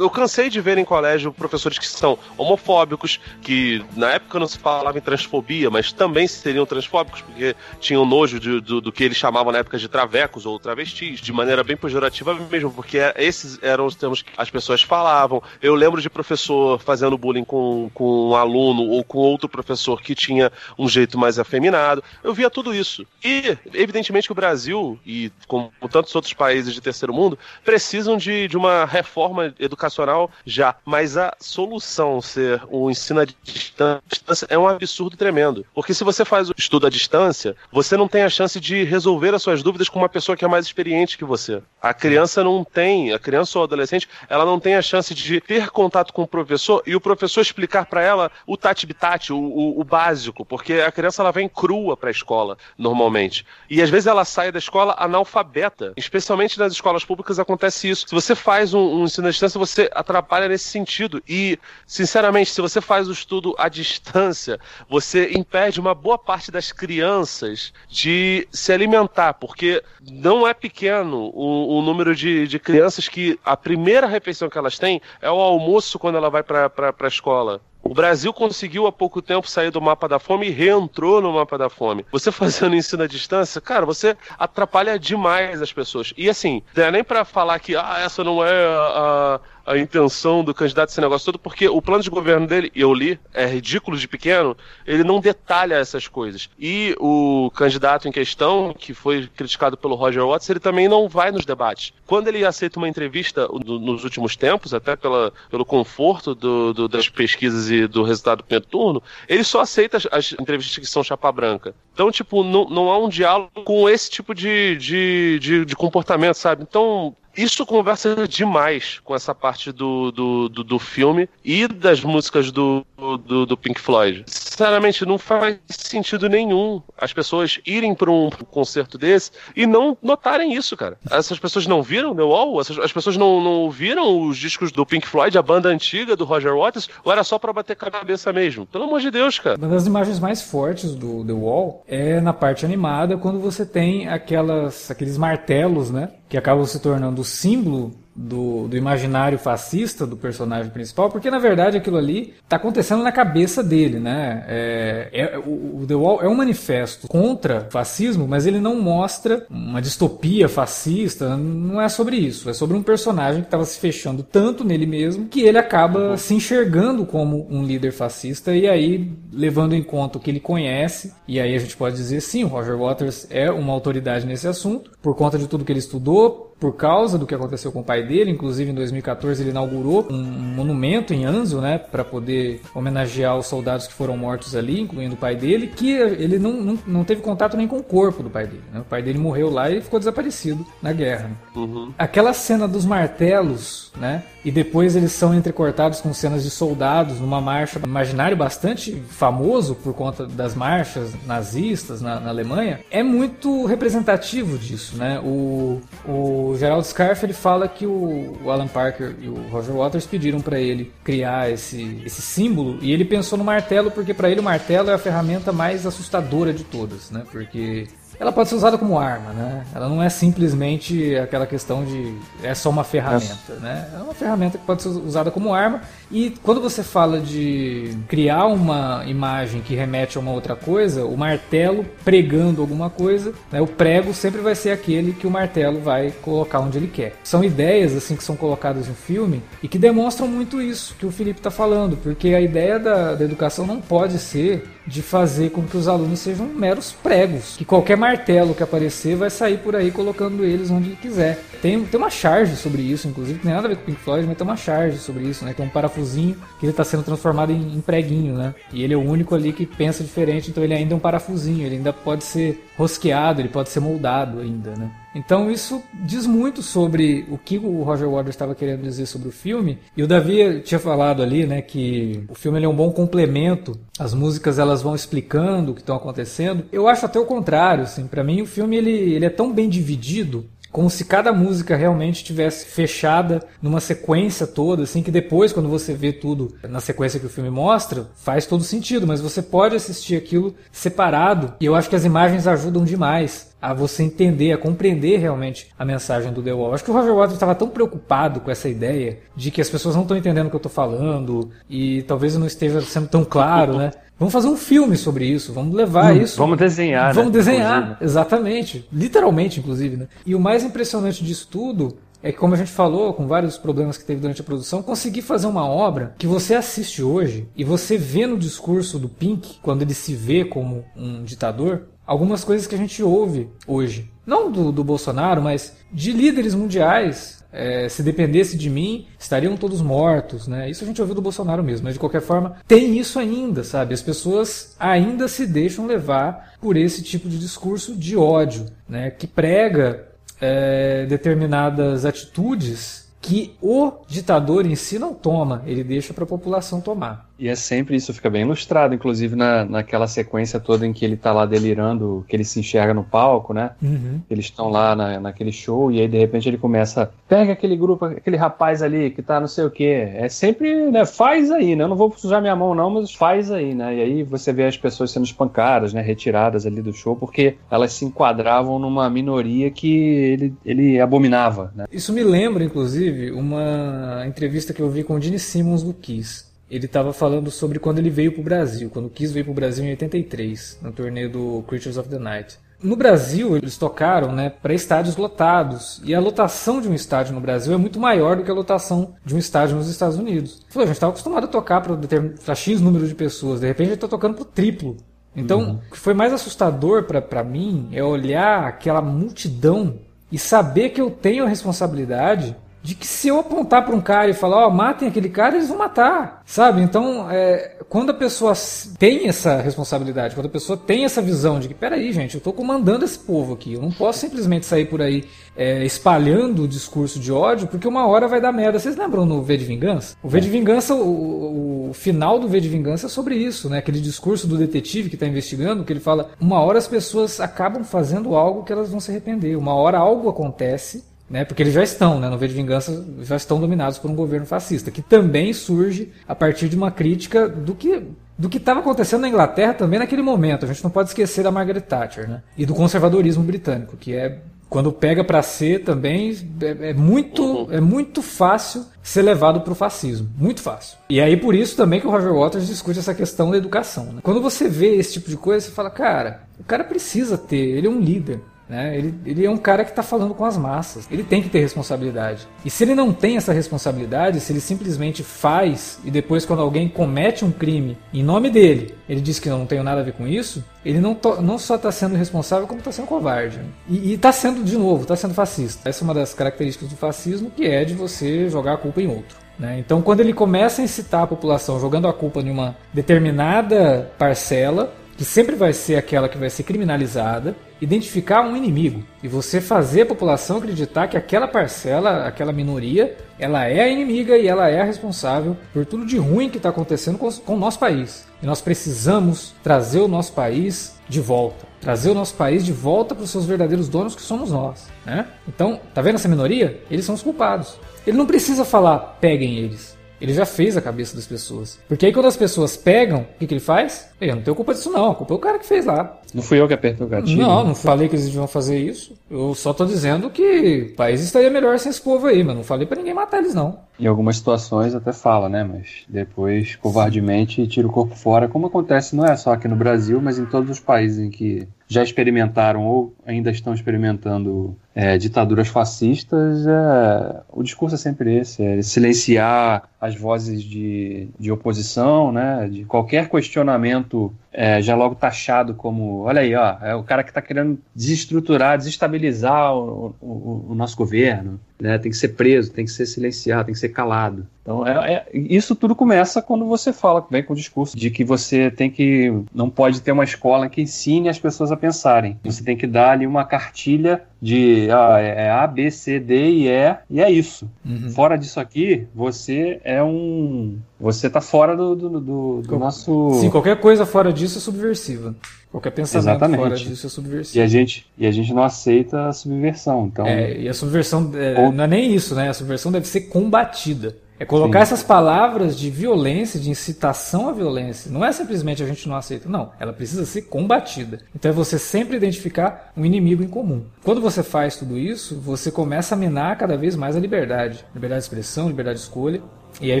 eu 0.00 0.10
cansei 0.10 0.48
de 0.48 0.60
ver 0.60 0.78
em 0.78 0.84
colégio 0.84 1.32
professores 1.32 1.78
que 1.78 1.86
são 1.86 2.18
homofóbicos, 2.36 3.20
que 3.42 3.84
na 3.94 4.12
época 4.12 4.38
não 4.38 4.46
se 4.46 4.58
falava 4.58 4.96
em 4.96 5.00
transfobia, 5.00 5.70
mas 5.70 5.92
também 5.92 6.26
seriam 6.26 6.64
transfóbicos, 6.64 7.20
porque 7.20 7.54
tinham 7.78 8.04
nojo 8.04 8.40
de, 8.40 8.60
do, 8.60 8.80
do, 8.80 8.92
que 8.92 9.04
eles 9.04 9.16
chamavam 9.16 9.52
na 9.52 9.58
época 9.58 9.78
de 9.78 9.88
travecos 9.88 10.46
ou 10.46 10.58
travestis, 10.58 11.20
de 11.20 11.32
maneira 11.32 11.62
bem 11.62 11.76
pejorativa 11.76 12.34
mesmo, 12.34 12.70
porque 12.72 12.98
esses 13.16 13.58
eram 13.62 13.86
os 13.86 13.94
termos 13.94 14.22
que 14.22 14.30
as 14.36 14.50
pessoas 14.50 14.82
falavam. 14.82 15.42
Eu 15.60 15.74
lembro 15.74 16.00
de 16.00 16.08
professor 16.08 16.78
fazendo 16.80 17.18
bullying 17.18 17.44
com, 17.44 17.90
com 17.92 18.30
um 18.30 18.36
aluno 18.36 18.82
ou 18.82 19.04
com 19.04 19.18
outro 19.18 19.48
professor 19.48 20.00
que 20.00 20.14
tinha 20.14 20.50
um 20.78 20.88
jeito 20.88 21.18
mais 21.18 21.38
afeminado. 21.38 22.02
Eu 22.22 22.32
via 22.32 22.48
tudo 22.48 22.74
isso. 22.74 23.06
E, 23.24 23.56
evidentemente, 23.72 24.26
que 24.26 24.32
o 24.32 24.34
Brasil, 24.34 24.98
e 25.06 25.30
como 25.46 25.70
tantos 25.90 26.14
outros 26.14 26.32
países 26.32 26.74
de 26.74 26.80
terceiro 26.80 27.14
mundo, 27.14 27.38
precisam 27.64 28.16
de, 28.16 28.48
de 28.48 28.56
uma 28.56 28.84
reforma 28.84 29.54
educacional 29.60 30.30
já. 30.44 30.74
Mas 30.84 31.16
a 31.16 31.32
solução 31.38 32.20
ser 32.20 32.62
o 32.68 32.90
ensino 32.90 33.20
à 33.20 33.24
distância 33.24 34.46
é 34.48 34.58
um 34.58 34.66
absurdo 34.66 35.16
tremendo. 35.16 35.64
Porque 35.72 35.94
se 35.94 36.02
você 36.02 36.24
faz 36.24 36.50
o 36.50 36.54
estudo 36.56 36.86
à 36.86 36.90
distância, 36.90 37.54
você 37.70 37.96
não 37.96 38.08
tem 38.08 38.22
a 38.22 38.30
chance 38.30 38.58
de 38.58 38.82
resolver 38.82 39.34
as 39.34 39.42
suas 39.42 39.62
dúvidas 39.62 39.88
com 39.88 40.00
uma 40.00 40.08
pessoa 40.08 40.36
que 40.36 40.44
é 40.44 40.48
mais 40.48 40.66
experiente 40.66 41.16
que 41.16 41.24
você. 41.24 41.62
A 41.80 41.94
criança 41.94 42.42
não 42.42 42.64
tem, 42.64 43.12
a 43.12 43.18
criança 43.18 43.58
ou 43.58 43.64
adolescente, 43.64 44.08
ela 44.28 44.44
não 44.44 44.58
tem 44.58 44.74
a 44.74 44.82
chance 44.82 45.14
de 45.14 45.40
ter 45.40 45.70
contato 45.70 46.12
com 46.12 46.22
o 46.22 46.28
professor 46.28 46.82
e 46.86 46.96
o 46.96 47.00
professor 47.00 47.40
explicar 47.40 47.86
para 47.86 48.02
ela 48.02 48.32
o 48.46 48.56
tati-bitati, 48.56 49.32
o, 49.32 49.38
o, 49.38 49.80
o, 49.80 49.84
básico, 49.84 50.44
porque 50.44 50.74
a 50.74 50.90
criança 50.90 51.22
ela 51.22 51.30
vem 51.30 51.48
crua 51.48 51.96
para 51.96 52.08
a 52.08 52.10
escola, 52.10 52.56
normalmente 52.76 53.11
normalmente. 53.12 53.46
E 53.68 53.82
às 53.82 53.90
vezes 53.90 54.06
ela 54.06 54.24
sai 54.24 54.50
da 54.50 54.58
escola 54.58 54.94
analfabeta. 54.98 55.92
Especialmente 55.96 56.58
nas 56.58 56.72
escolas 56.72 57.04
públicas 57.04 57.38
acontece 57.38 57.90
isso. 57.90 58.08
Se 58.08 58.14
você 58.14 58.34
faz 58.34 58.72
um, 58.74 58.80
um 58.80 59.04
ensino 59.04 59.28
à 59.28 59.30
distância, 59.30 59.58
você 59.58 59.90
atrapalha 59.94 60.48
nesse 60.48 60.64
sentido. 60.64 61.22
E, 61.28 61.58
sinceramente, 61.86 62.50
se 62.50 62.60
você 62.60 62.80
faz 62.80 63.08
o 63.08 63.12
estudo 63.12 63.54
à 63.58 63.68
distância, 63.68 64.58
você 64.88 65.30
impede 65.32 65.78
uma 65.78 65.94
boa 65.94 66.18
parte 66.18 66.50
das 66.50 66.72
crianças 66.72 67.72
de 67.88 68.48
se 68.50 68.72
alimentar, 68.72 69.34
porque 69.34 69.82
não 70.00 70.46
é 70.46 70.54
pequeno 70.54 71.30
o, 71.34 71.78
o 71.78 71.82
número 71.82 72.14
de, 72.14 72.46
de 72.46 72.58
crianças 72.58 73.08
que 73.08 73.38
a 73.44 73.56
primeira 73.56 74.06
refeição 74.06 74.48
que 74.48 74.58
elas 74.58 74.78
têm 74.78 75.00
é 75.20 75.30
o 75.30 75.40
almoço 75.40 75.98
quando 75.98 76.16
ela 76.16 76.30
vai 76.30 76.42
para 76.42 76.70
a 76.98 77.08
escola. 77.08 77.60
O 77.82 77.94
Brasil 77.94 78.32
conseguiu 78.32 78.86
há 78.86 78.92
pouco 78.92 79.20
tempo 79.20 79.48
sair 79.48 79.70
do 79.70 79.80
mapa 79.80 80.08
da 80.08 80.18
fome 80.18 80.46
e 80.46 80.50
reentrou 80.50 81.20
no 81.20 81.32
mapa 81.32 81.58
da 81.58 81.68
fome. 81.68 82.06
Você 82.12 82.30
fazendo 82.32 82.76
ensino 82.76 83.02
à 83.02 83.06
distância, 83.06 83.60
cara, 83.60 83.84
você 83.84 84.16
atrapalha 84.38 84.98
demais 84.98 85.60
as 85.60 85.72
pessoas. 85.72 86.14
E 86.16 86.28
assim, 86.28 86.62
não 86.76 86.84
é 86.84 86.90
nem 86.90 87.04
para 87.04 87.24
falar 87.24 87.58
que 87.58 87.74
ah, 87.74 87.98
essa 87.98 88.22
não 88.22 88.44
é 88.44 88.66
a, 88.66 89.40
a 89.66 89.78
intenção 89.78 90.42
do 90.44 90.54
candidato 90.54 90.90
esse 90.90 91.00
negócio 91.00 91.26
todo, 91.26 91.38
porque 91.38 91.68
o 91.68 91.80
plano 91.80 92.02
de 92.02 92.10
governo 92.10 92.46
dele, 92.46 92.70
eu 92.74 92.92
li, 92.92 93.18
é 93.32 93.46
ridículo 93.46 93.96
de 93.96 94.08
pequeno, 94.08 94.56
ele 94.86 95.04
não 95.04 95.20
detalha 95.20 95.74
essas 95.76 96.08
coisas. 96.08 96.48
E 96.58 96.94
o 96.98 97.50
candidato 97.54 98.08
em 98.08 98.12
questão, 98.12 98.74
que 98.76 98.92
foi 98.94 99.28
criticado 99.28 99.76
pelo 99.76 99.94
Roger 99.94 100.26
Watts, 100.26 100.48
ele 100.50 100.60
também 100.60 100.88
não 100.88 101.08
vai 101.08 101.30
nos 101.30 101.44
debates. 101.44 101.92
Quando 102.06 102.28
ele 102.28 102.44
aceita 102.44 102.78
uma 102.78 102.88
entrevista 102.88 103.48
nos 103.48 104.04
últimos 104.04 104.36
tempos, 104.36 104.74
até 104.74 104.96
pela, 104.96 105.32
pelo 105.50 105.64
conforto 105.64 106.34
do, 106.34 106.72
do, 106.72 106.88
das 106.88 107.08
pesquisas 107.08 107.70
e 107.70 107.86
do 107.86 108.02
resultado 108.02 108.38
do 108.38 108.44
primeiro 108.44 108.66
turno, 108.66 109.02
ele 109.28 109.44
só 109.44 109.60
aceita 109.60 109.96
as, 109.96 110.08
as 110.10 110.32
entrevistas 110.32 110.78
que 110.78 110.86
são 110.86 111.04
chapa 111.04 111.30
branca. 111.30 111.74
Então, 111.92 112.10
tipo, 112.10 112.42
não, 112.42 112.68
não 112.68 112.90
há 112.90 112.98
um 112.98 113.08
diálogo 113.08 113.50
com 113.64 113.88
esse 113.88 114.10
tipo 114.10 114.34
de, 114.34 114.76
de, 114.76 115.38
de, 115.40 115.64
de 115.64 115.76
comportamento, 115.76 116.34
sabe? 116.34 116.62
Então, 116.62 117.14
isso 117.36 117.64
conversa 117.64 118.26
demais 118.28 119.00
com 119.04 119.14
essa 119.14 119.34
parte 119.34 119.72
do, 119.72 120.10
do, 120.12 120.48
do, 120.48 120.64
do 120.64 120.78
filme 120.78 121.28
e 121.44 121.66
das 121.66 122.02
músicas 122.02 122.50
do, 122.50 122.84
do, 122.96 123.46
do, 123.46 123.56
Pink 123.56 123.80
Floyd. 123.80 124.24
Sinceramente, 124.26 125.06
não 125.06 125.18
faz 125.18 125.58
sentido 125.68 126.28
nenhum 126.28 126.82
as 126.96 127.12
pessoas 127.12 127.58
irem 127.66 127.94
para 127.94 128.10
um 128.10 128.30
concerto 128.30 128.98
desse 128.98 129.30
e 129.56 129.66
não 129.66 129.96
notarem 130.02 130.54
isso, 130.54 130.76
cara. 130.76 130.98
Essas 131.10 131.38
pessoas 131.38 131.66
não 131.66 131.82
viram 131.82 132.14
The 132.14 132.22
Wall? 132.22 132.60
Essas, 132.60 132.78
as 132.78 132.92
pessoas 132.92 133.16
não, 133.16 133.40
não 133.40 133.70
viram 133.70 134.28
os 134.28 134.36
discos 134.36 134.70
do 134.70 134.84
Pink 134.84 135.06
Floyd, 135.06 135.36
a 135.36 135.42
banda 135.42 135.68
antiga 135.68 136.16
do 136.16 136.24
Roger 136.24 136.56
Waters? 136.56 136.88
Ou 137.04 137.12
era 137.12 137.24
só 137.24 137.38
para 137.38 137.52
bater 137.52 137.76
cabeça 137.76 138.32
mesmo? 138.32 138.66
Pelo 138.66 138.84
amor 138.84 139.00
de 139.00 139.10
Deus, 139.10 139.38
cara. 139.38 139.56
Uma 139.56 139.68
das 139.68 139.86
imagens 139.86 140.18
mais 140.18 140.42
fortes 140.42 140.94
do 140.94 141.24
The 141.24 141.32
Wall 141.32 141.82
é 141.86 142.20
na 142.20 142.32
parte 142.32 142.64
animada, 142.64 143.16
quando 143.16 143.38
você 143.38 143.64
tem 143.64 144.08
aquelas, 144.08 144.90
aqueles 144.90 145.16
martelos, 145.16 145.90
né? 145.90 146.10
Que 146.32 146.38
acabam 146.38 146.64
se 146.64 146.78
tornando 146.78 147.20
o 147.20 147.24
símbolo 147.26 147.92
do, 148.14 148.68
do, 148.68 148.76
imaginário 148.76 149.38
fascista 149.38 150.06
do 150.06 150.16
personagem 150.16 150.70
principal, 150.70 151.10
porque 151.10 151.30
na 151.30 151.38
verdade 151.38 151.76
aquilo 151.76 151.96
ali 151.96 152.34
está 152.42 152.56
acontecendo 152.56 153.02
na 153.02 153.10
cabeça 153.10 153.62
dele, 153.62 153.98
né? 153.98 154.44
É, 154.46 155.08
é, 155.12 155.38
o, 155.38 155.80
o, 155.82 155.84
The 155.86 155.94
Wall 155.94 156.22
é 156.22 156.28
um 156.28 156.34
manifesto 156.34 157.08
contra 157.08 157.66
o 157.68 157.70
fascismo, 157.70 158.28
mas 158.28 158.46
ele 158.46 158.60
não 158.60 158.80
mostra 158.80 159.46
uma 159.48 159.80
distopia 159.80 160.48
fascista, 160.48 161.36
não 161.36 161.80
é 161.80 161.88
sobre 161.88 162.16
isso, 162.16 162.50
é 162.50 162.52
sobre 162.52 162.76
um 162.76 162.82
personagem 162.82 163.40
que 163.40 163.46
estava 163.46 163.64
se 163.64 163.78
fechando 163.78 164.22
tanto 164.22 164.64
nele 164.64 164.86
mesmo 164.86 165.28
que 165.28 165.42
ele 165.42 165.58
acaba 165.58 166.16
se 166.16 166.34
enxergando 166.34 167.06
como 167.06 167.46
um 167.50 167.64
líder 167.64 167.92
fascista 167.92 168.54
e 168.54 168.68
aí 168.68 169.10
levando 169.32 169.74
em 169.74 169.82
conta 169.82 170.18
o 170.18 170.20
que 170.20 170.30
ele 170.30 170.40
conhece, 170.40 171.12
e 171.26 171.40
aí 171.40 171.54
a 171.54 171.58
gente 171.58 171.76
pode 171.76 171.96
dizer 171.96 172.20
sim, 172.20 172.44
o 172.44 172.48
Roger 172.48 172.76
Waters 172.76 173.26
é 173.30 173.50
uma 173.50 173.72
autoridade 173.72 174.26
nesse 174.26 174.46
assunto, 174.46 174.90
por 175.00 175.16
conta 175.16 175.38
de 175.38 175.46
tudo 175.46 175.64
que 175.64 175.72
ele 175.72 175.78
estudou, 175.78 176.51
por 176.62 176.76
causa 176.76 177.18
do 177.18 177.26
que 177.26 177.34
aconteceu 177.34 177.72
com 177.72 177.80
o 177.80 177.84
pai 177.84 178.04
dele. 178.04 178.30
Inclusive, 178.30 178.70
em 178.70 178.74
2014, 178.74 179.42
ele 179.42 179.50
inaugurou 179.50 180.06
um 180.08 180.22
monumento 180.22 181.12
em 181.12 181.24
Anzo, 181.24 181.60
né, 181.60 181.76
para 181.76 182.04
poder 182.04 182.60
homenagear 182.72 183.36
os 183.36 183.46
soldados 183.46 183.88
que 183.88 183.92
foram 183.92 184.16
mortos 184.16 184.54
ali, 184.54 184.80
incluindo 184.80 185.16
o 185.16 185.18
pai 185.18 185.34
dele, 185.34 185.66
que 185.66 185.90
ele 185.90 186.38
não, 186.38 186.52
não, 186.52 186.78
não 186.86 187.04
teve 187.04 187.20
contato 187.20 187.56
nem 187.56 187.66
com 187.66 187.78
o 187.78 187.82
corpo 187.82 188.22
do 188.22 188.30
pai 188.30 188.46
dele. 188.46 188.62
Né? 188.72 188.78
O 188.78 188.84
pai 188.84 189.02
dele 189.02 189.18
morreu 189.18 189.50
lá 189.50 189.68
e 189.72 189.80
ficou 189.80 189.98
desaparecido 189.98 190.64
na 190.80 190.92
guerra. 190.92 191.32
Uhum. 191.56 191.92
Aquela 191.98 192.32
cena 192.32 192.68
dos 192.68 192.86
martelos, 192.86 193.90
né, 193.96 194.22
e 194.44 194.50
depois 194.50 194.96
eles 194.96 195.12
são 195.12 195.34
entrecortados 195.34 196.00
com 196.00 196.12
cenas 196.12 196.42
de 196.42 196.50
soldados 196.50 197.20
numa 197.20 197.40
marcha 197.40 197.80
imaginário 197.84 198.36
bastante 198.36 199.02
famoso 199.08 199.74
por 199.74 199.94
conta 199.94 200.26
das 200.26 200.54
marchas 200.54 201.12
nazistas 201.26 202.00
na, 202.00 202.18
na 202.18 202.30
Alemanha, 202.30 202.80
é 202.90 203.02
muito 203.02 203.64
representativo 203.66 204.58
disso, 204.58 204.96
né? 204.96 205.20
O, 205.20 205.80
o 206.06 206.56
Gerald 206.58 206.86
Scarfe 206.86 207.26
ele 207.26 207.32
fala 207.32 207.68
que 207.68 207.86
o, 207.86 208.36
o 208.44 208.50
Alan 208.50 208.68
Parker 208.68 209.14
e 209.20 209.28
o 209.28 209.48
Roger 209.48 209.74
Waters 209.74 210.06
pediram 210.06 210.40
para 210.40 210.58
ele 210.58 210.92
criar 211.04 211.50
esse, 211.50 212.02
esse 212.04 212.22
símbolo 212.22 212.78
e 212.80 212.92
ele 212.92 213.04
pensou 213.04 213.38
no 213.38 213.44
martelo 213.44 213.90
porque 213.90 214.14
para 214.14 214.30
ele 214.30 214.40
o 214.40 214.42
martelo 214.42 214.90
é 214.90 214.94
a 214.94 214.98
ferramenta 214.98 215.52
mais 215.52 215.86
assustadora 215.86 216.52
de 216.52 216.64
todas, 216.64 217.10
né? 217.10 217.22
Porque 217.30 217.86
ela 218.22 218.30
pode 218.30 218.48
ser 218.48 218.54
usada 218.54 218.78
como 218.78 219.00
arma, 219.00 219.32
né? 219.32 219.64
Ela 219.74 219.88
não 219.88 220.00
é 220.00 220.08
simplesmente 220.08 221.16
aquela 221.16 221.44
questão 221.44 221.84
de 221.84 222.16
é 222.40 222.54
só 222.54 222.70
uma 222.70 222.84
ferramenta, 222.84 223.54
né? 223.60 223.90
É 223.98 224.00
uma 224.00 224.14
ferramenta 224.14 224.56
que 224.58 224.64
pode 224.64 224.80
ser 224.80 224.90
usada 224.90 225.28
como 225.28 225.52
arma 225.52 225.80
e 226.12 226.34
quando 226.42 226.60
você 226.60 226.82
fala 226.82 227.18
de 227.18 227.96
criar 228.06 228.46
uma 228.46 229.02
imagem 229.06 229.62
que 229.62 229.74
remete 229.74 230.18
a 230.18 230.20
uma 230.20 230.30
outra 230.30 230.54
coisa, 230.54 231.06
o 231.06 231.16
martelo 231.16 231.86
pregando 232.04 232.60
alguma 232.60 232.90
coisa, 232.90 233.32
né? 233.50 233.60
O 233.60 233.66
prego 233.66 234.12
sempre 234.12 234.40
vai 234.40 234.54
ser 234.54 234.70
aquele 234.70 235.14
que 235.14 235.26
o 235.26 235.30
martelo 235.30 235.80
vai 235.80 236.12
colocar 236.22 236.60
onde 236.60 236.76
ele 236.76 236.88
quer. 236.88 237.14
São 237.24 237.42
ideias 237.42 237.96
assim 237.96 238.14
que 238.14 238.22
são 238.22 238.36
colocadas 238.36 238.88
no 238.88 238.94
filme 238.94 239.42
e 239.62 239.68
que 239.68 239.78
demonstram 239.78 240.28
muito 240.28 240.60
isso 240.60 240.94
que 240.98 241.06
o 241.06 241.10
Felipe 241.10 241.40
está 241.40 241.50
falando, 241.50 241.96
porque 241.96 242.28
a 242.34 242.40
ideia 242.40 242.78
da, 242.78 243.14
da 243.14 243.24
educação 243.24 243.66
não 243.66 243.80
pode 243.80 244.18
ser 244.18 244.64
de 244.86 245.00
fazer 245.00 245.50
com 245.50 245.62
que 245.62 245.76
os 245.76 245.86
alunos 245.86 246.18
sejam 246.18 246.46
meros 246.46 246.92
pregos, 246.92 247.56
que 247.56 247.64
qualquer 247.64 247.96
martelo 247.96 248.54
que 248.54 248.62
aparecer 248.62 249.16
vai 249.16 249.30
sair 249.30 249.58
por 249.58 249.76
aí 249.76 249.90
colocando 249.90 250.44
eles 250.44 250.70
onde 250.70 250.90
quiser. 250.96 251.42
Tem, 251.60 251.82
tem 251.84 251.98
uma 251.98 252.10
charge 252.10 252.56
sobre 252.56 252.82
isso, 252.82 253.06
inclusive, 253.06 253.38
que 253.38 253.44
não 253.44 253.52
tem 253.52 253.54
nada 253.54 253.68
a 253.68 253.70
ver 253.70 253.76
com 253.76 253.82
o 253.82 253.86
Pink 253.86 254.00
Floyd, 254.00 254.26
mas 254.26 254.36
tem 254.36 254.46
uma 254.46 254.56
charge 254.56 254.98
sobre 254.98 255.24
isso, 255.24 255.44
né? 255.44 255.54
É 255.56 255.62
um 255.62 255.68
parafusinho 256.02 256.36
que 256.58 256.66
ele 256.66 256.72
está 256.72 256.84
sendo 256.84 257.02
transformado 257.02 257.52
em, 257.52 257.74
em, 257.74 257.80
preguinho, 257.80 258.34
né? 258.34 258.54
E 258.72 258.82
ele 258.82 258.94
é 258.94 258.96
o 258.96 259.00
único 259.00 259.34
ali 259.34 259.52
que 259.52 259.64
pensa 259.64 260.02
diferente, 260.02 260.50
então 260.50 260.62
ele 260.62 260.74
ainda 260.74 260.94
é 260.94 260.96
um 260.96 261.00
parafusinho, 261.00 261.64
ele 261.64 261.76
ainda 261.76 261.92
pode 261.92 262.24
ser 262.24 262.68
rosqueado, 262.76 263.40
ele 263.40 263.48
pode 263.48 263.68
ser 263.68 263.80
moldado 263.80 264.40
ainda, 264.40 264.72
né? 264.76 264.90
Então 265.14 265.50
isso 265.50 265.82
diz 265.92 266.26
muito 266.26 266.62
sobre 266.62 267.26
o 267.30 267.36
que 267.36 267.58
o 267.58 267.82
Roger 267.82 268.08
Waters 268.08 268.34
estava 268.34 268.54
querendo 268.54 268.82
dizer 268.82 269.04
sobre 269.06 269.28
o 269.28 269.32
filme. 269.32 269.78
E 269.94 270.02
o 270.02 270.06
Davi 270.06 270.60
tinha 270.60 270.80
falado 270.80 271.22
ali, 271.22 271.46
né, 271.46 271.60
que 271.60 272.24
o 272.30 272.34
filme 272.34 272.62
é 272.62 272.68
um 272.68 272.74
bom 272.74 272.90
complemento. 272.90 273.78
As 273.98 274.14
músicas 274.14 274.58
elas 274.58 274.80
vão 274.80 274.94
explicando 274.94 275.72
o 275.72 275.74
que 275.74 275.82
estão 275.82 275.96
acontecendo. 275.96 276.64
Eu 276.72 276.88
acho 276.88 277.04
até 277.04 277.20
o 277.20 277.26
contrário, 277.26 277.84
assim. 277.84 278.06
Para 278.06 278.24
mim 278.24 278.40
o 278.40 278.46
filme 278.46 278.76
ele, 278.76 278.90
ele 278.90 279.26
é 279.26 279.30
tão 279.30 279.52
bem 279.52 279.68
dividido 279.68 280.46
como 280.72 280.88
se 280.88 281.04
cada 281.04 281.32
música 281.32 281.76
realmente 281.76 282.24
tivesse 282.24 282.66
fechada 282.66 283.44
numa 283.60 283.78
sequência 283.78 284.46
toda, 284.46 284.84
assim 284.84 285.02
que 285.02 285.10
depois 285.10 285.52
quando 285.52 285.68
você 285.68 285.92
vê 285.92 286.12
tudo 286.12 286.54
na 286.66 286.80
sequência 286.80 287.20
que 287.20 287.26
o 287.26 287.30
filme 287.30 287.50
mostra, 287.50 288.08
faz 288.16 288.46
todo 288.46 288.64
sentido, 288.64 289.06
mas 289.06 289.20
você 289.20 289.42
pode 289.42 289.76
assistir 289.76 290.16
aquilo 290.16 290.54
separado, 290.72 291.54
e 291.60 291.66
eu 291.66 291.74
acho 291.74 291.90
que 291.90 291.96
as 291.96 292.06
imagens 292.06 292.46
ajudam 292.46 292.84
demais 292.84 293.51
a 293.62 293.72
você 293.72 294.02
entender, 294.02 294.52
a 294.52 294.58
compreender 294.58 295.18
realmente 295.18 295.68
a 295.78 295.84
mensagem 295.84 296.32
do 296.32 296.42
The 296.42 296.52
Wall. 296.52 296.74
Acho 296.74 296.82
que 296.82 296.90
o 296.90 296.94
Roger 296.94 297.14
Waters 297.14 297.34
estava 297.34 297.54
tão 297.54 297.68
preocupado 297.68 298.40
com 298.40 298.50
essa 298.50 298.68
ideia 298.68 299.20
de 299.36 299.52
que 299.52 299.60
as 299.60 299.70
pessoas 299.70 299.94
não 299.94 300.02
estão 300.02 300.16
entendendo 300.16 300.48
o 300.48 300.50
que 300.50 300.56
eu 300.56 300.58
estou 300.58 300.72
falando 300.72 301.48
e 301.70 302.02
talvez 302.02 302.34
eu 302.34 302.40
não 302.40 302.46
esteja 302.48 302.80
sendo 302.80 303.06
tão 303.06 303.24
claro, 303.24 303.78
né? 303.78 303.92
Vamos 304.18 304.32
fazer 304.32 304.48
um 304.48 304.56
filme 304.56 304.96
sobre 304.96 305.24
isso, 305.24 305.52
vamos 305.52 305.74
levar 305.74 306.14
hum, 306.14 306.22
isso. 306.22 306.36
Vamos 306.36 306.56
desenhar. 306.56 307.12
Vamos 307.12 307.32
né? 307.32 307.38
desenhar, 307.38 307.78
inclusive. 307.78 308.04
exatamente. 308.04 308.88
Literalmente, 308.92 309.58
inclusive. 309.58 309.96
Né? 309.96 310.06
E 310.24 310.32
o 310.32 310.38
mais 310.38 310.62
impressionante 310.62 311.24
disso 311.24 311.48
tudo 311.50 311.96
é 312.22 312.30
que, 312.30 312.38
como 312.38 312.54
a 312.54 312.56
gente 312.56 312.70
falou, 312.70 313.12
com 313.12 313.26
vários 313.26 313.58
problemas 313.58 313.98
que 313.98 314.04
teve 314.04 314.20
durante 314.20 314.40
a 314.40 314.44
produção, 314.44 314.80
conseguir 314.80 315.22
fazer 315.22 315.48
uma 315.48 315.66
obra 315.66 316.14
que 316.16 316.26
você 316.26 316.54
assiste 316.54 317.02
hoje 317.02 317.48
e 317.56 317.64
você 317.64 317.98
vê 317.98 318.26
no 318.26 318.38
discurso 318.38 318.98
do 318.98 319.08
Pink, 319.08 319.56
quando 319.60 319.82
ele 319.82 319.94
se 319.94 320.14
vê 320.14 320.44
como 320.44 320.84
um 320.96 321.24
ditador, 321.24 321.88
algumas 322.06 322.44
coisas 322.44 322.66
que 322.66 322.74
a 322.74 322.78
gente 322.78 323.02
ouve 323.02 323.48
hoje. 323.66 324.10
Não 324.26 324.50
do, 324.50 324.70
do 324.70 324.84
Bolsonaro, 324.84 325.42
mas 325.42 325.76
de 325.92 326.12
líderes 326.12 326.54
mundiais 326.54 327.42
é, 327.52 327.88
se 327.88 328.02
dependesse 328.02 328.56
de 328.56 328.70
mim, 328.70 329.06
estariam 329.18 329.56
todos 329.56 329.82
mortos, 329.82 330.48
né? 330.48 330.70
Isso 330.70 330.82
a 330.82 330.86
gente 330.86 331.00
ouviu 331.00 331.14
do 331.14 331.20
Bolsonaro 331.20 331.62
mesmo, 331.62 331.84
mas 331.84 331.94
de 331.94 332.00
qualquer 332.00 332.22
forma, 332.22 332.56
tem 332.66 332.98
isso 332.98 333.18
ainda, 333.18 333.62
sabe? 333.62 333.92
As 333.92 334.00
pessoas 334.00 334.74
ainda 334.80 335.28
se 335.28 335.46
deixam 335.46 335.86
levar 335.86 336.54
por 336.60 336.76
esse 336.76 337.02
tipo 337.02 337.28
de 337.28 337.38
discurso 337.38 337.94
de 337.94 338.16
ódio, 338.16 338.66
né? 338.88 339.10
Que 339.10 339.26
prega 339.26 340.08
é, 340.40 341.04
determinadas 341.06 342.06
atitudes 342.06 343.12
que 343.20 343.54
o 343.62 343.92
ditador 344.08 344.66
em 344.66 344.74
si 344.74 344.98
não 344.98 345.14
toma, 345.14 345.62
ele 345.64 345.84
deixa 345.84 346.12
para 346.12 346.24
a 346.24 346.26
população 346.26 346.80
tomar. 346.80 347.30
E 347.38 347.48
é 347.48 347.54
sempre 347.54 347.96
isso, 347.96 348.14
fica 348.14 348.30
bem 348.30 348.42
ilustrado, 348.42 348.94
inclusive 348.94 349.34
na, 349.34 349.64
naquela 349.64 350.06
sequência 350.06 350.60
toda 350.60 350.86
em 350.86 350.92
que 350.92 351.04
ele 351.04 351.16
tá 351.16 351.32
lá 351.32 351.44
delirando, 351.44 352.24
que 352.28 352.36
ele 352.36 352.44
se 352.44 352.60
enxerga 352.60 352.94
no 352.94 353.02
palco, 353.02 353.52
né? 353.52 353.70
Uhum. 353.82 354.20
Eles 354.30 354.44
estão 354.44 354.68
lá 354.68 354.94
na, 354.94 355.18
naquele 355.18 355.50
show 355.50 355.90
e 355.90 356.00
aí 356.00 356.06
de 356.06 356.18
repente 356.18 356.48
ele 356.48 356.58
começa, 356.58 357.10
pega 357.28 357.52
aquele 357.52 357.76
grupo, 357.76 358.04
aquele 358.04 358.36
rapaz 358.36 358.82
ali 358.82 359.10
que 359.10 359.22
tá 359.22 359.40
não 359.40 359.48
sei 359.48 359.64
o 359.64 359.70
que. 359.70 359.84
É 359.84 360.28
sempre, 360.28 360.90
né? 360.90 361.04
Faz 361.04 361.50
aí, 361.50 361.74
né? 361.74 361.84
Eu 361.84 361.88
não 361.88 361.96
vou 361.96 362.12
sujar 362.16 362.40
minha 362.40 362.54
mão 362.54 362.74
não, 362.74 362.90
mas 362.90 363.12
faz 363.12 363.50
aí, 363.50 363.74
né? 363.74 363.96
E 363.96 364.00
aí 364.00 364.22
você 364.22 364.52
vê 364.52 364.64
as 364.64 364.76
pessoas 364.76 365.10
sendo 365.10 365.24
espancadas, 365.24 365.92
né? 365.92 366.00
Retiradas 366.00 366.64
ali 366.64 366.80
do 366.80 366.92
show 366.92 367.16
porque 367.16 367.56
elas 367.70 367.92
se 367.92 368.04
enquadravam 368.04 368.78
numa 368.78 369.08
minoria 369.10 369.70
que 369.70 369.92
ele, 369.92 370.54
ele 370.64 371.00
abominava, 371.00 371.72
né? 371.74 371.86
Isso 371.90 372.12
me 372.12 372.22
lembra, 372.22 372.62
inclusive, 372.62 373.32
uma 373.32 374.24
entrevista 374.26 374.72
que 374.72 374.80
eu 374.80 374.90
vi 374.90 375.02
com 375.02 375.14
o 375.14 375.20
Gene 375.20 375.38
Simmons 375.38 375.82
do 375.82 375.92
Kiss 375.92 376.51
ele 376.72 376.86
estava 376.86 377.12
falando 377.12 377.50
sobre 377.50 377.78
quando 377.78 377.98
ele 377.98 378.08
veio 378.08 378.32
para 378.32 378.40
o 378.40 378.44
Brasil, 378.44 378.88
quando 378.88 379.10
quis 379.10 379.30
vir 379.30 379.44
para 379.44 379.50
o 379.50 379.54
Brasil 379.54 379.84
em 379.84 379.90
83, 379.90 380.78
no 380.80 380.90
torneio 380.90 381.30
do 381.30 381.62
Creatures 381.68 381.98
of 381.98 382.08
the 382.08 382.18
Night. 382.18 382.58
No 382.82 382.96
Brasil, 382.96 383.58
eles 383.58 383.76
tocaram 383.76 384.32
né, 384.32 384.48
para 384.48 384.72
estádios 384.72 385.18
lotados. 385.18 386.00
E 386.02 386.14
a 386.14 386.18
lotação 386.18 386.80
de 386.80 386.88
um 386.88 386.94
estádio 386.94 387.34
no 387.34 387.40
Brasil 387.42 387.74
é 387.74 387.76
muito 387.76 388.00
maior 388.00 388.36
do 388.36 388.42
que 388.42 388.50
a 388.50 388.54
lotação 388.54 389.14
de 389.22 389.34
um 389.34 389.38
estádio 389.38 389.76
nos 389.76 389.88
Estados 389.88 390.16
Unidos. 390.16 390.62
Falou, 390.70 390.84
a 390.84 390.86
gente 390.86 390.96
estava 390.96 391.12
acostumado 391.12 391.44
a 391.44 391.48
tocar 391.48 391.82
para 391.82 392.54
X 392.54 392.80
número 392.80 393.06
de 393.06 393.14
pessoas, 393.14 393.60
de 393.60 393.66
repente 393.66 393.88
a 393.88 393.90
gente 393.90 393.98
está 393.98 394.08
tocando 394.08 394.34
para 394.34 394.42
o 394.42 394.46
triplo. 394.46 394.96
Então, 395.36 395.60
uhum. 395.60 395.74
o 395.74 395.90
que 395.92 395.98
foi 395.98 396.14
mais 396.14 396.32
assustador 396.32 397.04
para 397.04 397.44
mim 397.44 397.90
é 397.92 398.02
olhar 398.02 398.64
aquela 398.64 399.02
multidão 399.02 399.98
e 400.30 400.38
saber 400.38 400.88
que 400.88 401.00
eu 401.00 401.10
tenho 401.10 401.44
a 401.44 401.48
responsabilidade 401.48 402.56
de 402.82 402.94
que 402.96 403.06
se 403.06 403.28
eu 403.28 403.38
apontar 403.38 403.84
para 403.84 403.94
um 403.94 404.00
cara 404.00 404.30
e 404.30 404.34
falar, 404.34 404.64
ó, 404.64 404.68
oh, 404.68 404.70
matem 404.70 405.08
aquele 405.08 405.28
cara, 405.28 405.54
eles 405.54 405.68
vão 405.68 405.78
matar, 405.78 406.42
sabe? 406.44 406.82
Então, 406.82 407.30
é, 407.30 407.76
quando 407.88 408.10
a 408.10 408.14
pessoa 408.14 408.54
tem 408.98 409.28
essa 409.28 409.60
responsabilidade, 409.60 410.34
quando 410.34 410.46
a 410.46 410.50
pessoa 410.50 410.76
tem 410.76 411.04
essa 411.04 411.22
visão 411.22 411.60
de 411.60 411.68
que, 411.68 411.74
peraí, 411.74 412.12
gente, 412.12 412.34
eu 412.34 412.38
estou 412.38 412.52
comandando 412.52 413.04
esse 413.04 413.18
povo 413.18 413.54
aqui, 413.54 413.74
eu 413.74 413.80
não 413.80 413.92
posso 413.92 414.18
simplesmente 414.18 414.66
sair 414.66 414.86
por 414.86 415.00
aí 415.00 415.24
é, 415.56 415.84
espalhando 415.84 416.64
o 416.64 416.68
discurso 416.68 417.20
de 417.20 417.30
ódio, 417.30 417.68
porque 417.68 417.86
uma 417.86 418.06
hora 418.06 418.26
vai 418.26 418.40
dar 418.40 418.50
merda. 418.52 418.78
Vocês 418.78 418.96
lembram 418.96 419.24
no 419.24 419.42
V 419.42 419.56
de 419.56 419.64
Vingança? 419.64 420.16
O 420.22 420.28
V 420.28 420.40
de 420.40 420.50
Vingança, 420.50 420.94
o, 420.94 421.90
o 421.90 421.94
final 421.94 422.38
do 422.40 422.48
V 422.48 422.60
de 422.60 422.68
Vingança 422.68 423.06
é 423.06 423.08
sobre 423.08 423.36
isso, 423.36 423.68
né? 423.70 423.78
Aquele 423.78 424.00
discurso 424.00 424.46
do 424.48 424.58
detetive 424.58 425.08
que 425.08 425.14
está 425.14 425.26
investigando, 425.26 425.84
que 425.84 425.92
ele 425.92 426.00
fala, 426.00 426.30
uma 426.40 426.60
hora 426.60 426.78
as 426.78 426.88
pessoas 426.88 427.38
acabam 427.38 427.84
fazendo 427.84 428.34
algo 428.34 428.64
que 428.64 428.72
elas 428.72 428.90
vão 428.90 428.98
se 428.98 429.10
arrepender, 429.10 429.56
uma 429.56 429.74
hora 429.74 429.98
algo 429.98 430.28
acontece 430.28 431.11
né? 431.32 431.46
Porque 431.46 431.62
eles 431.62 431.72
já 431.72 431.82
estão, 431.82 432.20
né? 432.20 432.28
No 432.28 432.36
V 432.36 432.46
de 432.46 432.54
Vingança, 432.54 433.04
já 433.22 433.36
estão 433.36 433.58
dominados 433.58 433.98
por 433.98 434.10
um 434.10 434.14
governo 434.14 434.46
fascista, 434.46 434.90
que 434.90 435.00
também 435.00 435.54
surge 435.54 436.12
a 436.28 436.34
partir 436.34 436.68
de 436.68 436.76
uma 436.76 436.90
crítica 436.90 437.48
do 437.48 437.74
que 437.74 438.02
do 438.38 438.48
que 438.48 438.56
estava 438.56 438.80
acontecendo 438.80 439.20
na 439.20 439.28
Inglaterra 439.28 439.72
também 439.72 439.98
naquele 439.98 440.22
momento. 440.22 440.64
A 440.64 440.68
gente 440.68 440.82
não 440.82 440.90
pode 440.90 441.10
esquecer 441.10 441.44
da 441.44 441.50
Margaret 441.50 441.80
Thatcher, 441.80 442.28
né? 442.28 442.42
E 442.56 442.66
do 442.66 442.74
conservadorismo 442.74 443.42
britânico, 443.44 443.96
que 443.96 444.14
é 444.14 444.40
quando 444.68 444.90
pega 444.90 445.22
para 445.22 445.42
ser 445.42 445.84
também 445.84 446.36
é, 446.60 446.90
é 446.90 446.94
muito 446.94 447.42
uhum. 447.42 447.72
é 447.72 447.80
muito 447.80 448.22
fácil 448.22 448.86
ser 449.02 449.22
levado 449.22 449.60
para 449.60 449.72
o 449.72 449.76
fascismo, 449.76 450.28
muito 450.36 450.60
fácil. 450.60 450.98
E 451.08 451.20
aí 451.20 451.36
por 451.36 451.54
isso 451.54 451.76
também 451.76 452.00
que 452.00 452.06
o 452.06 452.10
Roger 452.10 452.32
Waters 452.32 452.66
discute 452.66 452.98
essa 452.98 453.14
questão 453.14 453.50
da 453.50 453.56
educação. 453.56 454.06
Né? 454.06 454.20
Quando 454.22 454.40
você 454.40 454.68
vê 454.68 454.96
esse 454.96 455.14
tipo 455.14 455.30
de 455.30 455.36
coisa, 455.36 455.66
você 455.66 455.72
fala, 455.72 455.90
cara, 455.90 456.42
o 456.58 456.64
cara 456.64 456.84
precisa 456.84 457.38
ter, 457.38 457.56
ele 457.56 457.86
é 457.86 457.90
um 457.90 458.00
líder. 458.00 458.40
Né? 458.72 458.96
Ele, 458.96 459.14
ele 459.26 459.44
é 459.44 459.50
um 459.50 459.58
cara 459.58 459.84
que 459.84 459.90
está 459.90 460.02
falando 460.02 460.32
com 460.32 460.46
as 460.46 460.56
massas. 460.56 461.06
Ele 461.10 461.22
tem 461.22 461.42
que 461.42 461.50
ter 461.50 461.60
responsabilidade. 461.60 462.48
E 462.64 462.70
se 462.70 462.82
ele 462.82 462.94
não 462.94 463.12
tem 463.12 463.36
essa 463.36 463.52
responsabilidade, 463.52 464.40
se 464.40 464.50
ele 464.50 464.60
simplesmente 464.60 465.22
faz 465.22 466.00
e 466.02 466.10
depois, 466.10 466.46
quando 466.46 466.62
alguém 466.62 466.88
comete 466.88 467.44
um 467.44 467.52
crime 467.52 467.98
em 468.14 468.22
nome 468.22 468.48
dele, 468.48 468.94
ele 469.06 469.20
diz 469.20 469.38
que 469.38 469.50
não 469.50 469.66
tem 469.66 469.82
nada 469.82 470.00
a 470.00 470.04
ver 470.04 470.14
com 470.14 470.26
isso, 470.26 470.64
ele 470.82 471.00
não, 471.00 471.14
to, 471.14 471.42
não 471.42 471.58
só 471.58 471.76
está 471.76 471.92
sendo 471.92 472.16
responsável, 472.16 472.66
como 472.66 472.78
está 472.78 472.90
sendo 472.90 473.08
covarde. 473.08 473.60
E 473.86 474.14
está 474.14 474.32
sendo, 474.32 474.64
de 474.64 474.78
novo, 474.78 475.02
está 475.02 475.16
sendo 475.16 475.34
fascista. 475.34 475.86
Essa 475.86 476.02
é 476.02 476.04
uma 476.04 476.14
das 476.14 476.32
características 476.32 476.88
do 476.88 476.96
fascismo, 476.96 477.50
que 477.50 477.66
é 477.66 477.84
de 477.84 477.92
você 477.92 478.48
jogar 478.48 478.72
a 478.72 478.78
culpa 478.78 479.02
em 479.02 479.06
outro. 479.06 479.36
Né? 479.58 479.78
Então, 479.80 480.00
quando 480.00 480.20
ele 480.20 480.32
começa 480.32 480.80
a 480.80 480.84
incitar 480.84 481.24
a 481.24 481.26
população 481.26 481.78
jogando 481.78 482.08
a 482.08 482.12
culpa 482.12 482.40
em 482.40 482.50
uma 482.50 482.74
determinada 482.92 484.10
parcela, 484.16 484.94
que 485.16 485.24
sempre 485.24 485.54
vai 485.54 485.72
ser 485.72 485.96
aquela 485.96 486.28
que 486.28 486.38
vai 486.38 486.50
ser 486.50 486.62
criminalizada, 486.62 487.54
identificar 487.80 488.42
um 488.42 488.56
inimigo 488.56 489.02
e 489.22 489.28
você 489.28 489.60
fazer 489.60 490.02
a 490.02 490.06
população 490.06 490.58
acreditar 490.58 491.08
que 491.08 491.16
aquela 491.16 491.48
parcela, 491.48 492.26
aquela 492.26 492.52
minoria, 492.52 493.16
ela 493.38 493.66
é 493.66 493.80
a 493.80 493.88
inimiga 493.88 494.36
e 494.36 494.46
ela 494.46 494.68
é 494.68 494.80
a 494.80 494.84
responsável 494.84 495.56
por 495.72 495.84
tudo 495.84 496.06
de 496.06 496.16
ruim 496.16 496.48
que 496.48 496.58
está 496.58 496.68
acontecendo 496.68 497.18
com, 497.18 497.30
com 497.30 497.54
o 497.54 497.58
nosso 497.58 497.78
país. 497.78 498.26
E 498.42 498.46
nós 498.46 498.60
precisamos 498.60 499.54
trazer 499.62 500.00
o 500.00 500.08
nosso 500.08 500.32
país 500.32 500.94
de 501.08 501.20
volta, 501.20 501.66
trazer 501.80 502.10
o 502.10 502.14
nosso 502.14 502.34
país 502.34 502.64
de 502.64 502.72
volta 502.72 503.14
para 503.14 503.24
os 503.24 503.30
seus 503.30 503.44
verdadeiros 503.44 503.88
donos, 503.88 504.14
que 504.14 504.22
somos 504.22 504.50
nós. 504.50 504.88
Né? 505.04 505.26
Então, 505.46 505.80
tá 505.92 506.00
vendo 506.00 506.16
essa 506.16 506.28
minoria? 506.28 506.80
Eles 506.90 507.04
são 507.04 507.14
os 507.14 507.22
culpados. 507.22 507.76
Ele 508.06 508.16
não 508.16 508.26
precisa 508.26 508.64
falar, 508.64 509.18
peguem 509.20 509.58
eles. 509.58 509.96
Ele 510.22 510.32
já 510.32 510.46
fez 510.46 510.76
a 510.76 510.80
cabeça 510.80 511.16
das 511.16 511.26
pessoas. 511.26 511.80
Porque 511.88 512.06
aí 512.06 512.12
quando 512.12 512.26
as 512.26 512.36
pessoas 512.36 512.76
pegam, 512.76 513.22
o 513.22 513.38
que, 513.40 513.46
que 513.48 513.54
ele 513.54 513.60
faz? 513.60 514.08
Eu 514.20 514.36
não 514.36 514.42
tenho 514.42 514.54
culpa 514.54 514.72
disso 514.72 514.88
não, 514.88 515.10
a 515.10 515.14
culpa 515.16 515.34
é 515.34 515.36
o 515.36 515.40
cara 515.40 515.58
que 515.58 515.66
fez 515.66 515.84
lá. 515.84 516.16
Não 516.32 516.42
fui 516.42 516.60
eu 516.60 516.68
que 516.68 516.74
apertei 516.74 517.04
o 517.04 517.08
gatilho. 517.08 517.42
Não, 517.42 517.64
não 517.64 517.74
falei 517.74 518.08
que 518.08 518.14
eles 518.14 518.26
deviam 518.26 518.46
fazer 518.46 518.78
isso. 518.78 519.14
Eu 519.28 519.52
só 519.52 519.72
tô 519.74 519.84
dizendo 519.84 520.30
que 520.30 520.90
o 520.92 520.94
país 520.94 521.20
estaria 521.20 521.50
melhor 521.50 521.76
sem 521.80 521.90
esse 521.90 522.00
povo 522.00 522.28
aí, 522.28 522.44
mas 522.44 522.54
não 522.54 522.62
falei 522.62 522.86
para 522.86 522.98
ninguém 522.98 523.12
matar 523.12 523.38
eles 523.38 523.52
não. 523.52 523.80
Em 523.98 524.06
algumas 524.06 524.36
situações 524.36 524.94
até 524.94 525.12
fala, 525.12 525.48
né? 525.48 525.62
Mas 525.62 526.04
depois, 526.08 526.76
covardemente, 526.76 527.66
tira 527.66 527.86
o 527.86 527.90
corpo 527.90 528.14
fora, 528.14 528.48
como 528.48 528.66
acontece 528.66 529.14
não 529.14 529.24
é 529.24 529.36
só 529.36 529.52
aqui 529.52 529.68
no 529.68 529.76
Brasil, 529.76 530.20
mas 530.20 530.38
em 530.38 530.46
todos 530.46 530.70
os 530.70 530.80
países 530.80 531.18
em 531.18 531.30
que 531.30 531.68
já 531.86 532.02
experimentaram 532.02 532.86
ou 532.86 533.14
ainda 533.26 533.50
estão 533.50 533.74
experimentando 533.74 534.74
é, 534.94 535.18
ditaduras 535.18 535.68
fascistas, 535.68 536.66
é, 536.66 537.42
o 537.50 537.62
discurso 537.62 537.94
é 537.94 537.98
sempre 537.98 538.38
esse: 538.38 538.62
é 538.62 538.82
silenciar 538.82 539.88
as 540.00 540.16
vozes 540.16 540.62
de, 540.62 541.28
de 541.38 541.52
oposição, 541.52 542.32
né, 542.32 542.68
de 542.68 542.84
qualquer 542.84 543.28
questionamento 543.28 544.32
é, 544.52 544.82
já 544.82 544.94
logo 544.94 545.14
taxado 545.14 545.74
como, 545.74 546.20
olha 546.20 546.42
aí, 546.42 546.54
ó, 546.54 546.76
é 546.82 546.94
o 546.94 547.02
cara 547.02 547.24
que 547.24 547.30
está 547.30 547.40
querendo 547.40 547.78
desestruturar, 547.94 548.76
desestabilizar 548.76 549.74
o, 549.74 550.14
o, 550.20 550.66
o, 550.70 550.74
nosso 550.74 550.96
governo, 550.96 551.58
né? 551.80 551.96
Tem 551.98 552.10
que 552.10 552.16
ser 552.16 552.28
preso, 552.28 552.70
tem 552.70 552.84
que 552.84 552.90
ser 552.90 553.06
silenciado, 553.06 553.64
tem 553.64 553.72
que 553.72 553.80
ser 553.80 553.88
calado. 553.88 554.46
Então, 554.62 554.86
é, 554.86 555.14
é, 555.14 555.26
isso 555.34 555.74
tudo 555.74 555.94
começa 555.94 556.40
quando 556.40 556.64
você 556.66 556.92
fala, 556.92 557.26
vem 557.28 557.42
com 557.42 557.52
o 557.52 557.56
discurso 557.56 557.96
de 557.96 558.10
que 558.10 558.24
você 558.24 558.70
tem 558.70 558.88
que, 558.88 559.32
não 559.52 559.68
pode 559.68 560.00
ter 560.00 560.12
uma 560.12 560.22
escola 560.22 560.68
que 560.68 560.80
ensine 560.80 561.28
as 561.28 561.38
pessoas 561.38 561.72
a 561.72 561.76
pensarem. 561.76 562.38
Você 562.44 562.62
tem 562.62 562.76
que 562.76 562.86
dar 562.86 563.10
ali 563.10 563.26
uma 563.26 563.44
cartilha 563.44 564.22
de 564.40 564.88
ah, 564.90 565.18
é 565.18 565.50
A, 565.50 565.66
B, 565.66 565.90
C, 565.90 566.20
D 566.20 566.50
e 566.50 566.68
E, 566.68 566.96
e 567.10 567.20
é 567.20 567.30
isso. 567.30 567.68
Uhum. 567.84 568.10
Fora 568.10 568.36
disso 568.36 568.60
aqui, 568.60 569.06
você 569.14 569.80
é 569.84 570.02
um. 570.02 570.78
Você 571.00 571.28
tá 571.28 571.40
fora 571.40 571.76
do, 571.76 571.96
do, 571.96 572.20
do, 572.20 572.62
do 572.62 572.78
nosso. 572.78 573.30
Sim, 573.40 573.50
qualquer 573.50 573.80
coisa 573.80 574.06
fora 574.06 574.32
disso 574.32 574.58
é 574.58 574.60
subversiva. 574.60 575.34
Qualquer 575.72 575.90
pensamento 575.90 576.28
Exatamente. 576.28 576.60
fora 576.60 576.76
disso 576.76 577.06
é 577.06 577.10
subversivo. 577.10 577.58
E 577.58 577.62
a, 577.62 577.66
gente, 577.66 578.06
e 578.18 578.26
a 578.26 578.30
gente 578.30 578.52
não 578.52 578.62
aceita 578.62 579.28
a 579.28 579.32
subversão. 579.32 580.06
Então... 580.06 580.26
É, 580.26 580.60
e 580.60 580.68
a 580.68 580.74
subversão 580.74 581.30
é, 581.34 581.70
não 581.72 581.84
é 581.84 581.86
nem 581.86 582.14
isso, 582.14 582.34
né? 582.34 582.50
A 582.50 582.54
subversão 582.54 582.92
deve 582.92 583.08
ser 583.08 583.22
combatida. 583.22 584.14
É 584.42 584.44
colocar 584.44 584.80
Sim. 584.80 584.94
essas 584.94 585.04
palavras 585.04 585.78
de 585.78 585.88
violência, 585.88 586.58
de 586.58 586.68
incitação 586.68 587.48
à 587.48 587.52
violência. 587.52 588.10
Não 588.10 588.24
é 588.24 588.32
simplesmente 588.32 588.82
a 588.82 588.86
gente 588.86 589.08
não 589.08 589.14
aceita, 589.14 589.48
não. 589.48 589.70
Ela 589.78 589.92
precisa 589.92 590.26
ser 590.26 590.42
combatida. 590.42 591.20
Então 591.32 591.52
é 591.52 591.54
você 591.54 591.78
sempre 591.78 592.16
identificar 592.16 592.90
um 592.96 593.04
inimigo 593.04 593.44
em 593.44 593.46
comum. 593.46 593.84
Quando 594.02 594.20
você 594.20 594.42
faz 594.42 594.74
tudo 594.74 594.98
isso, 594.98 595.38
você 595.38 595.70
começa 595.70 596.16
a 596.16 596.18
minar 596.18 596.58
cada 596.58 596.76
vez 596.76 596.96
mais 596.96 597.14
a 597.14 597.20
liberdade. 597.20 597.84
Liberdade 597.94 598.22
de 598.22 598.24
expressão, 598.24 598.66
liberdade 598.66 598.98
de 598.98 599.04
escolha. 599.04 599.40
E 599.80 599.92
aí 599.92 600.00